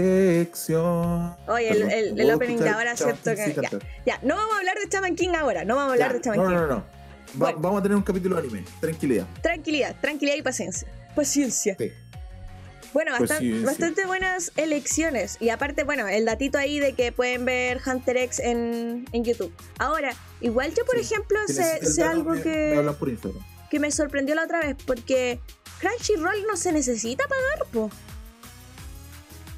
resurrección. 0.02 1.36
Oye, 1.48 1.70
el- 1.70 1.82
el- 1.84 2.08
el 2.10 2.16
¿puedo 2.16 2.36
opening 2.36 2.58
de 2.58 2.70
ahora, 2.70 2.96
¿cierto? 2.98 3.34
Que- 3.36 3.56
ya. 3.62 3.70
Ya, 4.06 4.20
no 4.24 4.36
vamos 4.36 4.54
a 4.56 4.58
hablar 4.58 4.76
de 4.78 4.90
Chaman 4.90 5.16
King 5.16 5.30
ahora, 5.38 5.64
no 5.64 5.76
vamos 5.76 5.92
a 5.92 5.94
hablar 5.94 6.10
Ya, 6.10 6.14
de 6.18 6.22
Chaman 6.22 6.40
No, 6.40 6.48
King. 6.48 6.56
no, 6.56 6.62
no. 6.68 6.76
no. 6.76 6.84
Va- 7.34 7.46
Bueno. 7.52 7.60
Vamos 7.60 7.80
a 7.80 7.84
tener 7.84 7.96
un 7.98 8.04
capítulo 8.04 8.36
de 8.36 8.42
anime. 8.42 8.66
Tranquilidad. 8.80 9.28
Tranquilidad, 9.42 9.96
tranquilidad 10.02 10.38
y 10.38 10.42
paciencia. 10.42 10.88
Paciencia. 11.16 11.76
Sí. 11.80 11.92
Bueno, 12.94 13.14
bastan- 13.18 13.64
bastante 13.64 14.06
buenas 14.06 14.52
elecciones. 14.58 15.38
Y 15.40 15.48
aparte, 15.50 15.84
bueno, 15.86 16.08
el 16.10 16.26
datito 16.26 16.58
ahí 16.58 16.78
de 16.80 16.94
que 16.94 17.14
pueden 17.14 17.46
ver 17.46 17.80
Hunter 17.86 18.18
X 18.18 18.40
en, 18.40 19.06
en 19.14 19.24
YouTube. 19.24 19.54
Ahora, 19.80 20.14
igual 20.42 20.74
yo, 20.76 20.86
por 20.86 20.96
Sí. 20.96 21.02
ejemplo, 21.02 21.40
sé, 21.48 21.86
sé 21.86 22.04
algo 22.04 22.32
me- 22.32 22.38
me 22.38 22.44
que, 22.44 22.76
hablan 22.78 22.96
por 22.96 23.10
que 23.70 23.80
me 23.80 23.92
sorprendió 23.92 24.36
la 24.36 24.44
otra 24.44 24.60
vez, 24.60 24.76
porque 24.86 25.40
Crunchyroll 25.80 26.46
no 26.48 26.58
se 26.58 26.74
necesita 26.74 27.24
pagar, 27.30 27.66
po. 27.72 27.90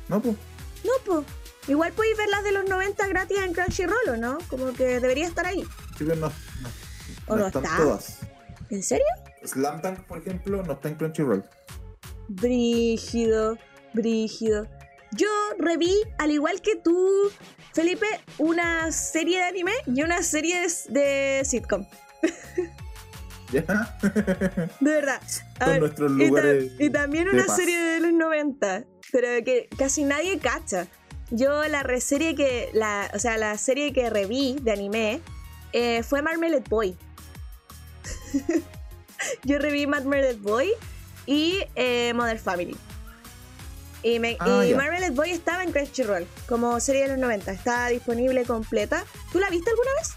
No, 0.10 0.22
pues. 0.22 0.36
No, 0.84 0.92
po. 1.06 1.26
Igual 1.68 1.94
podéis 1.94 2.18
ver 2.18 2.30
las 2.30 2.44
de 2.44 2.52
los 2.52 2.66
90 2.70 3.08
gratis 3.08 3.38
en 3.40 3.54
Crunchyroll, 3.54 4.10
¿o 4.10 4.18
no? 4.18 4.38
Como 4.50 4.74
que 4.74 5.00
debería 5.00 5.26
estar 5.28 5.46
ahí. 5.48 5.62
Sí, 5.98 6.04
pero 6.06 6.16
no, 6.18 6.28
no, 6.62 6.70
¿O 7.28 7.36
no 7.36 7.42
no 7.42 7.48
están 7.48 7.64
está? 7.66 7.78
todas. 7.78 8.20
¿En 8.70 8.84
serio? 8.84 9.06
Slam 9.46 9.82
Dunk, 9.82 10.00
por 10.02 10.20
ejemplo, 10.20 10.64
no 10.64 10.74
está 10.74 10.90
en 10.90 10.96
Crunchyroll. 10.96 11.44
Brígido, 12.28 13.58
brígido. 13.94 14.68
Yo 15.12 15.28
reví, 15.60 15.94
al 16.18 16.32
igual 16.32 16.62
que 16.62 16.76
tú, 16.76 17.30
Felipe, 17.74 18.08
una 18.40 18.92
serie 18.92 19.38
de 19.40 19.44
anime 19.44 19.74
y 19.86 20.02
una 20.02 20.24
serie 20.24 20.62
de, 20.62 21.00
de 21.00 21.46
sitcom. 21.46 21.86
¿Ya? 23.52 23.96
De 24.80 24.92
verdad. 24.92 25.22
A 25.60 25.70
ver, 25.70 25.80
nuestros 25.82 26.12
y, 26.14 26.18
ta- 26.18 26.26
lugares. 26.28 26.72
y 26.80 26.90
también 26.90 27.26
de 27.26 27.32
una 27.32 27.46
paz. 27.46 27.56
serie 27.56 27.78
de 27.78 28.00
los 28.00 28.14
90, 28.14 28.86
pero 29.12 29.28
que 29.46 29.70
casi 29.78 30.04
nadie 30.04 30.40
cacha. 30.40 30.88
Yo 31.30 31.68
la 31.68 31.84
reserie 31.84 32.36
que, 32.36 32.70
la, 32.74 33.12
o 33.14 33.20
sea, 33.20 33.38
la 33.38 33.56
serie 33.58 33.94
que 33.94 34.10
reví 34.10 34.56
de 34.62 34.72
anime 34.72 35.22
eh, 35.74 36.02
fue 36.04 36.22
Marmalade 36.24 36.64
Boy. 36.68 36.98
Yo 39.44 39.60
reví 39.60 39.88
Marmalade 39.88 40.36
Boy 40.36 40.72
y 41.26 41.60
eh, 41.76 42.14
Mother 42.14 42.40
Family. 42.40 42.76
Y, 44.04 44.20
me, 44.20 44.36
Ah, 44.40 44.66
y 44.66 44.74
Boy 45.12 45.32
estaba 45.32 45.64
en 45.64 45.72
Crunchyroll 45.72 46.28
como 46.48 46.80
serie 46.82 47.04
de 47.04 47.10
los 47.10 47.18
90. 47.20 47.52
Estaba 47.54 47.88
disponible 47.88 48.44
completa. 48.44 49.06
¿Tú 49.32 49.40
la 49.40 49.50
viste 49.50 49.70
alguna 49.70 49.92
vez? 49.98 50.14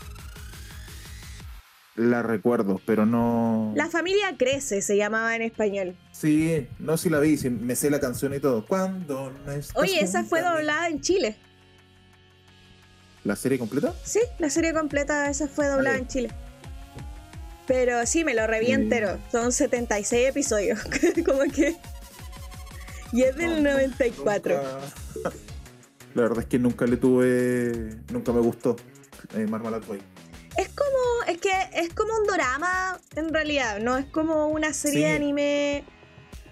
La 1.94 2.22
recuerdo, 2.22 2.80
pero 2.84 3.06
no. 3.06 3.72
La 3.74 3.88
familia 3.88 4.36
crece, 4.36 4.82
se 4.82 4.96
llamaba 4.96 5.34
en 5.34 5.42
español. 5.42 5.96
Sí, 6.12 6.66
no, 6.78 6.98
sí 6.98 7.08
la 7.08 7.20
vi, 7.20 7.38
sí, 7.38 7.48
me 7.48 7.74
sé 7.74 7.88
la 7.88 8.00
canción 8.00 8.34
y 8.34 8.40
todo. 8.40 8.66
No 8.68 9.52
estás 9.52 9.76
Oye, 9.76 10.02
esa 10.02 10.24
fue 10.24 10.42
doblada 10.42 10.88
en 10.88 11.00
Chile. 11.00 11.36
¿La 13.24 13.34
serie 13.34 13.58
completa? 13.58 13.94
Sí, 14.04 14.20
la 14.38 14.50
serie 14.50 14.74
completa 14.74 15.30
esa 15.30 15.48
fue 15.48 15.66
doblada 15.68 15.96
Vale. 15.96 16.02
en 16.02 16.08
Chile. 16.08 16.34
Pero 17.66 18.06
sí, 18.06 18.24
me 18.24 18.34
lo 18.34 18.46
reví 18.46 18.68
Mm. 18.68 18.80
entero. 18.82 19.18
Son 19.32 19.52
76 19.52 20.28
episodios. 20.28 20.80
Como 21.26 21.42
que. 21.52 21.76
Y 23.12 23.22
es 23.22 23.36
del 23.36 23.62
No, 23.62 23.70
94. 23.72 24.56
nunca- 24.62 25.32
La 26.14 26.22
verdad 26.22 26.40
es 26.40 26.46
que 26.46 26.58
nunca 26.58 26.86
le 26.86 26.96
tuve. 26.96 27.96
Nunca 28.12 28.32
me 28.32 28.40
gustó 28.40 28.76
eh, 29.34 29.46
Marmalade 29.48 29.86
Boy. 29.86 30.00
Es 30.56 30.68
como. 30.70 31.30
Es 31.32 31.38
que 31.38 31.50
es 31.74 31.92
como 31.92 32.14
un 32.16 32.24
drama 32.26 32.98
en 33.16 33.32
realidad. 33.34 33.78
No 33.80 33.96
es 33.98 34.06
como 34.06 34.48
una 34.48 34.72
serie 34.72 34.98
Sí. 34.98 35.04
de 35.04 35.10
anime 35.16 35.84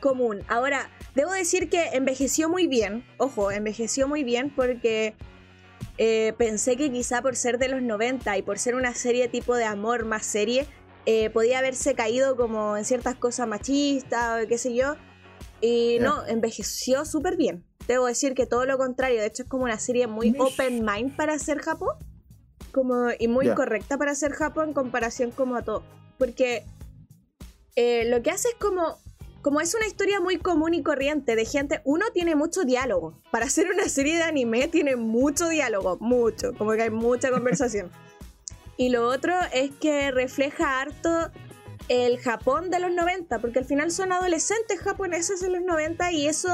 común. 0.01 0.43
Ahora, 0.49 0.91
debo 1.15 1.33
decir 1.33 1.71
que 1.71 1.91
envejeció 1.95 2.49
muy 2.51 2.67
bien. 2.67 3.05
Ojo, 3.19 3.51
envejeció 3.53 4.07
muy 4.09 4.25
bien 4.25 4.51
porque. 4.55 5.15
eh, 5.97 6.33
pensé 6.39 6.77
que 6.77 6.91
quizá 6.91 7.23
por 7.23 7.37
ser 7.37 7.57
de 7.59 7.69
los 7.69 7.81
90 7.81 8.37
y 8.37 8.43
por 8.43 8.59
ser 8.59 8.75
una 8.75 8.95
serie 8.95 9.29
tipo 9.29 9.55
de 9.55 9.65
amor 9.65 10.05
más 10.05 10.27
serie, 10.27 10.67
eh, 11.07 11.31
podía 11.31 11.59
haberse 11.59 11.95
caído 11.95 12.37
como 12.37 12.77
en 12.77 12.85
ciertas 12.85 13.15
cosas 13.17 13.47
machistas 13.49 14.43
o 14.45 14.49
qué 14.49 14.59
sé 14.59 14.75
yo. 14.75 14.97
Y 15.61 15.99
Ya. 15.99 16.05
no, 16.05 16.27
envejeció 16.27 17.05
súper 17.05 17.37
bien. 17.37 17.65
Debo 17.87 18.07
decir 18.07 18.35
que 18.35 18.47
todo 18.47 18.65
lo 18.65 18.79
contrario, 18.79 19.21
de 19.21 19.27
hecho 19.27 19.43
es 19.43 19.49
como 19.49 19.65
una 19.65 19.79
serie 19.79 20.07
muy 20.07 20.33
Mish. 20.33 20.41
open 20.41 20.85
mind 20.85 21.15
para 21.17 21.35
hacer 21.35 21.59
Japón. 21.59 21.97
Como, 22.73 23.09
y 23.19 23.29
muy 23.29 23.47
Ya. 23.47 23.55
correcta 23.55 23.99
para 23.99 24.13
hacer 24.13 24.33
Japón 24.33 24.69
en 24.69 24.75
comparación 24.75 25.31
como 25.31 25.57
a 25.57 25.63
todo. 25.63 25.83
Porque 26.19 26.65
eh, 27.77 28.05
lo 28.09 28.23
que 28.23 28.31
hace 28.31 28.49
es 28.49 28.55
como, 28.57 28.99
como 29.43 29.61
es 29.61 29.75
una 29.75 29.87
historia 29.87 30.21
muy 30.21 30.39
común 30.39 30.75
y 30.75 30.83
corriente 30.83 31.37
de 31.37 31.45
gente, 31.45 31.81
uno 31.85 32.07
tiene 32.13 32.35
mucho 32.35 32.65
diálogo. 32.65 33.21
Para 33.31 33.47
hacer 33.47 33.71
una 33.71 33.89
serie 33.89 34.17
de 34.17 34.23
anime 34.23 34.69
tiene 34.69 34.97
mucho 34.97 35.49
diálogo, 35.49 35.99
mucho, 36.01 36.53
como 36.57 36.73
que 36.73 36.83
hay 36.83 36.91
mucha 36.91 37.31
conversación. 37.31 37.91
y 38.77 38.89
lo 38.89 39.07
otro 39.09 39.35
es 39.53 39.71
que 39.73 40.11
refleja 40.11 40.81
harto 40.81 41.31
el 41.89 42.19
Japón 42.19 42.71
de 42.71 42.81
los 42.81 42.93
90, 42.93 43.39
porque 43.39 43.59
al 43.59 43.65
final 43.65 43.91
son 43.91 44.13
adolescentes 44.13 44.81
japoneses 44.81 45.43
en 45.43 45.53
los 45.53 45.63
90 45.63 46.13
y 46.13 46.27
eso 46.27 46.49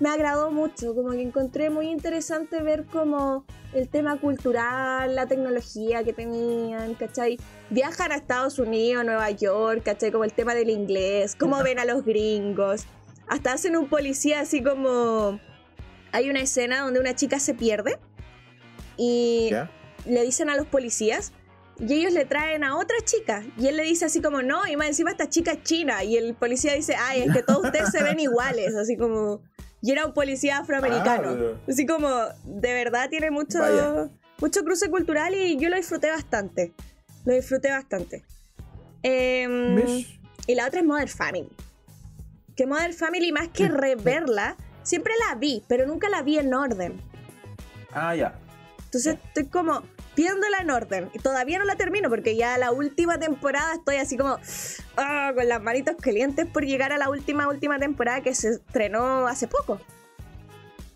me 0.00 0.08
agradó 0.08 0.50
mucho, 0.50 0.94
como 0.94 1.10
que 1.10 1.22
encontré 1.22 1.70
muy 1.70 1.88
interesante 1.88 2.60
ver 2.60 2.84
como 2.86 3.44
el 3.72 3.88
tema 3.88 4.18
cultural, 4.18 5.14
la 5.14 5.26
tecnología 5.26 6.02
que 6.02 6.12
tenían, 6.12 6.94
¿cachai? 6.94 7.38
Viajan 7.70 8.10
a 8.10 8.16
Estados 8.16 8.58
Unidos, 8.58 9.04
Nueva 9.04 9.30
York, 9.30 9.82
¿cachai? 9.84 10.10
Como 10.10 10.24
el 10.24 10.32
tema 10.32 10.54
del 10.54 10.70
inglés, 10.70 11.36
cómo 11.38 11.62
ven 11.62 11.78
a 11.78 11.84
los 11.84 12.04
gringos, 12.04 12.86
hasta 13.28 13.52
hacen 13.52 13.76
un 13.76 13.88
policía 13.88 14.40
así 14.40 14.62
como... 14.62 15.40
Hay 16.14 16.28
una 16.28 16.40
escena 16.40 16.80
donde 16.82 17.00
una 17.00 17.14
chica 17.14 17.38
se 17.38 17.54
pierde 17.54 17.98
y 18.98 19.50
le 20.04 20.22
dicen 20.22 20.50
a 20.50 20.56
los 20.56 20.66
policías 20.66 21.32
y 21.78 21.94
ellos 21.94 22.12
le 22.12 22.24
traen 22.24 22.64
a 22.64 22.76
otra 22.76 22.96
chica 23.04 23.42
y 23.58 23.66
él 23.66 23.76
le 23.76 23.82
dice 23.84 24.04
así 24.04 24.20
como 24.20 24.42
no 24.42 24.66
y 24.66 24.76
más 24.76 24.88
encima 24.88 25.10
esta 25.10 25.28
chica 25.28 25.52
es 25.52 25.62
china 25.62 26.04
y 26.04 26.16
el 26.16 26.34
policía 26.34 26.74
dice 26.74 26.94
ay 26.96 27.22
es 27.22 27.32
que 27.32 27.42
todos 27.42 27.64
ustedes 27.64 27.90
se 27.90 28.02
ven 28.02 28.20
iguales 28.20 28.74
así 28.76 28.96
como 28.96 29.42
y 29.80 29.90
era 29.90 30.06
un 30.06 30.12
policía 30.14 30.58
afroamericano 30.58 31.30
Ah, 31.30 31.34
pero- 31.34 31.60
así 31.68 31.86
como 31.86 32.08
de 32.44 32.72
verdad 32.74 33.08
tiene 33.10 33.30
mucho 33.30 33.58
Vaya. 33.58 34.10
mucho 34.40 34.62
cruce 34.64 34.90
cultural 34.90 35.34
y 35.34 35.56
yo 35.58 35.68
lo 35.70 35.76
disfruté 35.76 36.10
bastante 36.10 36.72
lo 37.24 37.34
disfruté 37.34 37.70
bastante 37.70 38.24
Em, 39.02 39.74
Mish. 39.74 40.20
y 40.46 40.54
la 40.54 40.66
otra 40.68 40.80
es 40.80 40.86
Mother 40.86 41.08
Family 41.08 41.48
que 42.54 42.66
Mother 42.66 42.92
Family 42.94 43.32
más 43.32 43.48
que 43.48 43.66
reverla 43.68 44.56
siempre 44.82 45.14
la 45.28 45.34
vi 45.36 45.64
pero 45.68 45.86
nunca 45.86 46.08
la 46.08 46.22
vi 46.22 46.38
en 46.38 46.52
orden 46.54 47.00
Ah, 47.92 48.14
ya. 48.14 48.38
entonces 48.84 49.16
estoy 49.26 49.46
como 49.46 49.82
viéndola 50.16 50.58
en 50.60 50.70
orden. 50.70 51.10
Y 51.14 51.18
todavía 51.18 51.58
no 51.58 51.64
la 51.64 51.76
termino 51.76 52.08
porque 52.10 52.36
ya 52.36 52.58
la 52.58 52.72
última 52.72 53.18
temporada 53.18 53.74
estoy 53.74 53.96
así 53.96 54.16
como 54.16 54.38
ah, 54.96 55.32
con 55.34 55.48
las 55.48 55.62
manitos 55.62 55.96
calientes 56.00 56.46
por 56.46 56.64
llegar 56.64 56.92
a 56.92 56.98
la 56.98 57.08
última, 57.10 57.48
última 57.48 57.78
temporada 57.78 58.20
que 58.22 58.34
se 58.34 58.50
estrenó 58.50 59.26
hace 59.26 59.48
poco. 59.48 59.80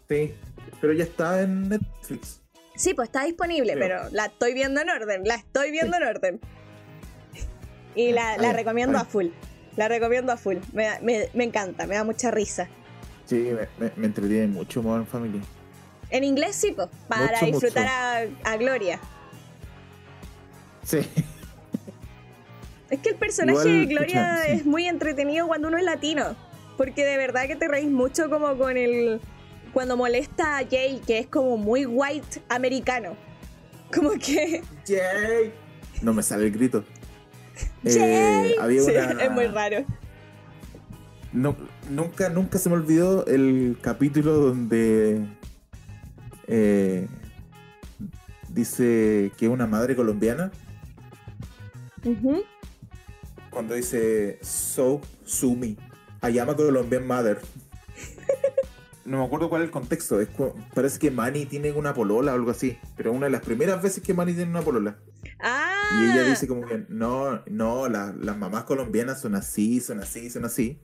Sí, 0.08 0.34
pero 0.80 0.92
ya 0.92 1.04
está 1.04 1.40
en 1.42 1.68
Netflix. 1.68 2.40
Sí, 2.76 2.92
pues 2.94 3.08
está 3.08 3.24
disponible, 3.24 3.72
Sí. 3.72 3.78
pero 3.80 4.02
la 4.12 4.26
estoy 4.26 4.52
viendo 4.54 4.80
en 4.82 4.90
orden. 4.90 5.22
La 5.24 5.36
estoy 5.36 5.70
viendo 5.70 5.96
en 5.96 6.02
orden. 6.02 6.40
Y 7.94 8.12
la, 8.12 8.36
la 8.36 8.50
Ay, 8.50 8.56
recomiendo 8.56 8.98
ay. 8.98 9.02
a 9.02 9.06
full. 9.06 9.26
La 9.76 9.88
recomiendo 9.88 10.32
a 10.32 10.36
full. 10.36 10.56
Me, 10.74 10.88
me- 11.00 11.28
me 11.32 11.44
encanta, 11.44 11.86
me 11.86 11.94
da 11.94 12.04
mucha 12.04 12.30
risa. 12.30 12.68
Sí, 13.24 13.36
me, 13.36 13.66
me, 13.84 13.92
me 13.96 14.06
entretiene 14.06 14.46
mucho 14.48 14.82
Modern 14.82 15.06
Family. 15.06 15.40
En 16.10 16.24
inglés 16.24 16.56
sí, 16.56 16.72
pues, 16.72 16.88
para 17.08 17.32
Mucho, 17.32 17.46
disfrutar 17.46 18.28
mucho. 18.28 18.40
A, 18.44 18.52
a 18.52 18.56
Gloria. 18.56 19.00
Sí. 20.82 20.98
Es 22.90 23.00
que 23.00 23.08
el 23.10 23.16
personaje 23.16 23.68
Igual, 23.68 23.88
de 23.88 23.94
Gloria 23.94 24.38
sí. 24.46 24.52
es 24.52 24.66
muy 24.66 24.86
entretenido 24.86 25.46
cuando 25.48 25.68
uno 25.68 25.78
es 25.78 25.84
latino. 25.84 26.36
Porque 26.76 27.04
de 27.04 27.16
verdad 27.16 27.46
que 27.46 27.56
te 27.56 27.66
reís 27.68 27.90
mucho 27.90 28.30
como 28.30 28.56
con 28.56 28.76
el. 28.76 29.20
Cuando 29.72 29.96
molesta 29.96 30.58
a 30.58 30.64
Jay, 30.64 31.02
que 31.06 31.18
es 31.18 31.26
como 31.26 31.56
muy 31.56 31.84
white 31.86 32.40
americano. 32.48 33.16
Como 33.94 34.10
que. 34.12 34.62
Jay. 34.86 35.52
No 36.02 36.12
me 36.12 36.22
sale 36.22 36.46
el 36.46 36.50
grito. 36.52 36.84
¡Jay! 37.84 38.52
Eh, 38.52 38.56
había 38.60 38.82
Sí, 38.82 38.90
una... 38.90 39.22
es 39.24 39.30
muy 39.30 39.46
raro. 39.46 39.84
No, 41.32 41.56
nunca, 41.88 42.28
nunca 42.28 42.58
se 42.58 42.68
me 42.68 42.74
olvidó 42.74 43.24
el 43.26 43.78
capítulo 43.80 44.32
donde 44.32 45.24
eh, 46.48 47.06
dice 48.48 49.32
que 49.36 49.48
una 49.48 49.66
madre 49.66 49.94
colombiana, 49.96 50.50
cuando 53.50 53.74
dice 53.74 54.38
So 54.42 55.00
Sumi, 55.24 55.76
Ayama 56.20 56.54
Colombian 56.56 57.06
Mother. 57.06 57.40
No 59.04 59.18
me 59.18 59.24
acuerdo 59.24 59.48
cuál 59.48 59.62
es 59.62 59.66
el 59.66 59.70
contexto. 59.70 60.20
Es 60.20 60.28
parece 60.74 60.98
que 60.98 61.12
Manny 61.12 61.46
tiene 61.46 61.70
una 61.70 61.94
polola 61.94 62.32
o 62.32 62.34
algo 62.34 62.50
así. 62.50 62.76
Pero 62.96 63.12
una 63.12 63.26
de 63.26 63.30
las 63.30 63.40
primeras 63.42 63.80
veces 63.80 64.02
que 64.02 64.12
Manny 64.14 64.32
tiene 64.34 64.50
una 64.50 64.62
polola. 64.62 64.98
Ah, 65.38 65.72
Y 66.00 66.10
ella 66.10 66.24
dice 66.28 66.48
como 66.48 66.66
que 66.66 66.86
no, 66.88 67.40
no, 67.48 67.88
la- 67.88 68.12
las 68.20 68.36
mamás 68.36 68.64
colombianas 68.64 69.20
son 69.20 69.36
así, 69.36 69.78
son 69.80 70.00
así, 70.00 70.28
son 70.28 70.44
así. 70.44 70.82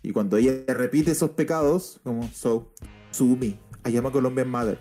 Y 0.00 0.12
cuando 0.12 0.36
ella 0.36 0.52
repite 0.68 1.10
esos 1.10 1.30
pecados, 1.30 2.00
como 2.04 2.28
so, 2.28 2.72
Sumi, 3.10 3.58
Ayama 3.82 4.12
Colombian 4.12 4.48
Mother. 4.48 4.78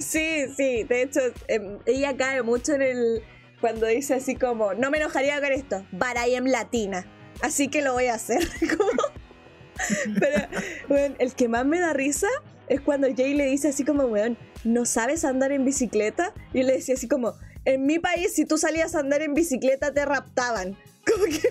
Sí, 0.00 0.46
sí. 0.56 0.84
De 0.84 1.02
hecho, 1.02 1.20
em, 1.48 1.78
ella 1.86 2.16
cae 2.16 2.42
mucho 2.42 2.74
en 2.74 2.82
el. 2.82 3.22
Cuando 3.60 3.86
dice 3.86 4.14
así 4.14 4.34
como: 4.34 4.74
No 4.74 4.90
me 4.90 4.98
enojaría 4.98 5.40
con 5.40 5.52
esto, 5.52 5.86
but 5.92 6.16
I 6.26 6.34
am 6.34 6.46
latina. 6.46 7.06
Así 7.42 7.68
que 7.68 7.82
lo 7.82 7.92
voy 7.92 8.06
a 8.06 8.14
hacer. 8.14 8.46
Pero, 10.18 10.46
weón, 10.88 11.16
el 11.18 11.34
que 11.34 11.48
más 11.48 11.64
me 11.64 11.80
da 11.80 11.92
risa 11.92 12.28
es 12.68 12.80
cuando 12.80 13.08
Jay 13.14 13.34
le 13.34 13.46
dice 13.46 13.68
así 13.68 13.84
como, 13.84 14.04
weón, 14.04 14.36
¿no 14.64 14.84
sabes 14.84 15.24
andar 15.24 15.52
en 15.52 15.64
bicicleta? 15.64 16.34
Y 16.52 16.62
le 16.62 16.74
decía 16.74 16.94
así 16.94 17.08
como, 17.08 17.34
en 17.64 17.86
mi 17.86 17.98
país, 17.98 18.34
si 18.34 18.44
tú 18.44 18.58
salías 18.58 18.94
a 18.94 19.00
andar 19.00 19.22
en 19.22 19.34
bicicleta, 19.34 19.92
te 19.92 20.04
raptaban. 20.04 20.76
Como 21.06 21.24
que 21.24 21.48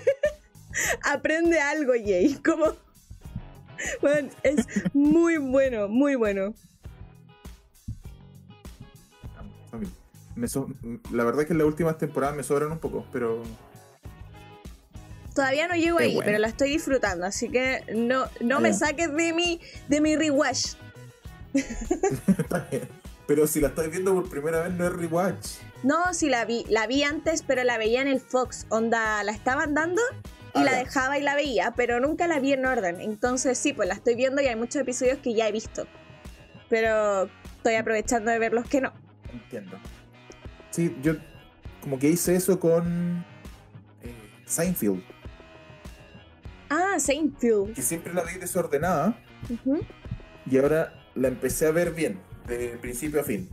aprende 1.04 1.60
algo, 1.60 1.94
Jay. 1.94 2.36
Como, 2.36 2.74
weón, 4.02 4.30
es 4.44 4.66
muy 4.94 5.38
bueno, 5.38 5.88
muy 5.88 6.16
bueno. 6.16 6.54
Me 10.40 10.48
so- 10.48 10.68
la 11.12 11.24
verdad 11.24 11.42
es 11.42 11.48
que 11.48 11.54
en 11.54 11.60
las 11.60 11.68
últimas 11.68 11.98
temporadas 11.98 12.36
me 12.36 12.44
sobran 12.44 12.72
un 12.72 12.80
poco, 12.80 13.06
pero 13.12 13.44
Todavía 15.36 15.68
no 15.68 15.76
llego 15.76 16.00
Es 16.00 16.06
ahí, 16.08 16.16
bueno. 16.16 16.26
pero 16.26 16.40
la 16.40 16.48
estoy 16.48 16.72
disfrutando, 16.72 17.26
así 17.26 17.50
que 17.50 17.84
no, 17.96 18.26
no 18.42 18.60
me 18.60 18.74
saques 18.74 19.14
de 19.16 19.32
mi, 19.32 19.62
de 19.88 20.02
mi 20.02 20.16
rewatch. 20.16 20.74
está 21.54 22.68
bien. 22.72 22.88
Pero 23.28 23.46
si 23.48 23.62
la 23.62 23.68
estás 23.70 23.90
viendo 23.90 24.14
por 24.14 24.30
primera 24.30 24.62
vez 24.64 24.74
no 24.74 24.86
es 24.86 24.94
rewatch. 24.94 25.48
No, 25.84 26.14
sí 26.14 26.30
la 26.30 26.44
vi, 26.46 26.66
la 26.68 26.88
vi 26.88 27.04
antes, 27.04 27.44
pero 27.44 27.64
la 27.64 27.78
veía 27.78 28.02
en 28.02 28.08
el 28.08 28.20
Fox, 28.20 28.66
onda, 28.70 29.24
la 29.24 29.32
estaban 29.32 29.74
dando 29.76 30.02
y 30.56 30.60
Ah, 30.60 30.64
la 30.64 30.76
dejaba 30.76 31.18
y 31.20 31.22
la 31.22 31.36
veía, 31.36 31.74
pero 31.78 32.00
nunca 32.00 32.28
la 32.28 32.40
vi 32.40 32.54
en 32.54 32.66
orden. 32.66 33.00
Entonces 33.00 33.58
sí, 33.58 33.72
pues 33.72 33.88
la 33.88 33.94
estoy 33.94 34.16
viendo 34.16 34.42
y 34.42 34.48
hay 34.48 34.56
muchos 34.56 34.82
episodios 34.82 35.20
que 35.20 35.34
ya 35.36 35.48
he 35.48 35.52
visto. 35.52 35.86
Pero 36.70 37.30
estoy 37.58 37.76
aprovechando 37.76 38.32
de 38.32 38.40
ver 38.40 38.52
los 38.54 38.68
que 38.68 38.82
no. 38.82 38.92
Entiendo. 39.32 39.78
Sí, 40.72 40.96
yo 41.02 41.14
como 41.82 41.98
que 42.00 42.10
hice 42.10 42.36
eso 42.36 42.60
con 42.60 43.26
eh, 44.04 44.14
Seinfeld, 44.46 45.02
Ah, 46.70 47.00
Seinfeld. 47.00 47.74
que 47.74 47.82
siempre 47.82 48.14
la 48.14 48.24
vi 48.24 48.36
desordenada 48.36 49.18
y 50.46 50.58
ahora 50.58 50.94
la 51.16 51.28
empecé 51.30 51.66
a 51.68 51.72
ver 51.72 51.92
bien, 51.94 52.20
de 52.48 52.78
principio 52.82 53.22
a 53.22 53.24
fin. 53.24 53.50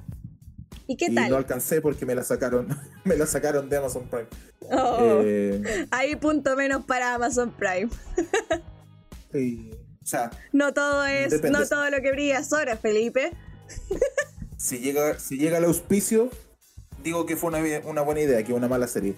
¿Y 0.88 0.96
qué 0.96 1.06
y 1.06 1.14
tal? 1.14 1.30
no 1.30 1.36
alcancé 1.36 1.80
porque 1.80 2.04
me 2.06 2.14
la 2.14 2.22
sacaron, 2.22 2.68
me 3.04 3.16
la 3.16 3.26
sacaron 3.26 3.68
de 3.68 3.76
Amazon 3.78 4.08
Prime. 4.08 4.28
Oh, 4.70 5.20
Eh, 5.24 5.86
Hay 5.90 6.16
punto 6.16 6.54
menos 6.56 6.84
para 6.84 7.14
Amazon 7.14 7.52
Prime. 7.52 7.88
O 9.32 10.06
sea, 10.06 10.30
No 10.52 10.72
todo 10.72 11.04
es, 11.06 11.30
Depende. 11.30 11.58
no 11.58 11.66
todo 11.66 11.90
lo 11.90 12.00
que 12.00 12.12
brilla 12.12 12.38
es 12.38 12.52
oro, 12.52 12.76
Felipe. 12.76 13.32
si 14.56 14.78
llega, 14.78 15.18
si 15.18 15.38
llega 15.38 15.58
el 15.58 15.64
auspicio, 15.64 16.30
digo 17.06 17.24
que 17.24 17.36
fue 17.36 17.50
una, 17.50 18.02
buena 18.02 18.20
idea, 18.20 18.42
que 18.42 18.52
una 18.52 18.68
mala 18.68 18.88
serie. 18.88 19.14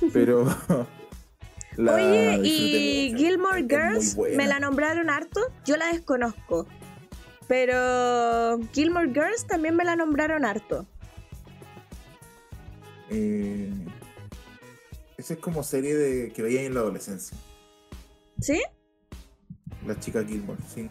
Pero. 0.12 0.44
la 1.76 1.94
Oye, 1.94 2.40
y 2.42 3.10
mucho. 3.12 3.24
Gilmore 3.24 3.62
Girls, 3.62 4.16
me 4.36 4.46
la 4.46 4.58
nombraron 4.58 5.08
harto, 5.08 5.40
yo 5.64 5.76
la 5.76 5.86
desconozco. 5.92 6.66
Pero 7.46 8.58
Gilmore 8.72 9.08
Girls 9.08 9.46
también 9.46 9.76
me 9.76 9.84
la 9.84 9.94
nombraron 9.94 10.44
harto. 10.44 10.84
Eh, 13.08 13.70
esa 15.16 15.34
es 15.34 15.40
como 15.40 15.62
serie 15.62 15.94
de 15.94 16.32
que 16.32 16.42
veía 16.42 16.62
en 16.62 16.74
la 16.74 16.80
adolescencia. 16.80 17.38
¿Sí? 18.40 18.60
Las 19.86 20.00
chicas 20.00 20.26
Gilmore, 20.26 20.58
sí. 20.74 20.90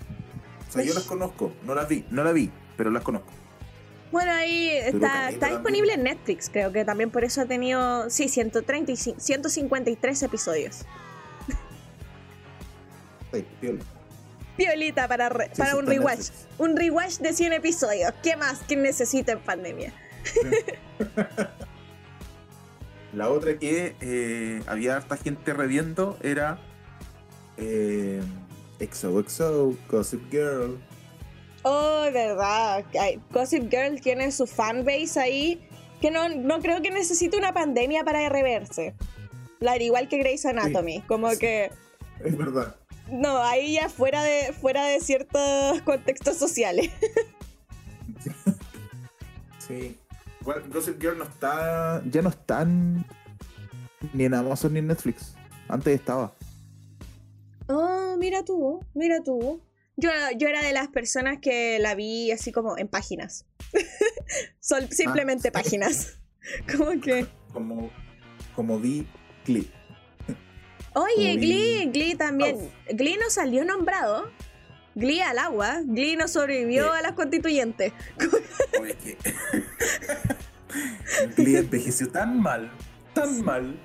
O 0.70 0.72
sea, 0.72 0.82
yo 0.82 0.94
las 0.94 1.04
conozco, 1.04 1.52
no 1.66 1.76
las 1.76 1.90
vi, 1.90 2.06
no 2.10 2.24
la 2.24 2.32
vi, 2.32 2.50
pero 2.78 2.90
las 2.90 3.04
conozco. 3.04 3.34
Bueno, 4.16 4.32
ahí 4.32 4.70
está, 4.70 5.30
está 5.30 5.50
disponible 5.50 5.92
en 5.92 6.04
Netflix, 6.04 6.50
creo 6.50 6.72
que 6.72 6.86
también 6.86 7.12
por 7.12 7.26
eso 7.26 7.42
ha 7.42 7.46
tenido, 7.48 8.10
sí, 8.10 8.30
135, 8.30 9.20
153 9.20 10.24
episodios. 10.24 10.86
Piola. 13.60 13.84
Piolita 14.56 15.10
para, 15.10 15.28
re- 15.28 15.50
Sí, 15.52 15.58
para 15.62 15.76
un 15.76 15.86
rewatch. 15.86 16.20
Netflix. 16.20 16.48
Un 16.60 16.78
rewatch 16.78 17.18
de 17.18 17.34
100 17.34 17.54
episodios. 17.54 18.14
¿Qué 18.24 18.38
más 18.38 18.60
que 18.60 18.78
necesita 18.78 19.34
en 19.34 19.40
pandemia? 19.40 19.92
La 23.14 23.28
otra 23.28 23.60
que 23.60 23.98
eh, 24.00 24.64
había 24.66 24.96
harta 24.96 25.18
gente 25.18 25.52
reviendo 25.54 26.18
era 26.22 26.58
eh, 27.58 28.22
XOXO, 28.80 29.76
Gossip 29.90 30.32
Girl. 30.32 30.78
Oh, 31.68 32.06
verdad. 32.14 32.86
Gossip 33.32 33.72
Girl 33.72 34.00
tiene 34.00 34.32
su 34.32 34.46
fanbase 34.46 35.20
ahí 35.20 35.68
que 36.00 36.12
no, 36.12 36.30
no 36.30 36.60
creo 36.60 36.82
que 36.84 36.92
necesite 36.92 37.38
una 37.38 37.54
pandemia 37.54 38.04
para 38.04 38.30
reverse. 38.30 38.94
La, 39.60 39.82
igual 39.82 40.08
que 40.08 40.18
Grey's 40.20 40.46
Anatomy. 40.46 41.02
Como 41.08 41.32
Sí. 41.32 41.40
que, 41.40 41.72
Es 42.24 42.38
verdad. 42.38 42.76
no, 43.10 43.38
ahí 43.42 43.74
ya 43.74 43.90
fuera 43.90 44.22
de, 44.24 44.54
fuera 44.54 44.86
de 44.86 45.00
ciertos 45.00 45.82
contextos 45.82 46.38
sociales. 46.38 46.92
Sí. 49.60 49.98
Igual 50.42 50.64
Gossip 50.72 51.02
Girl 51.02 51.18
no 51.18 51.24
está. 51.24 52.04
Ya 52.12 52.22
no 52.22 52.30
están 52.30 53.04
ni 54.14 54.26
en 54.26 54.34
Amazon 54.36 54.74
ni 54.74 54.80
en 54.80 54.88
Netflix. 54.88 55.34
Antes 55.68 55.96
estaba. 55.96 56.32
Oh, 57.68 58.16
mira 58.20 58.44
tú, 58.46 58.86
mira 58.94 59.24
tú. 59.24 59.60
Yo, 59.98 60.10
yo 60.38 60.48
era 60.48 60.62
de 60.62 60.74
las 60.74 60.90
personas 60.90 61.38
que 61.42 61.80
la 61.80 61.96
vi 61.96 62.32
así 62.32 62.52
como 62.52 62.78
en 62.78 62.88
páginas. 62.88 63.46
Sol- 64.60 64.90
simplemente 64.92 65.50
sí. 65.50 65.52
páginas. 65.52 66.20
Como 66.78 67.00
que. 67.02 67.26
Como, 67.54 67.90
como 68.56 68.80
vi 68.80 69.08
Glee. 69.46 69.72
Oye, 70.94 71.14
Como 71.16 71.18
vi- 71.18 71.38
Glee, 71.38 71.90
Glee 71.92 72.16
también. 72.16 72.72
Glee 72.90 73.18
no 73.18 73.30
salió 73.32 73.66
nombrado. 73.66 74.30
Glee 74.94 75.22
al 75.22 75.40
agua. 75.40 75.82
Glee 75.84 76.16
no 76.16 76.28
sobrevivió 76.28 76.92
a 76.94 77.02
las 77.02 77.14
constituyentes. 77.14 77.94
Oye, 78.80 78.92
es 78.92 78.98
que. 78.98 79.34
Glee 81.36 81.58
envejeció 81.58 82.12
tan 82.12 82.40
mal. 82.40 82.72
Tan 83.14 83.42
mal. 83.44 83.80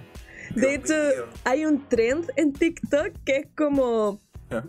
De 0.55 0.61
Dios 0.79 0.91
hecho, 0.91 0.95
mío. 0.95 1.29
hay 1.45 1.65
un 1.65 1.89
trend 1.89 2.31
en 2.37 2.53
TikTok 2.53 3.13
que 3.25 3.37
es 3.37 3.47
como. 3.57 4.21
Ah, 4.51 4.65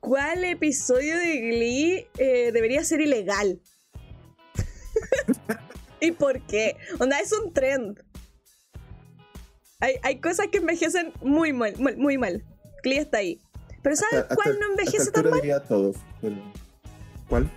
¿Cuál 0.00 0.44
episodio 0.44 1.16
de 1.18 1.40
Glee 1.40 2.06
eh, 2.18 2.50
debería 2.52 2.84
ser 2.84 3.00
ilegal? 3.00 3.60
¿Y 6.00 6.12
por 6.12 6.40
qué? 6.46 6.76
Onda, 6.98 7.18
es 7.20 7.32
un 7.32 7.52
trend. 7.52 8.02
Hay, 9.80 9.94
hay 10.02 10.20
cosas 10.20 10.48
que 10.48 10.58
envejecen 10.58 11.12
muy 11.22 11.52
mal, 11.52 11.74
muy 11.78 12.18
mal. 12.18 12.44
Glee 12.82 12.98
está 12.98 13.18
ahí. 13.18 13.40
Pero 13.82 13.96
¿sabes 13.96 14.20
hasta- 14.22 14.34
cuál 14.34 14.52
hasta- 14.52 14.60
no 14.60 14.66
envejece 14.70 15.10
tan 15.10 15.30
mal? 15.30 15.40
diría 15.40 15.60
todos. 15.60 15.96
pero- 16.20 16.36
¿Cuál? 17.28 17.50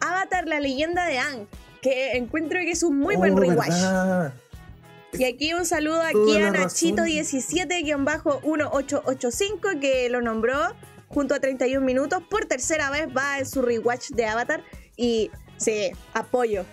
Avatar, 0.00 0.46
la 0.46 0.60
leyenda 0.60 1.06
de 1.06 1.18
Aang. 1.18 1.46
Que 1.82 2.16
encuentro 2.16 2.58
que 2.60 2.72
es 2.72 2.82
un 2.82 2.98
muy 2.98 3.14
Oh, 3.14 3.18
buen 3.18 3.36
rewatch. 3.36 3.68
¿verdad? 3.68 4.34
Y 5.12 5.24
aquí 5.24 5.54
un 5.54 5.64
saludo 5.64 6.02
aquí 6.02 6.12
Toda 6.14 6.38
a 6.38 6.40
la 6.40 6.52
razón. 6.52 6.96
Nachito17-1885 6.96 9.80
que 9.80 10.08
lo 10.10 10.20
nombró 10.20 10.58
junto 11.08 11.34
a 11.34 11.40
31 11.40 11.84
minutos. 11.84 12.22
Por 12.30 12.44
tercera 12.46 12.90
vez 12.90 13.08
va 13.16 13.38
en 13.38 13.46
su 13.46 13.62
rewatch 13.62 14.10
de 14.10 14.26
Avatar. 14.26 14.62
Y 14.96 15.30
sí, 15.56 15.90
apoyo. 16.14 16.64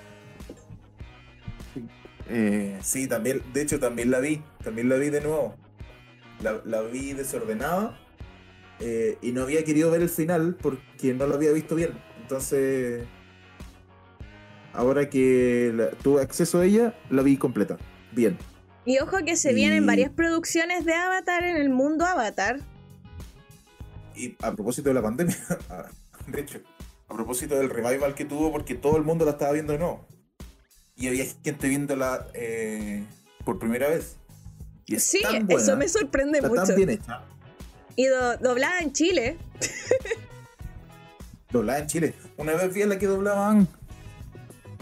Eh, 2.29 2.77
sí, 2.81 3.07
también, 3.07 3.41
de 3.53 3.61
hecho 3.61 3.79
también 3.79 4.09
la 4.09 4.19
vi, 4.19 4.41
también 4.63 4.89
la 4.89 4.95
vi 4.95 5.09
de 5.09 5.21
nuevo. 5.21 5.55
La, 6.41 6.59
la 6.65 6.81
vi 6.81 7.13
desordenada 7.13 7.97
eh, 8.79 9.17
y 9.21 9.31
no 9.31 9.43
había 9.43 9.63
querido 9.63 9.91
ver 9.91 10.01
el 10.01 10.09
final 10.09 10.55
porque 10.59 11.13
no 11.13 11.27
lo 11.27 11.35
había 11.35 11.51
visto 11.51 11.75
bien. 11.75 11.91
Entonces, 12.21 13.03
ahora 14.73 15.09
que 15.09 15.71
la- 15.73 15.91
tuve 15.91 16.21
acceso 16.21 16.59
a 16.59 16.65
ella, 16.65 16.95
la 17.09 17.21
vi 17.21 17.37
completa. 17.37 17.77
Bien. 18.11 18.37
Y 18.85 18.99
ojo 18.99 19.17
que 19.25 19.35
se 19.35 19.51
Y- 19.51 19.55
vienen 19.55 19.85
varias 19.85 20.09
producciones 20.11 20.83
de 20.85 20.93
Avatar 20.93 21.43
en 21.43 21.57
el 21.57 21.69
mundo 21.69 22.05
Avatar. 22.05 22.59
Y 24.15 24.35
a 24.41 24.51
propósito 24.53 24.89
de 24.89 24.95
la 24.95 25.01
pandemia, 25.01 25.35
de 26.27 26.41
hecho, 26.41 26.59
a 27.07 27.13
propósito 27.13 27.55
del 27.55 27.69
revival 27.69 28.15
que 28.15 28.25
tuvo 28.25 28.51
porque 28.51 28.75
todo 28.75 28.97
el 28.97 29.03
mundo 29.03 29.25
la 29.25 29.31
estaba 29.31 29.51
viendo 29.51 29.73
de 29.73 29.79
nuevo. 29.79 30.05
Y 30.95 31.07
había 31.09 31.25
gente 31.43 31.67
viéndola 31.67 32.27
eh, 32.33 33.03
por 33.43 33.59
primera 33.59 33.89
vez. 33.89 34.15
Y 34.85 34.95
es 34.95 35.03
Sí, 35.03 35.21
tan 35.21 35.45
buena, 35.45 35.61
eso 35.61 35.75
me 35.77 35.89
sorprende 35.89 36.37
está 36.37 36.49
mucho. 36.49 36.63
tan 36.63 36.75
bien 36.75 36.89
hecha. 36.91 37.21
Y 37.97 38.05
do- 38.07 38.37
doblada 38.37 38.79
en 38.79 38.93
Chile. 38.93 39.37
Doblada 41.51 41.79
en 41.79 41.87
Chile. 41.87 42.13
Una 42.37 42.53
vez 42.53 42.73
vi 42.73 42.81
a 42.81 42.87
la 42.87 42.99
que 42.99 43.07
doblaban 43.07 43.67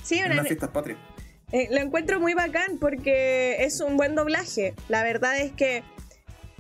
Sí, 0.04 0.16
en 0.18 0.26
una- 0.26 0.34
unas 0.36 0.48
fiestas 0.48 0.70
patrias. 0.70 0.98
Eh, 1.52 1.68
lo 1.72 1.78
encuentro 1.78 2.20
muy 2.20 2.34
bacán 2.34 2.78
porque 2.80 3.64
es 3.64 3.80
un 3.80 3.96
buen 3.96 4.16
doblaje. 4.16 4.74
La 4.90 5.04
verdad 5.04 5.38
es 5.40 5.52
que 5.52 5.84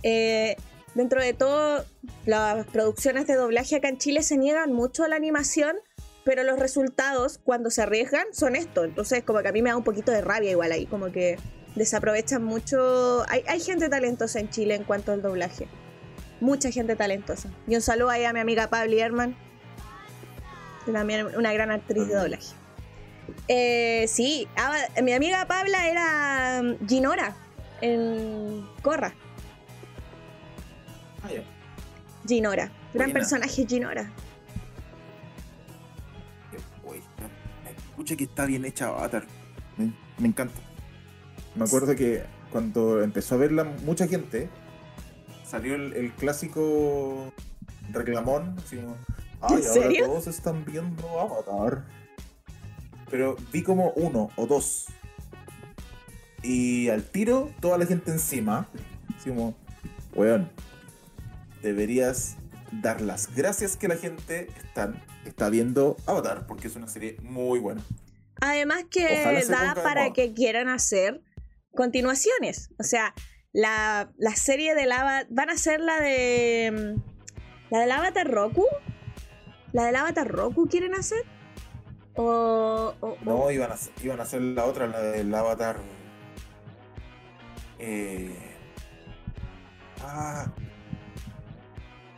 eh, 0.03 0.55
dentro 0.95 1.21
de 1.21 1.33
todo 1.33 1.85
las 2.25 2.65
producciones 2.67 3.27
de 3.27 3.35
doblaje 3.35 3.75
acá 3.75 3.89
en 3.89 3.97
Chile 3.97 4.23
se 4.23 4.37
niegan 4.37 4.73
mucho 4.73 5.03
a 5.03 5.07
la 5.07 5.15
animación, 5.15 5.75
pero 6.23 6.43
los 6.43 6.59
resultados 6.59 7.39
cuando 7.43 7.69
se 7.69 7.81
arriesgan 7.81 8.25
son 8.31 8.55
esto. 8.55 8.83
Entonces 8.83 9.23
como 9.23 9.41
que 9.41 9.47
a 9.49 9.51
mí 9.51 9.61
me 9.61 9.69
da 9.69 9.77
un 9.77 9.83
poquito 9.83 10.11
de 10.11 10.21
rabia 10.21 10.51
igual 10.51 10.71
ahí, 10.71 10.85
como 10.85 11.11
que 11.11 11.37
desaprovechan 11.75 12.43
mucho. 12.43 13.23
Hay, 13.29 13.43
hay 13.47 13.59
gente 13.59 13.89
talentosa 13.89 14.39
en 14.39 14.49
Chile 14.49 14.75
en 14.75 14.83
cuanto 14.83 15.11
al 15.11 15.21
doblaje. 15.21 15.67
mucha 16.39 16.71
gente 16.71 16.95
talentosa. 16.95 17.49
Y 17.67 17.75
un 17.75 17.81
saludo 17.81 18.09
ahí 18.09 18.25
a 18.25 18.33
mi 18.33 18.39
amiga 18.39 18.67
Pablo 18.67 18.97
Herman, 18.97 19.35
que 20.85 20.91
también 20.91 21.27
es 21.27 21.35
una 21.35 21.53
gran 21.53 21.71
actriz 21.71 22.07
de 22.07 22.15
doblaje. 22.15 22.53
Eh, 23.47 24.05
sí, 24.07 24.47
ah, 24.57 24.77
mi 25.01 25.13
amiga 25.13 25.45
Pabla 25.47 25.87
era 25.87 26.61
mm, 26.61 26.87
Ginora 26.87 27.35
en 27.81 28.65
Corra. 28.81 29.13
Ginora, 32.27 32.65
gran 32.93 33.07
Buena. 33.07 33.13
personaje 33.13 33.65
Ginora. 33.67 34.11
Escucha 37.89 38.15
que 38.15 38.23
está 38.25 38.45
bien 38.45 38.65
hecha 38.65 38.87
Avatar. 38.87 39.23
Me, 39.77 39.93
me 40.17 40.27
encanta. 40.27 40.59
Me 41.55 41.63
acuerdo 41.65 41.95
que 41.95 42.23
cuando 42.51 43.01
empezó 43.03 43.35
a 43.35 43.37
verla 43.37 43.63
mucha 43.63 44.07
gente, 44.07 44.49
salió 45.45 45.75
el, 45.75 45.93
el 45.93 46.11
clásico 46.13 47.31
reclamón, 47.91 48.55
así 48.57 48.77
como, 48.77 48.97
ay, 49.41 49.57
¿En 49.61 49.67
ahora 49.67 49.73
serio? 49.73 50.05
todos 50.07 50.27
están 50.27 50.65
viendo 50.65 51.19
Avatar. 51.19 51.85
Pero 53.09 53.35
vi 53.51 53.61
como 53.61 53.91
uno 53.91 54.31
o 54.35 54.47
dos. 54.47 54.87
Y 56.41 56.89
al 56.89 57.03
tiro, 57.03 57.51
toda 57.61 57.77
la 57.77 57.85
gente 57.85 58.11
encima, 58.11 58.67
así 59.17 59.29
como, 59.29 59.55
weón, 60.15 60.49
deberías 61.63 62.35
dar 62.81 63.01
las 63.01 63.35
gracias 63.35 63.77
que 63.77 63.87
la 63.87 63.95
gente 63.95 64.47
están, 64.63 65.03
está 65.25 65.49
viendo 65.49 65.97
Avatar, 66.05 66.45
porque 66.45 66.67
es 66.67 66.75
una 66.75 66.87
serie 66.87 67.17
muy 67.21 67.59
buena. 67.59 67.81
Además 68.41 68.85
que 68.91 69.43
da 69.49 69.73
para 69.73 70.11
que 70.13 70.33
quieran 70.33 70.69
hacer 70.69 71.21
continuaciones. 71.71 72.69
O 72.77 72.83
sea, 72.83 73.13
la, 73.53 74.11
la 74.17 74.35
serie 74.35 74.75
del 74.75 74.91
Avatar... 74.91 75.27
¿Van 75.29 75.49
a 75.49 75.53
hacer 75.53 75.79
la 75.79 75.99
de... 75.99 76.95
mm, 76.97 77.01
¿La 77.71 77.79
del 77.79 77.91
Avatar 77.91 78.29
Roku? 78.29 78.65
¿La 79.71 79.85
del 79.85 79.95
Avatar 79.95 80.27
Roku 80.27 80.67
quieren 80.67 80.93
hacer? 80.93 81.23
O... 82.15 82.93
No, 83.23 83.49
iban 83.49 83.71
a, 83.71 83.75
iban 84.03 84.19
a 84.19 84.23
hacer 84.23 84.41
la 84.41 84.65
otra, 84.65 84.87
la 84.87 84.99
del 85.01 85.33
Avatar. 85.33 85.77
Eh, 87.79 88.35
ah, 90.01 90.51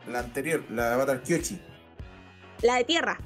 la 0.08 0.20
anterior, 0.20 0.64
la 0.72 0.88
de 0.90 0.94
Avatar 0.96 1.22
Kyoshi. 1.24 1.60
La 2.62 2.76
de 2.76 2.84
Tierra. 2.84 3.20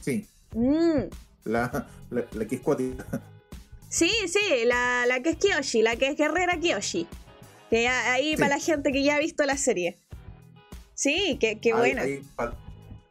Sí, 0.00 0.26
Mm, 0.54 1.10
la, 1.44 1.86
la, 2.10 2.24
la 2.32 2.44
que 2.46 2.54
es 2.56 2.60
cuática. 2.62 3.04
Sí, 3.90 4.10
sí, 4.26 4.64
la, 4.64 5.04
la 5.06 5.20
que 5.22 5.30
es 5.30 5.36
Kyoshi, 5.36 5.82
la 5.82 5.96
que 5.96 6.08
es 6.08 6.16
guerrera 6.16 6.58
Kyoshi. 6.58 7.06
Que 7.70 7.86
ahí 7.88 8.30
Sí. 8.30 8.36
para 8.36 8.56
la 8.56 8.60
gente 8.62 8.92
que 8.92 9.02
ya 9.02 9.16
ha 9.16 9.18
visto 9.18 9.44
la 9.44 9.56
serie. 9.58 9.98
Sí, 10.94 11.36
qué, 11.38 11.58
qué 11.60 11.74
buena. 11.74 12.02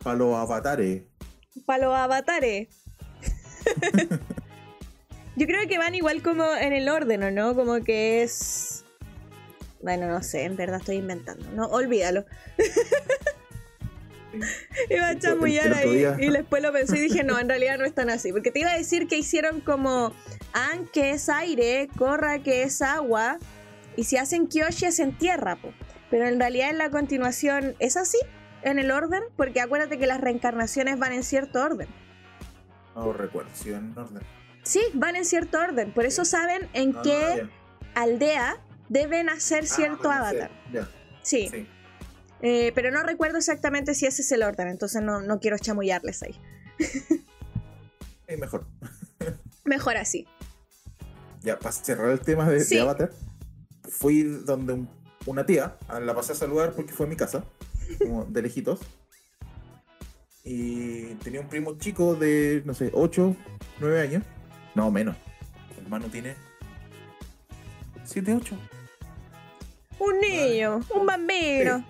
Para 0.03 0.15
los 0.17 0.35
avatares. 0.35 1.03
Para 1.65 1.85
los 1.85 1.95
avatares. 1.95 2.69
Yo 5.35 5.45
creo 5.45 5.67
que 5.67 5.77
van 5.77 5.93
igual 5.93 6.23
como 6.23 6.43
en 6.55 6.73
el 6.73 6.89
orden, 6.89 7.21
¿o 7.23 7.31
no? 7.31 7.53
Como 7.55 7.83
que 7.83 8.23
es. 8.23 8.83
Bueno, 9.81 10.07
no 10.07 10.23
sé, 10.23 10.43
en 10.43 10.55
verdad 10.55 10.79
estoy 10.79 10.97
inventando. 10.97 11.49
No, 11.51 11.67
olvídalo. 11.67 12.25
Iba 14.89 15.09
a 15.09 15.17
chamullar 15.17 15.73
ahí 15.73 16.05
y 16.19 16.29
después 16.29 16.61
lo 16.61 16.71
pensé 16.71 16.97
y 16.97 17.01
dije, 17.01 17.23
no, 17.23 17.39
en 17.39 17.49
realidad 17.49 17.77
no 17.77 17.85
es 17.85 17.93
tan 17.93 18.09
así. 18.09 18.31
Porque 18.31 18.51
te 18.51 18.59
iba 18.59 18.71
a 18.71 18.77
decir 18.77 19.07
que 19.07 19.17
hicieron 19.17 19.61
como 19.61 20.13
An, 20.53 20.87
que 20.91 21.11
es 21.11 21.29
aire, 21.29 21.89
Korra, 21.97 22.39
que 22.39 22.63
es 22.63 22.81
agua, 22.81 23.39
y 23.95 24.03
si 24.03 24.17
hacen 24.17 24.47
Kyoshi 24.47 24.85
es 24.85 24.99
en 24.99 25.17
tierra, 25.17 25.55
po. 25.55 25.73
Pero 26.09 26.27
en 26.27 26.39
realidad 26.39 26.69
en 26.69 26.77
la 26.77 26.89
continuación 26.89 27.75
es 27.79 27.97
así, 27.97 28.17
en 28.61 28.79
el 28.79 28.91
orden, 28.91 29.23
porque 29.35 29.61
acuérdate 29.61 29.97
que 29.97 30.07
las 30.07 30.21
reencarnaciones 30.21 30.99
van 30.99 31.13
en 31.13 31.23
cierto 31.23 31.61
orden. 31.61 31.87
No 32.95 33.13
recuerdo, 33.13 33.49
si 33.53 33.71
en 33.71 33.97
orden. 33.97 34.23
Sí, 34.63 34.81
van 34.93 35.15
en 35.15 35.25
cierto 35.25 35.59
orden. 35.59 35.91
Por 35.91 36.05
eso 36.05 36.25
saben 36.25 36.67
en 36.73 36.95
Ah, 36.95 37.01
qué 37.03 37.47
aldea 37.95 38.57
deben 38.89 39.29
hacer 39.29 39.65
cierto 39.67 40.09
Ah, 40.11 40.17
avatar. 40.17 40.51
Ya, 40.71 40.89
Sí, 41.23 41.49
sí. 41.51 41.67
Eh, 42.41 42.71
pero 42.75 42.91
no 42.91 43.01
recuerdo 43.03 43.37
exactamente 43.39 43.95
si 43.95 44.05
ese 44.05 44.21
es 44.21 44.31
el 44.31 44.43
orden, 44.43 44.67
entonces 44.67 45.01
no, 45.01 45.21
no 45.21 45.39
quiero 45.39 45.57
chamullarles 45.57 46.21
ahí. 46.23 46.39
Mejor. 48.37 48.67
Mejor 49.65 49.97
así. 49.97 50.27
Ya, 51.41 51.57
para 51.57 51.71
cerrar 51.71 52.09
el 52.11 52.19
tema 52.19 52.47
de. 52.49 52.79
Avatar, 52.79 53.11
fui 53.89 54.23
donde 54.23 54.73
un- 54.73 54.89
una 55.25 55.45
tía, 55.45 55.77
la 56.01 56.13
pasé 56.15 56.33
a 56.33 56.35
saludar 56.35 56.73
porque 56.73 56.93
fue 56.93 57.05
a 57.05 57.09
mi 57.09 57.15
casa, 57.15 57.43
como 57.99 58.25
de 58.25 58.41
lejitos. 58.41 58.79
Y 60.43 61.15
tenía 61.15 61.41
un 61.41 61.49
primo 61.49 61.77
chico 61.77 62.15
de, 62.15 62.61
no 62.65 62.73
sé, 62.73 62.91
8, 62.93 63.35
9 63.79 63.99
años. 64.01 64.23
No, 64.75 64.89
menos. 64.91 65.17
Mi 65.75 65.83
hermano 65.83 66.05
tiene 66.07 66.35
7, 68.05 68.33
8. 68.33 68.57
Un 69.99 70.19
niño, 70.19 70.81
un 70.93 71.05
bambino. 71.05 71.83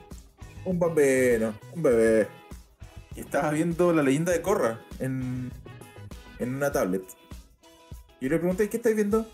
Un 0.66 0.80
bambino, 0.80 1.54
un 1.74 1.84
bebé. 1.84 2.28
Y 3.16 3.22
estaba 3.22 3.52
viendo 3.52 3.92
la 3.94 4.04
leyenda 4.04 4.32
de 4.32 4.42
Korra 4.42 4.80
en, 5.00 5.52
en 6.40 6.56
una 6.56 6.72
tablet. 6.72 7.04
Y 8.20 8.30
le 8.30 8.38
pregunté, 8.38 8.70
¿qué 8.70 8.78
estáis 8.78 8.96
viendo? 8.96 9.28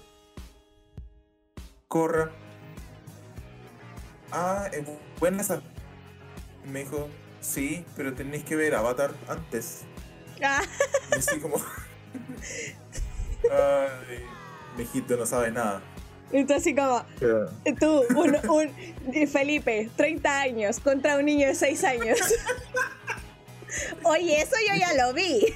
Korra. 1.88 2.32
Ah, 4.32 4.68
es 4.72 4.86
bu- 4.86 4.98
buena 5.20 5.42
esa. 5.42 5.62
Y 6.66 6.70
me 6.70 6.80
dijo, 6.80 7.08
sí, 7.40 7.86
pero 7.96 8.14
tenéis 8.14 8.44
que 8.44 8.56
ver 8.56 8.74
Avatar 8.76 9.12
antes. 9.28 9.82
Ah, 10.44 10.62
Y 11.12 11.20
así 11.20 11.40
como... 11.40 11.56
Ay, 13.52 14.24
mijito 14.78 15.18
no 15.18 15.26
sabe 15.26 15.52
nada. 15.52 15.82
Entonces 16.40 16.68
así 16.68 16.76
como, 16.76 17.04
tú, 17.80 18.04
un, 18.16 18.38
un 19.06 19.28
Felipe, 19.28 19.90
30 19.96 20.42
años, 20.42 20.80
contra 20.80 21.18
un 21.18 21.26
niño 21.26 21.48
de 21.48 21.56
6 21.56 21.84
años. 21.84 22.20
Oye, 24.04 24.42
eso 24.42 24.56
yo 24.68 24.76
ya 24.76 24.94
lo 24.94 25.14
vi. 25.14 25.54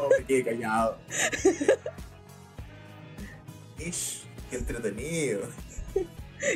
Oh, 0.00 0.08
me 0.18 0.24
quedé 0.24 0.44
callado. 0.44 0.98
Ish, 3.78 4.24
qué 4.50 4.56
entretenido. 4.56 5.42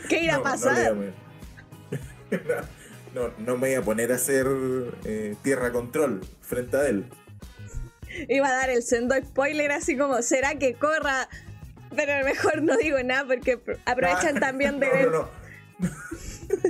¿Qué 0.09 0.25
irá 0.25 0.37
a 0.37 0.43
pasar? 0.43 0.95
No, 3.15 3.33
no 3.39 3.57
me 3.57 3.69
voy 3.69 3.75
a 3.75 3.83
poner 3.83 4.13
a 4.13 4.17
hacer 4.17 4.47
eh, 5.07 5.35
tierra 5.43 5.73
control 5.73 6.21
frente 6.43 6.77
a 6.77 6.89
él. 6.89 7.07
Iba 8.29 8.49
a 8.49 8.53
dar 8.53 8.71
el 8.71 8.83
sendo 8.83 9.15
spoiler 9.17 9.71
así 9.73 9.97
como, 9.97 10.23
¿será 10.23 10.55
que 10.57 10.75
corra? 10.75 11.29
Pero 11.95 12.25
mejor 12.25 12.63
no 12.63 12.77
digo 12.77 12.99
nada 13.03 13.25
porque 13.27 13.59
apro- 13.59 13.79
aprovechan 13.87 14.37
Ah, 14.37 14.41
también 14.41 14.79
de 14.81 14.87
no, 14.87 14.93
ver. 14.93 15.11
No, 15.11 15.29
no. 15.79 15.89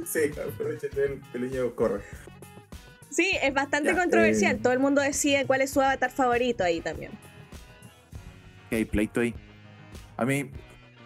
sí, 0.07 0.30
aprovechen 0.46 0.90
del 0.94 1.20
pequeño 1.32 1.74
corre. 1.74 2.03
Sí, 3.11 3.30
es 3.42 3.55
bastante 3.55 3.90
Ya, 3.94 3.96
controversial. 3.99 4.57
eh. 4.57 4.61
Todo 4.62 4.72
el 4.74 4.78
mundo 4.80 5.01
decide 5.01 5.46
cuál 5.46 5.62
es 5.62 5.70
su 5.70 5.80
avatar 5.80 6.11
favorito 6.11 6.62
ahí 6.62 6.80
también. 6.80 7.12
Que 8.70 8.76
hay 8.76 8.84
pleito 8.84 9.20
ahí. 9.20 9.34
A 10.16 10.24
mí, 10.24 10.51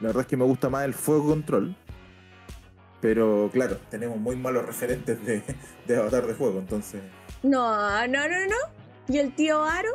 la 0.01 0.09
verdad 0.09 0.23
es 0.23 0.27
que 0.27 0.37
me 0.37 0.45
gusta 0.45 0.69
más 0.69 0.85
el 0.85 0.95
fuego 0.95 1.29
control. 1.29 1.77
Pero 3.01 3.51
claro, 3.53 3.79
tenemos 3.91 4.17
muy 4.19 4.37
malos 4.37 4.65
referentes 4.67 5.25
de, 5.25 5.43
de 5.87 5.97
avatar 5.97 6.27
de 6.27 6.35
juego, 6.35 6.59
entonces. 6.59 7.01
No, 7.43 8.07
no, 8.09 8.29
no, 8.29 8.47
no. 8.47 8.57
¿Y 9.09 9.19
el 9.19 9.35
tío 9.35 9.65
Aro? 9.65 9.91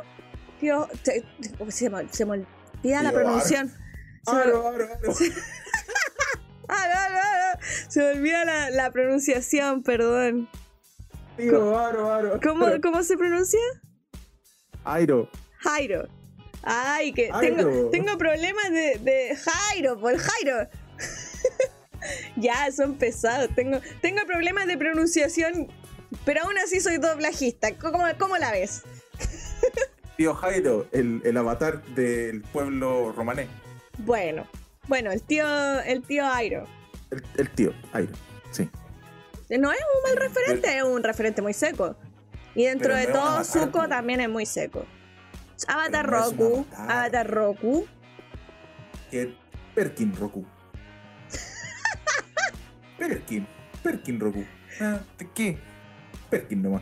Tío, 0.60 0.88
te- 1.03 1.24
te- 1.41 1.72
se, 1.72 1.89
me, 1.89 2.08
se 2.12 2.26
me 2.26 2.45
olvida 2.82 3.03
la 3.03 3.12
pronunciación. 3.12 3.70
Se 4.26 4.34
me, 4.34 4.39
Aro, 4.41 4.68
aro, 4.68 4.84
aro. 4.86 5.14
No, 6.68 6.76
no, 6.76 7.10
no. 7.10 7.60
Se 7.89 7.99
me 8.01 8.12
olvida 8.20 8.43
la, 8.45 8.70
la 8.72 8.91
pronunciación, 8.91 9.84
perdón. 9.84 10.49
Tío, 11.38 11.78
aro, 11.78 12.12
aro. 12.12 12.39
¿Cómo, 12.43 12.68
¿Cómo 12.82 13.03
se 13.03 13.16
pronuncia? 13.18 13.60
Airo. 14.84 15.30
Jairo. 15.60 16.08
Ay, 16.64 17.14
que 17.14 17.30
tengo 17.91 18.18
problemas 18.18 18.70
de, 18.72 18.99
de 19.01 19.36
Jairo, 19.38 19.99
por 19.99 20.18
Jairo. 20.18 20.68
ya, 22.36 22.70
son 22.72 22.95
pesados. 22.97 23.49
Tengo, 23.55 23.80
tengo 24.01 24.26
problemas 24.26 24.66
de 24.68 24.78
pronunciación, 24.78 25.68
pero 26.26 26.41
aún 26.43 26.58
así 26.58 26.80
soy 26.82 26.97
doblajista. 26.97 27.78
¿Cómo, 27.78 28.03
cómo 28.20 28.38
la 28.38 28.51
ves? 28.51 28.84
Tío 30.18 30.34
Jairo, 30.34 30.88
el, 30.91 31.22
el 31.24 31.38
avatar 31.38 31.84
del 31.86 32.41
pueblo 32.41 33.11
romané. 33.11 33.47
Bueno, 33.99 34.47
bueno, 34.88 35.11
el 35.11 35.22
tío, 35.22 35.45
el 35.82 36.01
tío 36.01 36.26
Jairo. 36.26 36.65
El, 37.11 37.24
el 37.38 37.49
tío, 37.51 37.74
Airo. 37.93 38.13
Sí. 38.51 38.70
No 39.49 39.72
es 39.72 39.80
un 39.80 40.03
mal 40.03 40.18
referente, 40.18 40.76
es 40.76 40.84
un 40.84 41.03
referente 41.03 41.41
muy 41.41 41.53
seco. 41.53 41.95
Y 42.55 42.65
dentro 42.65 42.95
de 42.95 43.07
todo, 43.07 43.43
Zuko 43.43 43.88
también 43.88 44.20
es 44.20 44.30
muy 44.30 44.45
seco. 44.45 44.86
Avatar 45.68 46.09
no 46.09 46.18
Roku, 46.18 46.65
avatar. 46.72 46.91
Avatar 46.91 47.32
Roku. 47.32 47.88
Que 49.11 49.36
Perkin 49.76 50.15
Roku. 50.15 50.45
Perkin. 52.97 53.47
Perkin, 53.84 54.20
Roku. 54.20 54.43
Ah, 54.82 54.99
¿de 55.18 55.30
qué? 55.34 55.57
Perkin 56.30 56.61
nomás. 56.61 56.82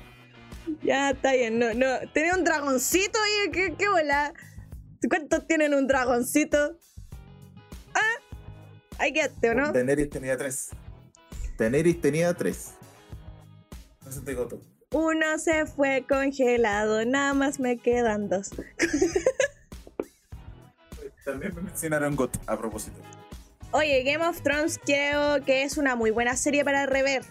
Ya 0.83 1.11
está 1.11 1.33
bien, 1.33 1.59
no, 1.59 1.73
no. 1.73 1.87
Tiene 2.13 2.33
un 2.33 2.43
dragoncito 2.43 3.19
ahí, 3.19 3.51
¿qué, 3.51 3.75
qué 3.77 3.89
bola? 3.89 4.33
¿Cuántos 5.09 5.47
tienen 5.47 5.73
un 5.73 5.87
dragoncito? 5.87 6.77
Ah, 7.93 8.15
hay 8.97 9.13
que 9.13 9.29
¿o 9.49 9.53
no? 9.53 9.71
Daenerys 9.71 10.09
tenía 10.09 10.37
tres. 10.37 10.71
Daenerys 11.57 12.01
tenía 12.01 12.33
tres. 12.33 12.73
No 14.03 14.11
se 14.11 14.21
te 14.21 14.33
goto. 14.33 14.61
Uno 14.91 15.37
se 15.39 15.65
fue 15.65 16.05
congelado, 16.07 17.05
nada 17.05 17.33
más 17.33 17.59
me 17.59 17.77
quedan 17.77 18.29
dos. 18.29 18.51
También 21.25 21.55
me 21.55 21.63
mencionaron 21.63 22.15
GOT 22.15 22.37
a 22.45 22.57
propósito. 22.57 22.97
Oye, 23.71 24.03
Game 24.03 24.25
of 24.25 24.41
Thrones 24.41 24.79
creo 24.83 25.43
que 25.43 25.63
es 25.63 25.77
una 25.77 25.95
muy 25.95 26.11
buena 26.11 26.37
serie 26.37 26.63
para 26.63 26.85
rever. 26.85 27.23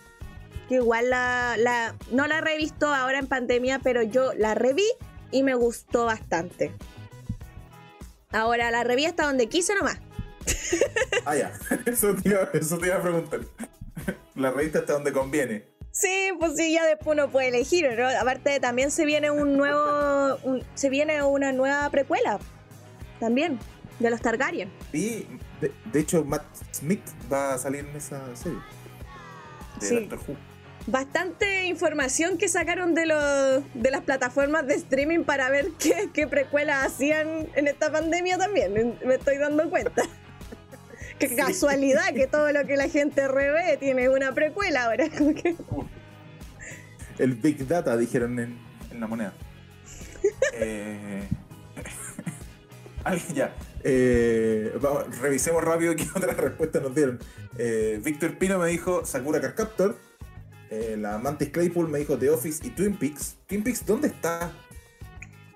Que 0.68 0.76
igual 0.76 1.10
la, 1.10 1.56
la 1.58 1.94
no 2.10 2.26
la 2.26 2.38
he 2.38 2.40
revisto 2.40 2.86
ahora 2.92 3.18
en 3.18 3.26
pandemia, 3.26 3.80
pero 3.80 4.02
yo 4.02 4.32
la 4.34 4.54
reví 4.54 4.86
y 5.30 5.42
me 5.42 5.54
gustó 5.54 6.06
bastante. 6.06 6.72
Ahora 8.32 8.70
la 8.70 8.82
reví 8.84 9.04
hasta 9.06 9.26
donde 9.26 9.48
quise 9.48 9.74
nomás. 9.74 9.98
Ah, 11.24 11.36
ya. 11.36 11.52
Eso 11.86 12.14
te 12.14 12.28
iba, 12.30 12.48
eso 12.52 12.78
te 12.78 12.86
iba 12.88 12.96
a 12.96 13.02
preguntar. 13.02 13.40
La 14.34 14.50
revista 14.50 14.80
hasta 14.80 14.94
donde 14.94 15.12
conviene. 15.12 15.64
Sí, 15.92 16.30
pues 16.40 16.56
sí, 16.56 16.72
ya 16.72 16.84
después 16.86 17.16
uno 17.16 17.30
puede 17.30 17.48
elegir, 17.48 17.88
¿no? 17.96 18.08
Aparte 18.20 18.58
también 18.58 18.90
se 18.90 19.04
viene 19.06 19.30
un 19.30 19.56
nuevo, 19.56 20.36
un- 20.42 20.64
se 20.74 20.90
viene 20.90 21.22
una 21.22 21.52
nueva 21.52 21.88
precuela, 21.90 22.40
también, 23.20 23.60
de 24.00 24.10
los 24.10 24.20
Targaryen. 24.20 24.72
Y 24.92 25.24
de, 25.60 25.72
de 25.92 26.00
hecho, 26.00 26.24
Matt 26.24 26.42
Smith 26.72 27.00
va 27.32 27.54
a 27.54 27.58
salir 27.58 27.86
en 27.88 27.94
esa 27.96 28.20
serie. 28.34 28.58
De 29.84 29.88
Sí. 29.90 30.06
Doctor 30.06 30.18
Who. 30.28 30.36
Bastante 30.86 31.64
información 31.64 32.36
que 32.36 32.46
sacaron 32.48 32.94
de, 32.94 33.06
los, 33.06 33.62
de 33.72 33.90
las 33.90 34.02
plataformas 34.02 34.66
de 34.66 34.74
streaming 34.74 35.24
para 35.24 35.48
ver 35.48 35.68
qué, 35.78 36.10
qué 36.12 36.26
precuelas 36.26 36.84
hacían 36.86 37.48
en 37.54 37.68
esta 37.68 37.90
pandemia 37.90 38.36
también, 38.36 38.98
me 39.04 39.14
estoy 39.14 39.38
dando 39.38 39.68
cuenta. 39.70 40.02
Qué 41.18 41.28
Sí. 41.28 41.36
casualidad 41.36 42.12
que 42.12 42.26
todo 42.26 42.50
lo 42.50 42.66
que 42.66 42.76
la 42.76 42.88
gente 42.88 43.28
revé 43.28 43.76
tiene 43.78 44.08
una 44.08 44.32
precuela 44.32 44.86
ahora. 44.86 45.08
que- 45.42 45.54
El 47.18 47.34
Big 47.36 47.66
Data, 47.68 47.96
dijeron 47.96 48.36
en, 48.40 48.58
en 48.90 49.00
la 49.00 49.06
moneda. 49.06 49.32
eh, 50.54 51.22
ya. 53.32 53.54
Eh, 53.86 54.72
vamos, 54.80 55.18
revisemos 55.20 55.62
rápido 55.62 55.94
qué 55.94 56.06
otras 56.14 56.36
respuestas 56.36 56.82
nos 56.82 56.94
dieron. 56.94 57.18
Eh, 57.58 58.00
Víctor 58.02 58.38
Pino 58.38 58.58
me 58.58 58.68
dijo 58.68 59.04
Sakura 59.04 59.40
Card 59.40 59.54
Captor. 59.54 59.96
Eh, 60.70 60.96
la 60.98 61.18
Mantis 61.18 61.50
Claypool 61.50 61.88
me 61.88 61.98
dijo 61.98 62.16
The 62.18 62.30
Office 62.30 62.66
y 62.66 62.70
Twin 62.70 62.96
Peaks. 62.96 63.36
Twin 63.46 63.62
Peaks, 63.62 63.84
¿dónde 63.84 64.08
está? 64.08 64.50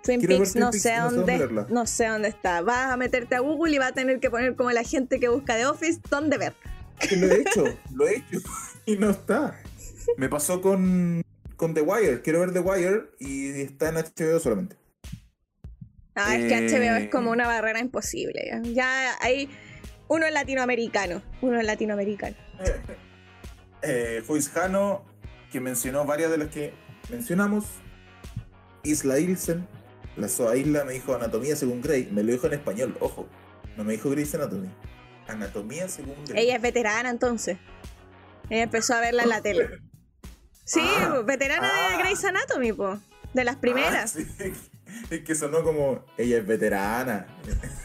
Twin 0.04 0.20
Quiero 0.20 0.36
Peaks 0.36 0.52
Twin 0.52 0.60
no 0.60 0.70
Peaks, 0.70 0.82
sé 0.82 0.96
no 0.96 1.10
sé 1.10 1.16
dónde, 1.16 1.66
no 1.70 1.86
sé 1.86 2.06
dónde 2.06 2.28
está. 2.28 2.60
Vas 2.60 2.92
a 2.92 2.96
meterte 2.96 3.34
a 3.34 3.40
Google 3.40 3.74
y 3.74 3.78
vas 3.78 3.90
a 3.90 3.94
tener 3.94 4.20
que 4.20 4.30
poner 4.30 4.54
como 4.54 4.70
la 4.70 4.84
gente 4.84 5.18
que 5.18 5.28
busca 5.28 5.56
de 5.56 5.66
Office 5.66 6.00
dónde 6.10 6.38
ver. 6.38 6.54
Lo 7.16 7.26
he 7.26 7.40
hecho, 7.40 7.64
lo 7.94 8.06
he 8.06 8.16
hecho 8.16 8.38
y 8.86 8.96
no 8.96 9.10
está. 9.10 9.58
Me 10.16 10.28
pasó 10.28 10.60
con, 10.60 11.22
con 11.56 11.74
The 11.74 11.80
Wire. 11.80 12.20
Quiero 12.22 12.40
ver 12.40 12.52
The 12.52 12.60
Wire 12.60 13.10
y 13.18 13.62
está 13.62 13.88
en 13.88 13.96
HBO 13.96 14.38
solamente. 14.38 14.76
Ah, 16.18 16.36
es 16.36 16.44
que 16.46 16.58
Eh. 16.58 16.68
HBO 16.68 16.96
es 16.96 17.10
como 17.10 17.30
una 17.30 17.46
barrera 17.46 17.80
imposible. 17.80 18.48
Ya, 18.50 18.62
Ya 18.72 19.16
hay 19.20 19.48
uno 20.08 20.26
es 20.26 20.32
latinoamericano, 20.32 21.22
uno 21.42 21.60
es 21.60 21.66
latinoamericano. 21.66 22.36
eh, 23.82 24.22
Joyce 24.26 24.50
Jano, 24.50 25.04
que 25.52 25.60
mencionó 25.60 26.04
varias 26.04 26.30
de 26.30 26.38
las 26.38 26.48
que 26.48 26.72
mencionamos. 27.10 27.64
Isla 28.84 29.18
Ilsen, 29.18 29.66
la 30.16 30.28
Soa 30.28 30.56
Isla 30.56 30.84
me 30.84 30.94
dijo 30.94 31.14
Anatomía 31.14 31.56
según 31.56 31.80
Grey. 31.82 32.08
Me 32.10 32.22
lo 32.22 32.32
dijo 32.32 32.46
en 32.46 32.54
español, 32.54 32.96
ojo. 33.00 33.28
No 33.76 33.84
me 33.84 33.92
dijo 33.92 34.10
Grey's 34.10 34.34
Anatomy. 34.34 34.68
Anatomía 35.28 35.88
según 35.88 36.16
Grey. 36.26 36.44
Ella 36.44 36.56
es 36.56 36.62
veterana 36.62 37.10
entonces. 37.10 37.58
Ella 38.50 38.62
empezó 38.62 38.94
a 38.94 39.00
verla 39.00 39.22
en 39.24 39.28
la 39.28 39.40
tele. 39.42 39.68
Sí, 40.64 40.80
Ah, 40.82 41.22
veterana 41.24 41.70
ah. 41.72 41.92
de 41.96 42.02
Grey's 42.02 42.22
Anatomy, 42.26 42.74
po. 42.74 42.98
De 43.32 43.42
las 43.42 43.56
primeras. 43.56 44.14
Ah, 44.16 44.20
sí. 44.38 44.52
Es 45.10 45.20
que 45.20 45.34
sonó 45.34 45.62
como, 45.62 46.04
ella 46.16 46.38
es 46.38 46.46
veterana. 46.46 47.26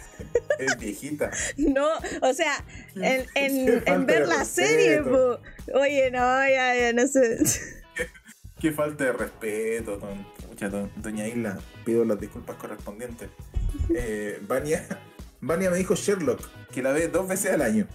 es 0.59 0.77
viejita. 0.77 1.31
No, 1.57 1.87
o 2.21 2.33
sea, 2.33 2.63
en, 2.95 3.25
en- 3.85 4.05
ver 4.05 4.27
la 4.27 4.45
serie, 4.45 5.01
po. 5.01 5.39
Oye, 5.73 6.11
no, 6.11 6.19
ya, 6.47 6.75
ya, 6.75 6.93
no 6.93 7.07
sé. 7.07 7.39
Qué 8.59 8.71
falta 8.71 9.03
de 9.05 9.13
respeto, 9.13 9.97
don, 9.97 10.25
pucha, 10.47 10.69
don- 10.69 10.91
doña 10.97 11.27
Isla. 11.27 11.59
Pido 11.85 12.05
las 12.05 12.19
disculpas 12.19 12.55
correspondientes. 12.57 13.29
Eh, 13.93 14.39
Vania, 14.47 14.85
Vania 15.41 15.69
me 15.69 15.77
dijo 15.77 15.95
Sherlock, 15.95 16.41
que 16.71 16.81
la 16.81 16.91
ve 16.93 17.07
dos 17.09 17.27
veces 17.27 17.51
al 17.51 17.61
año. 17.61 17.87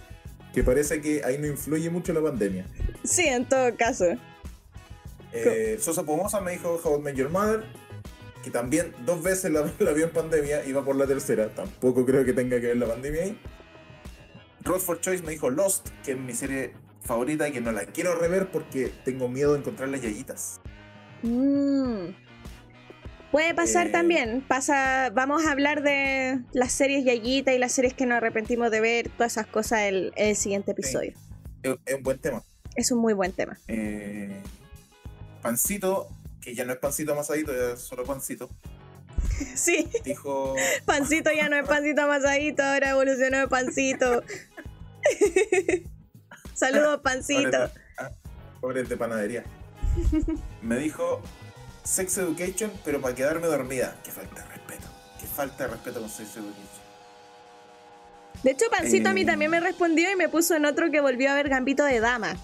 Que 0.53 0.63
parece 0.63 1.01
que 1.01 1.23
ahí 1.23 1.37
no 1.37 1.47
influye 1.47 1.89
mucho 1.89 2.11
la 2.13 2.21
pandemia. 2.21 2.65
Sí, 3.03 3.25
en 3.25 3.47
todo 3.47 3.75
caso. 3.77 4.05
Eh, 5.31 5.77
Sosa 5.79 6.03
Pomosa 6.03 6.41
me 6.41 6.51
dijo 6.51 6.79
How 6.83 6.99
I 6.99 7.01
Met 7.03 7.15
Your 7.15 7.29
Mother, 7.29 7.63
que 8.43 8.51
también 8.51 8.93
dos 9.05 9.21
veces 9.23 9.51
la, 9.51 9.71
la 9.79 9.91
vio 9.91 10.05
en 10.05 10.11
pandemia 10.11 10.65
y 10.65 10.71
va 10.71 10.83
por 10.83 10.95
la 10.95 11.07
tercera. 11.07 11.49
Tampoco 11.49 12.05
creo 12.05 12.23
que 12.25 12.33
tenga 12.33 12.59
que 12.59 12.67
ver 12.67 12.77
la 12.77 12.87
pandemia 12.87 13.23
ahí. 13.23 13.39
Rod 14.63 14.79
for 14.79 14.99
Choice 14.99 15.23
me 15.23 15.31
dijo 15.31 15.49
Lost, 15.49 15.89
que 16.03 16.11
es 16.11 16.17
mi 16.17 16.33
serie 16.33 16.73
favorita 17.01 17.47
y 17.47 17.51
que 17.53 17.61
no 17.61 17.71
la 17.71 17.85
quiero 17.85 18.15
rever 18.19 18.51
porque 18.51 18.91
tengo 19.05 19.29
miedo 19.29 19.53
de 19.53 19.59
encontrar 19.59 19.89
las 19.89 20.01
yayitas. 20.01 20.59
Mm. 21.23 22.07
Puede 23.31 23.53
pasar 23.53 23.87
Eh. 23.87 23.91
también. 23.91 24.41
Pasa, 24.47 25.11
vamos 25.13 25.45
a 25.45 25.51
hablar 25.51 25.83
de 25.83 26.39
las 26.51 26.71
series 26.73 27.05
Yayita 27.05 27.53
y 27.53 27.59
las 27.59 27.71
series 27.71 27.93
que 27.93 28.05
nos 28.05 28.17
arrepentimos 28.17 28.71
de 28.71 28.81
ver, 28.81 29.09
todas 29.09 29.33
esas 29.33 29.47
cosas 29.47 29.81
el, 29.81 30.11
el 30.15 30.35
siguiente 30.35 30.71
episodio. 30.71 31.13
Es, 31.61 31.75
es 31.85 31.95
un 31.95 32.03
buen 32.03 32.17
tema. 32.19 32.43
Es 32.75 32.91
un 32.91 32.99
muy 32.99 33.13
buen 33.13 33.31
tema. 33.31 33.57
Eh, 33.67 34.41
pancito, 35.41 36.07
que 36.41 36.55
ya 36.55 36.65
no 36.65 36.73
es 36.73 36.79
pancito 36.79 37.11
amasadito, 37.13 37.51
ya 37.53 37.73
es 37.73 37.81
solo 37.81 38.03
pancito, 38.05 38.49
Sí, 39.55 39.89
dijo. 40.03 40.55
pancito 40.85 41.31
ya 41.31 41.49
no 41.49 41.55
es 41.57 41.67
pancito 41.67 42.01
amasadito, 42.03 42.63
ahora 42.63 42.91
evolucionó 42.91 43.37
de 43.39 43.47
pancito. 43.47 44.23
Saludos, 46.53 46.99
pancito. 47.03 47.69
Pobres 48.61 48.83
de- 48.83 48.87
ah, 48.87 48.89
de 48.89 48.97
panadería. 48.97 49.43
Me 50.61 50.77
dijo 50.77 51.21
Sex 51.83 52.17
Education, 52.19 52.71
pero 52.85 53.01
para 53.01 53.15
quedarme 53.15 53.47
dormida. 53.47 53.95
Qué 54.03 54.11
falta 54.11 54.41
de 54.43 54.47
respeto. 54.49 54.87
Qué 55.19 55.25
falta 55.25 55.63
de 55.65 55.69
respeto 55.71 55.99
con 56.01 56.09
Sex 56.09 56.29
Education. 56.37 56.79
De 58.43 58.51
hecho, 58.51 58.65
Pancito 58.69 59.09
a 59.09 59.13
mí 59.13 59.21
Eh. 59.21 59.25
también 59.25 59.51
me 59.51 59.59
respondió 59.59 60.09
y 60.11 60.15
me 60.15 60.29
puso 60.29 60.55
en 60.55 60.65
otro 60.65 60.91
que 60.91 61.01
volvió 61.01 61.31
a 61.31 61.35
ver 61.35 61.49
Gambito 61.49 61.83
de 61.83 61.99
Dama. 61.99 62.37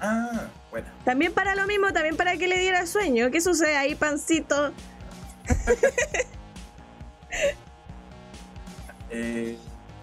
Ah, 0.00 0.48
bueno. 0.70 0.86
También 1.04 1.32
para 1.32 1.54
lo 1.54 1.66
mismo, 1.66 1.92
también 1.92 2.16
para 2.16 2.36
que 2.36 2.48
le 2.48 2.58
diera 2.58 2.86
sueño. 2.86 3.30
¿Qué 3.30 3.40
sucede 3.40 3.76
ahí, 3.76 3.94
Pancito? 3.94 4.72
Eh, 9.12 9.58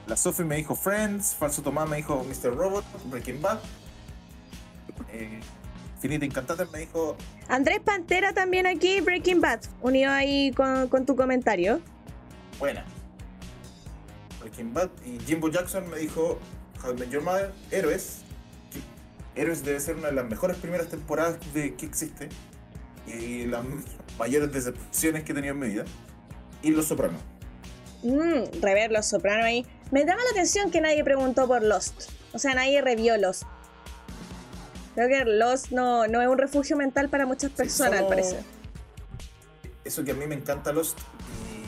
la 0.06 0.18
Sophie 0.18 0.44
me 0.44 0.58
dijo 0.58 0.76
Friends, 0.76 1.34
Falso 1.34 1.62
Tomás 1.62 1.88
me 1.88 1.96
dijo 1.96 2.26
Mr. 2.26 2.54
Robot, 2.54 2.84
Breaking 3.06 3.42
Bad. 3.42 3.60
Eh, 5.14 5.40
Finita 6.02 6.26
Incantator 6.26 6.70
me 6.72 6.80
dijo 6.80 7.16
Andrés 7.48 7.80
Pantera 7.80 8.34
también 8.34 8.68
aquí, 8.68 9.00
Breaking 9.00 9.40
Bad, 9.40 9.62
unido 9.82 10.12
ahí 10.12 10.52
con, 10.52 10.90
con 10.90 11.06
tu 11.06 11.16
comentario. 11.16 11.80
Buena. 12.60 12.84
Breaking 14.42 14.74
Bad. 14.74 14.90
Y 15.06 15.20
Jimbo 15.26 15.50
Jackson 15.50 15.90
me 15.90 15.98
dijo 15.98 16.40
How 16.84 16.94
Your 16.96 17.24
Mother, 17.24 17.54
Héroes. 17.72 18.24
Héroes 19.38 19.64
debe 19.64 19.80
ser 19.80 19.96
una 19.96 20.08
de 20.08 20.14
las 20.14 20.28
mejores 20.28 20.58
primeras 20.58 20.88
temporadas 20.88 21.38
de 21.54 21.76
que 21.76 21.86
existe. 21.86 22.30
Y 23.06 23.46
las 23.46 23.64
mayores 24.18 24.52
decepciones 24.52 25.24
que 25.24 25.32
he 25.32 25.36
tenido 25.36 25.54
en 25.54 25.60
mi 25.60 25.68
vida. 25.68 25.86
Y 26.64 26.72
Los 26.72 26.88
Sopranos. 26.88 27.22
Mmm, 28.04 28.62
rever 28.62 28.92
Los 28.92 29.06
Sopranos 29.06 29.46
ahí. 29.46 29.66
Me 29.92 30.02
llama 30.02 30.22
la 30.24 30.32
atención 30.32 30.72
que 30.72 30.82
nadie 30.82 31.04
preguntó 31.04 31.48
por 31.48 31.64
Lost. 31.64 32.10
O 32.34 32.40
sea, 32.40 32.56
nadie 32.56 32.82
revió 32.82 33.16
Lost. 33.18 33.44
Creo 34.96 35.08
que 35.08 35.24
Lost 35.26 35.72
no, 35.72 36.08
no 36.08 36.22
es 36.22 36.28
un 36.28 36.40
refugio 36.40 36.76
mental 36.76 37.08
para 37.08 37.28
muchas 37.28 37.52
personas, 37.52 38.00
al 38.00 38.08
parecer. 38.08 38.42
Eso 39.86 40.04
que 40.04 40.12
a 40.12 40.16
mí 40.16 40.26
me 40.26 40.36
encanta 40.36 40.74
Lost. 40.74 40.98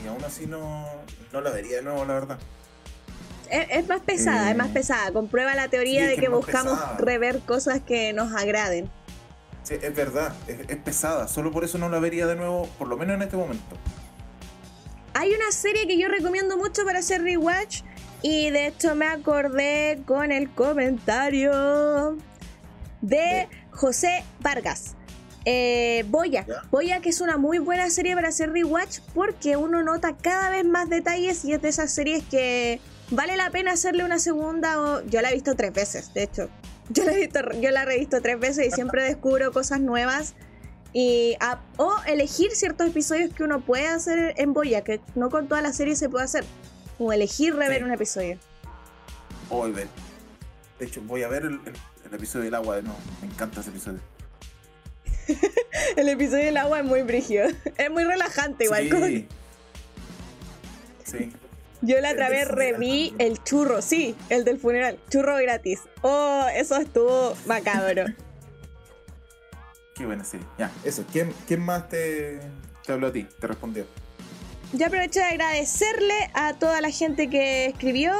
Y 0.04 0.08
aún 0.08 0.22
así 0.24 0.46
no, 0.46 0.84
no 1.32 1.40
la 1.40 1.50
vería 1.50 1.76
de 1.76 1.82
nuevo, 1.82 2.04
la 2.04 2.14
verdad. 2.14 2.38
Es, 3.50 3.66
es 3.70 3.88
más 3.88 4.00
pesada, 4.00 4.50
es 4.50 4.56
más 4.56 4.68
pesada. 4.68 5.12
Comprueba 5.12 5.54
la 5.54 5.68
teoría 5.68 6.02
sí, 6.02 6.08
de 6.08 6.16
que 6.16 6.28
buscamos 6.28 6.78
pesada. 6.78 6.98
rever 6.98 7.40
cosas 7.40 7.80
que 7.80 8.12
nos 8.12 8.32
agraden. 8.34 8.90
Sí, 9.62 9.74
es 9.80 9.94
verdad, 9.94 10.32
es, 10.46 10.58
es 10.68 10.76
pesada. 10.78 11.28
Solo 11.28 11.50
por 11.50 11.64
eso 11.64 11.76
no 11.78 11.88
la 11.88 11.98
vería 11.98 12.26
de 12.26 12.36
nuevo, 12.36 12.68
por 12.78 12.88
lo 12.88 12.96
menos 12.96 13.16
en 13.16 13.22
este 13.22 13.36
momento. 13.36 13.76
Hay 15.14 15.32
una 15.32 15.50
serie 15.52 15.86
que 15.86 15.98
yo 15.98 16.08
recomiendo 16.08 16.56
mucho 16.56 16.84
para 16.84 17.00
hacer 17.00 17.22
rewatch 17.22 17.82
Y 18.22 18.50
de 18.50 18.68
hecho 18.68 18.94
me 18.94 19.06
acordé 19.06 20.00
con 20.06 20.30
el 20.30 20.50
comentario 20.50 22.16
de 23.00 23.48
José 23.70 24.24
Vargas. 24.40 24.94
Eh, 25.46 26.04
Boya, 26.08 26.44
¿Ya? 26.46 26.62
Boya 26.70 27.00
que 27.00 27.08
es 27.08 27.22
una 27.22 27.38
muy 27.38 27.58
buena 27.58 27.88
serie 27.88 28.14
para 28.14 28.28
hacer 28.28 28.52
rewatch 28.52 29.00
porque 29.14 29.56
uno 29.56 29.82
nota 29.82 30.14
cada 30.16 30.50
vez 30.50 30.66
más 30.66 30.90
detalles 30.90 31.44
y 31.46 31.54
es 31.54 31.62
de 31.62 31.70
esas 31.70 31.90
series 31.92 32.22
que 32.24 32.78
vale 33.10 33.36
la 33.36 33.50
pena 33.50 33.72
hacerle 33.72 34.04
una 34.04 34.18
segunda 34.18 34.80
o 34.80 35.02
yo 35.06 35.20
la 35.22 35.30
he 35.30 35.34
visto 35.34 35.54
tres 35.56 35.72
veces, 35.72 36.12
de 36.14 36.22
hecho. 36.24 36.48
Yo 36.92 37.04
la 37.04 37.12
he 37.12 37.18
visto, 37.20 37.38
yo 37.60 37.70
la 37.70 37.82
he 37.82 37.84
revisto 37.84 38.20
tres 38.20 38.40
veces 38.40 38.66
y 38.66 38.70
siempre 38.72 39.04
descubro 39.04 39.52
cosas 39.52 39.78
nuevas 39.80 40.34
y 40.92 41.36
a- 41.38 41.60
o 41.76 41.94
elegir 42.04 42.50
ciertos 42.50 42.88
episodios 42.88 43.32
que 43.32 43.44
uno 43.44 43.60
puede 43.60 43.86
hacer 43.86 44.34
en 44.38 44.52
Boya, 44.52 44.82
que 44.82 45.00
no 45.14 45.30
con 45.30 45.46
todas 45.46 45.62
las 45.62 45.76
series 45.76 46.00
se 46.00 46.08
puede 46.08 46.24
hacer. 46.24 46.44
Como 46.98 47.12
elegir 47.12 47.54
rever 47.54 47.78
Sí. 47.78 47.84
un 47.84 47.92
episodio. 47.92 48.38
Hoy, 49.50 49.70
de, 49.70 49.86
de 50.80 50.86
hecho, 50.86 51.00
voy 51.02 51.22
a 51.22 51.28
ver 51.28 51.44
el, 51.44 51.60
el- 51.64 51.76
el 52.06 52.14
episodio 52.14 52.46
del 52.46 52.54
agua 52.56 52.74
de 52.74 52.82
nuevo. 52.82 52.98
Me 53.22 53.28
encanta 53.28 53.60
ese 53.60 53.70
episodio. 53.70 54.00
El 55.96 56.08
episodio 56.08 56.44
del 56.46 56.56
agua 56.56 56.80
es 56.80 56.84
muy 56.84 57.02
brígido. 57.02 57.46
Es 57.78 57.88
muy 57.88 58.02
relajante 58.02 58.64
igual. 58.64 58.88
como 58.90 59.06
que- 59.06 59.28
Sí. 61.04 61.32
Sí. 61.80 61.86
Yo 61.86 62.00
la 62.00 62.12
otra 62.12 62.28
vez 62.28 62.48
reví 62.48 63.14
el 63.18 63.42
churro, 63.42 63.82
sí, 63.82 64.14
el 64.28 64.44
del 64.44 64.58
funeral. 64.58 64.98
Churro 65.08 65.36
gratis. 65.36 65.80
Oh, 66.02 66.46
eso 66.54 66.76
estuvo 66.76 67.34
macabro. 67.46 68.04
Qué 69.94 70.06
buena 70.06 70.24
serie. 70.24 70.46
Ya, 70.58 70.70
eso. 70.84 71.04
¿Quién, 71.12 71.32
quién 71.46 71.60
más 71.60 71.88
te, 71.88 72.40
te 72.86 72.92
habló 72.92 73.08
a 73.08 73.12
ti? 73.12 73.26
Te 73.38 73.46
respondió. 73.46 73.86
Yo 74.72 74.86
aprovecho 74.86 75.20
de 75.20 75.26
agradecerle 75.26 76.30
a 76.32 76.54
toda 76.54 76.80
la 76.80 76.90
gente 76.90 77.28
que 77.28 77.66
escribió. 77.66 78.12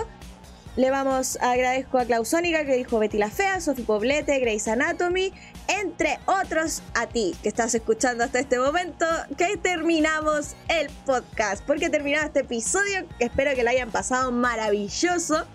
Le 0.77 0.91
vamos, 0.91 1.39
agradezco 1.41 1.99
a 1.99 2.05
Clausónica 2.05 2.65
que 2.65 2.77
dijo 2.77 2.99
Betty 2.99 3.19
la 3.19 3.31
Fea, 3.31 3.61
Sophie 3.61 3.85
Poblete, 3.85 4.39
Grey's 4.39 4.69
Anatomy, 4.69 5.33
entre 5.69 6.19
otros 6.27 6.83
a 6.95 7.07
ti 7.07 7.37
que 7.43 7.49
estás 7.49 7.75
escuchando 7.75 8.25
hasta 8.25 8.39
este 8.39 8.59
momento, 8.59 9.07
que 9.37 9.57
terminamos 9.57 10.55
el 10.69 10.91
podcast, 11.07 11.65
porque 11.65 11.91
terminado 11.91 12.27
este 12.27 12.41
episodio, 12.41 13.07
espero 13.19 13.55
que 13.55 13.63
lo 13.63 13.71
hayan 13.71 13.91
pasado 13.91 14.33
maravilloso. 14.33 15.47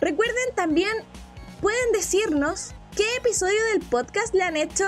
Recuerden 0.00 0.54
también, 0.54 0.92
pueden 1.60 1.92
decirnos 1.92 2.74
qué 2.96 3.04
episodio 3.16 3.58
del 3.72 3.82
podcast 3.82 4.34
le 4.34 4.42
han 4.42 4.56
hecho 4.56 4.84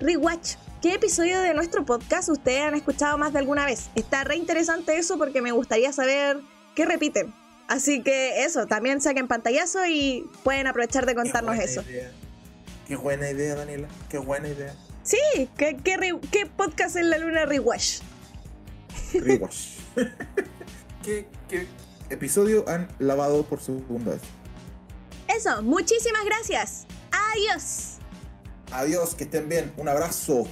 rewatch. 0.00 0.56
¿Qué 0.82 0.94
episodio 0.94 1.40
de 1.40 1.54
nuestro 1.54 1.84
podcast 1.84 2.28
ustedes 2.28 2.62
han 2.62 2.74
escuchado 2.74 3.18
más 3.18 3.32
de 3.32 3.40
alguna 3.40 3.66
vez? 3.66 3.90
Está 3.96 4.22
re 4.22 4.36
interesante 4.36 4.96
eso 4.96 5.18
porque 5.18 5.42
me 5.42 5.50
gustaría 5.50 5.92
saber 5.92 6.38
qué 6.76 6.86
repiten. 6.86 7.34
Así 7.66 8.02
que 8.02 8.44
eso, 8.44 8.66
también 8.66 9.00
saquen 9.00 9.26
pantallazo 9.26 9.84
y 9.86 10.30
pueden 10.44 10.68
aprovechar 10.68 11.04
de 11.04 11.14
contarnos 11.14 11.56
eso. 11.58 11.82
idea. 11.82 12.12
Qué 12.88 12.96
buena 12.96 13.30
idea, 13.30 13.54
Daniela. 13.54 13.86
Qué 14.08 14.18
buena 14.18 14.48
idea. 14.48 14.74
Sí, 15.02 15.18
¿qué, 15.56 15.76
qué, 15.84 15.96
re- 15.96 16.18
qué 16.32 16.46
podcast 16.46 16.96
en 16.96 17.10
la 17.10 17.18
luna 17.18 17.44
rewatch? 17.46 18.00
Rewatch. 19.12 19.56
¿Qué, 21.02 21.28
¿Qué 21.48 21.66
episodio 22.10 22.64
han 22.68 22.88
lavado 22.98 23.44
por 23.44 23.60
segunda 23.60 24.12
vez? 24.12 24.22
Eso, 25.28 25.62
muchísimas 25.62 26.24
gracias. 26.24 26.86
Adiós. 27.32 27.96
Adiós, 28.72 29.14
que 29.14 29.24
estén 29.24 29.48
bien. 29.48 29.72
Un 29.76 29.88
abrazo. 29.88 30.46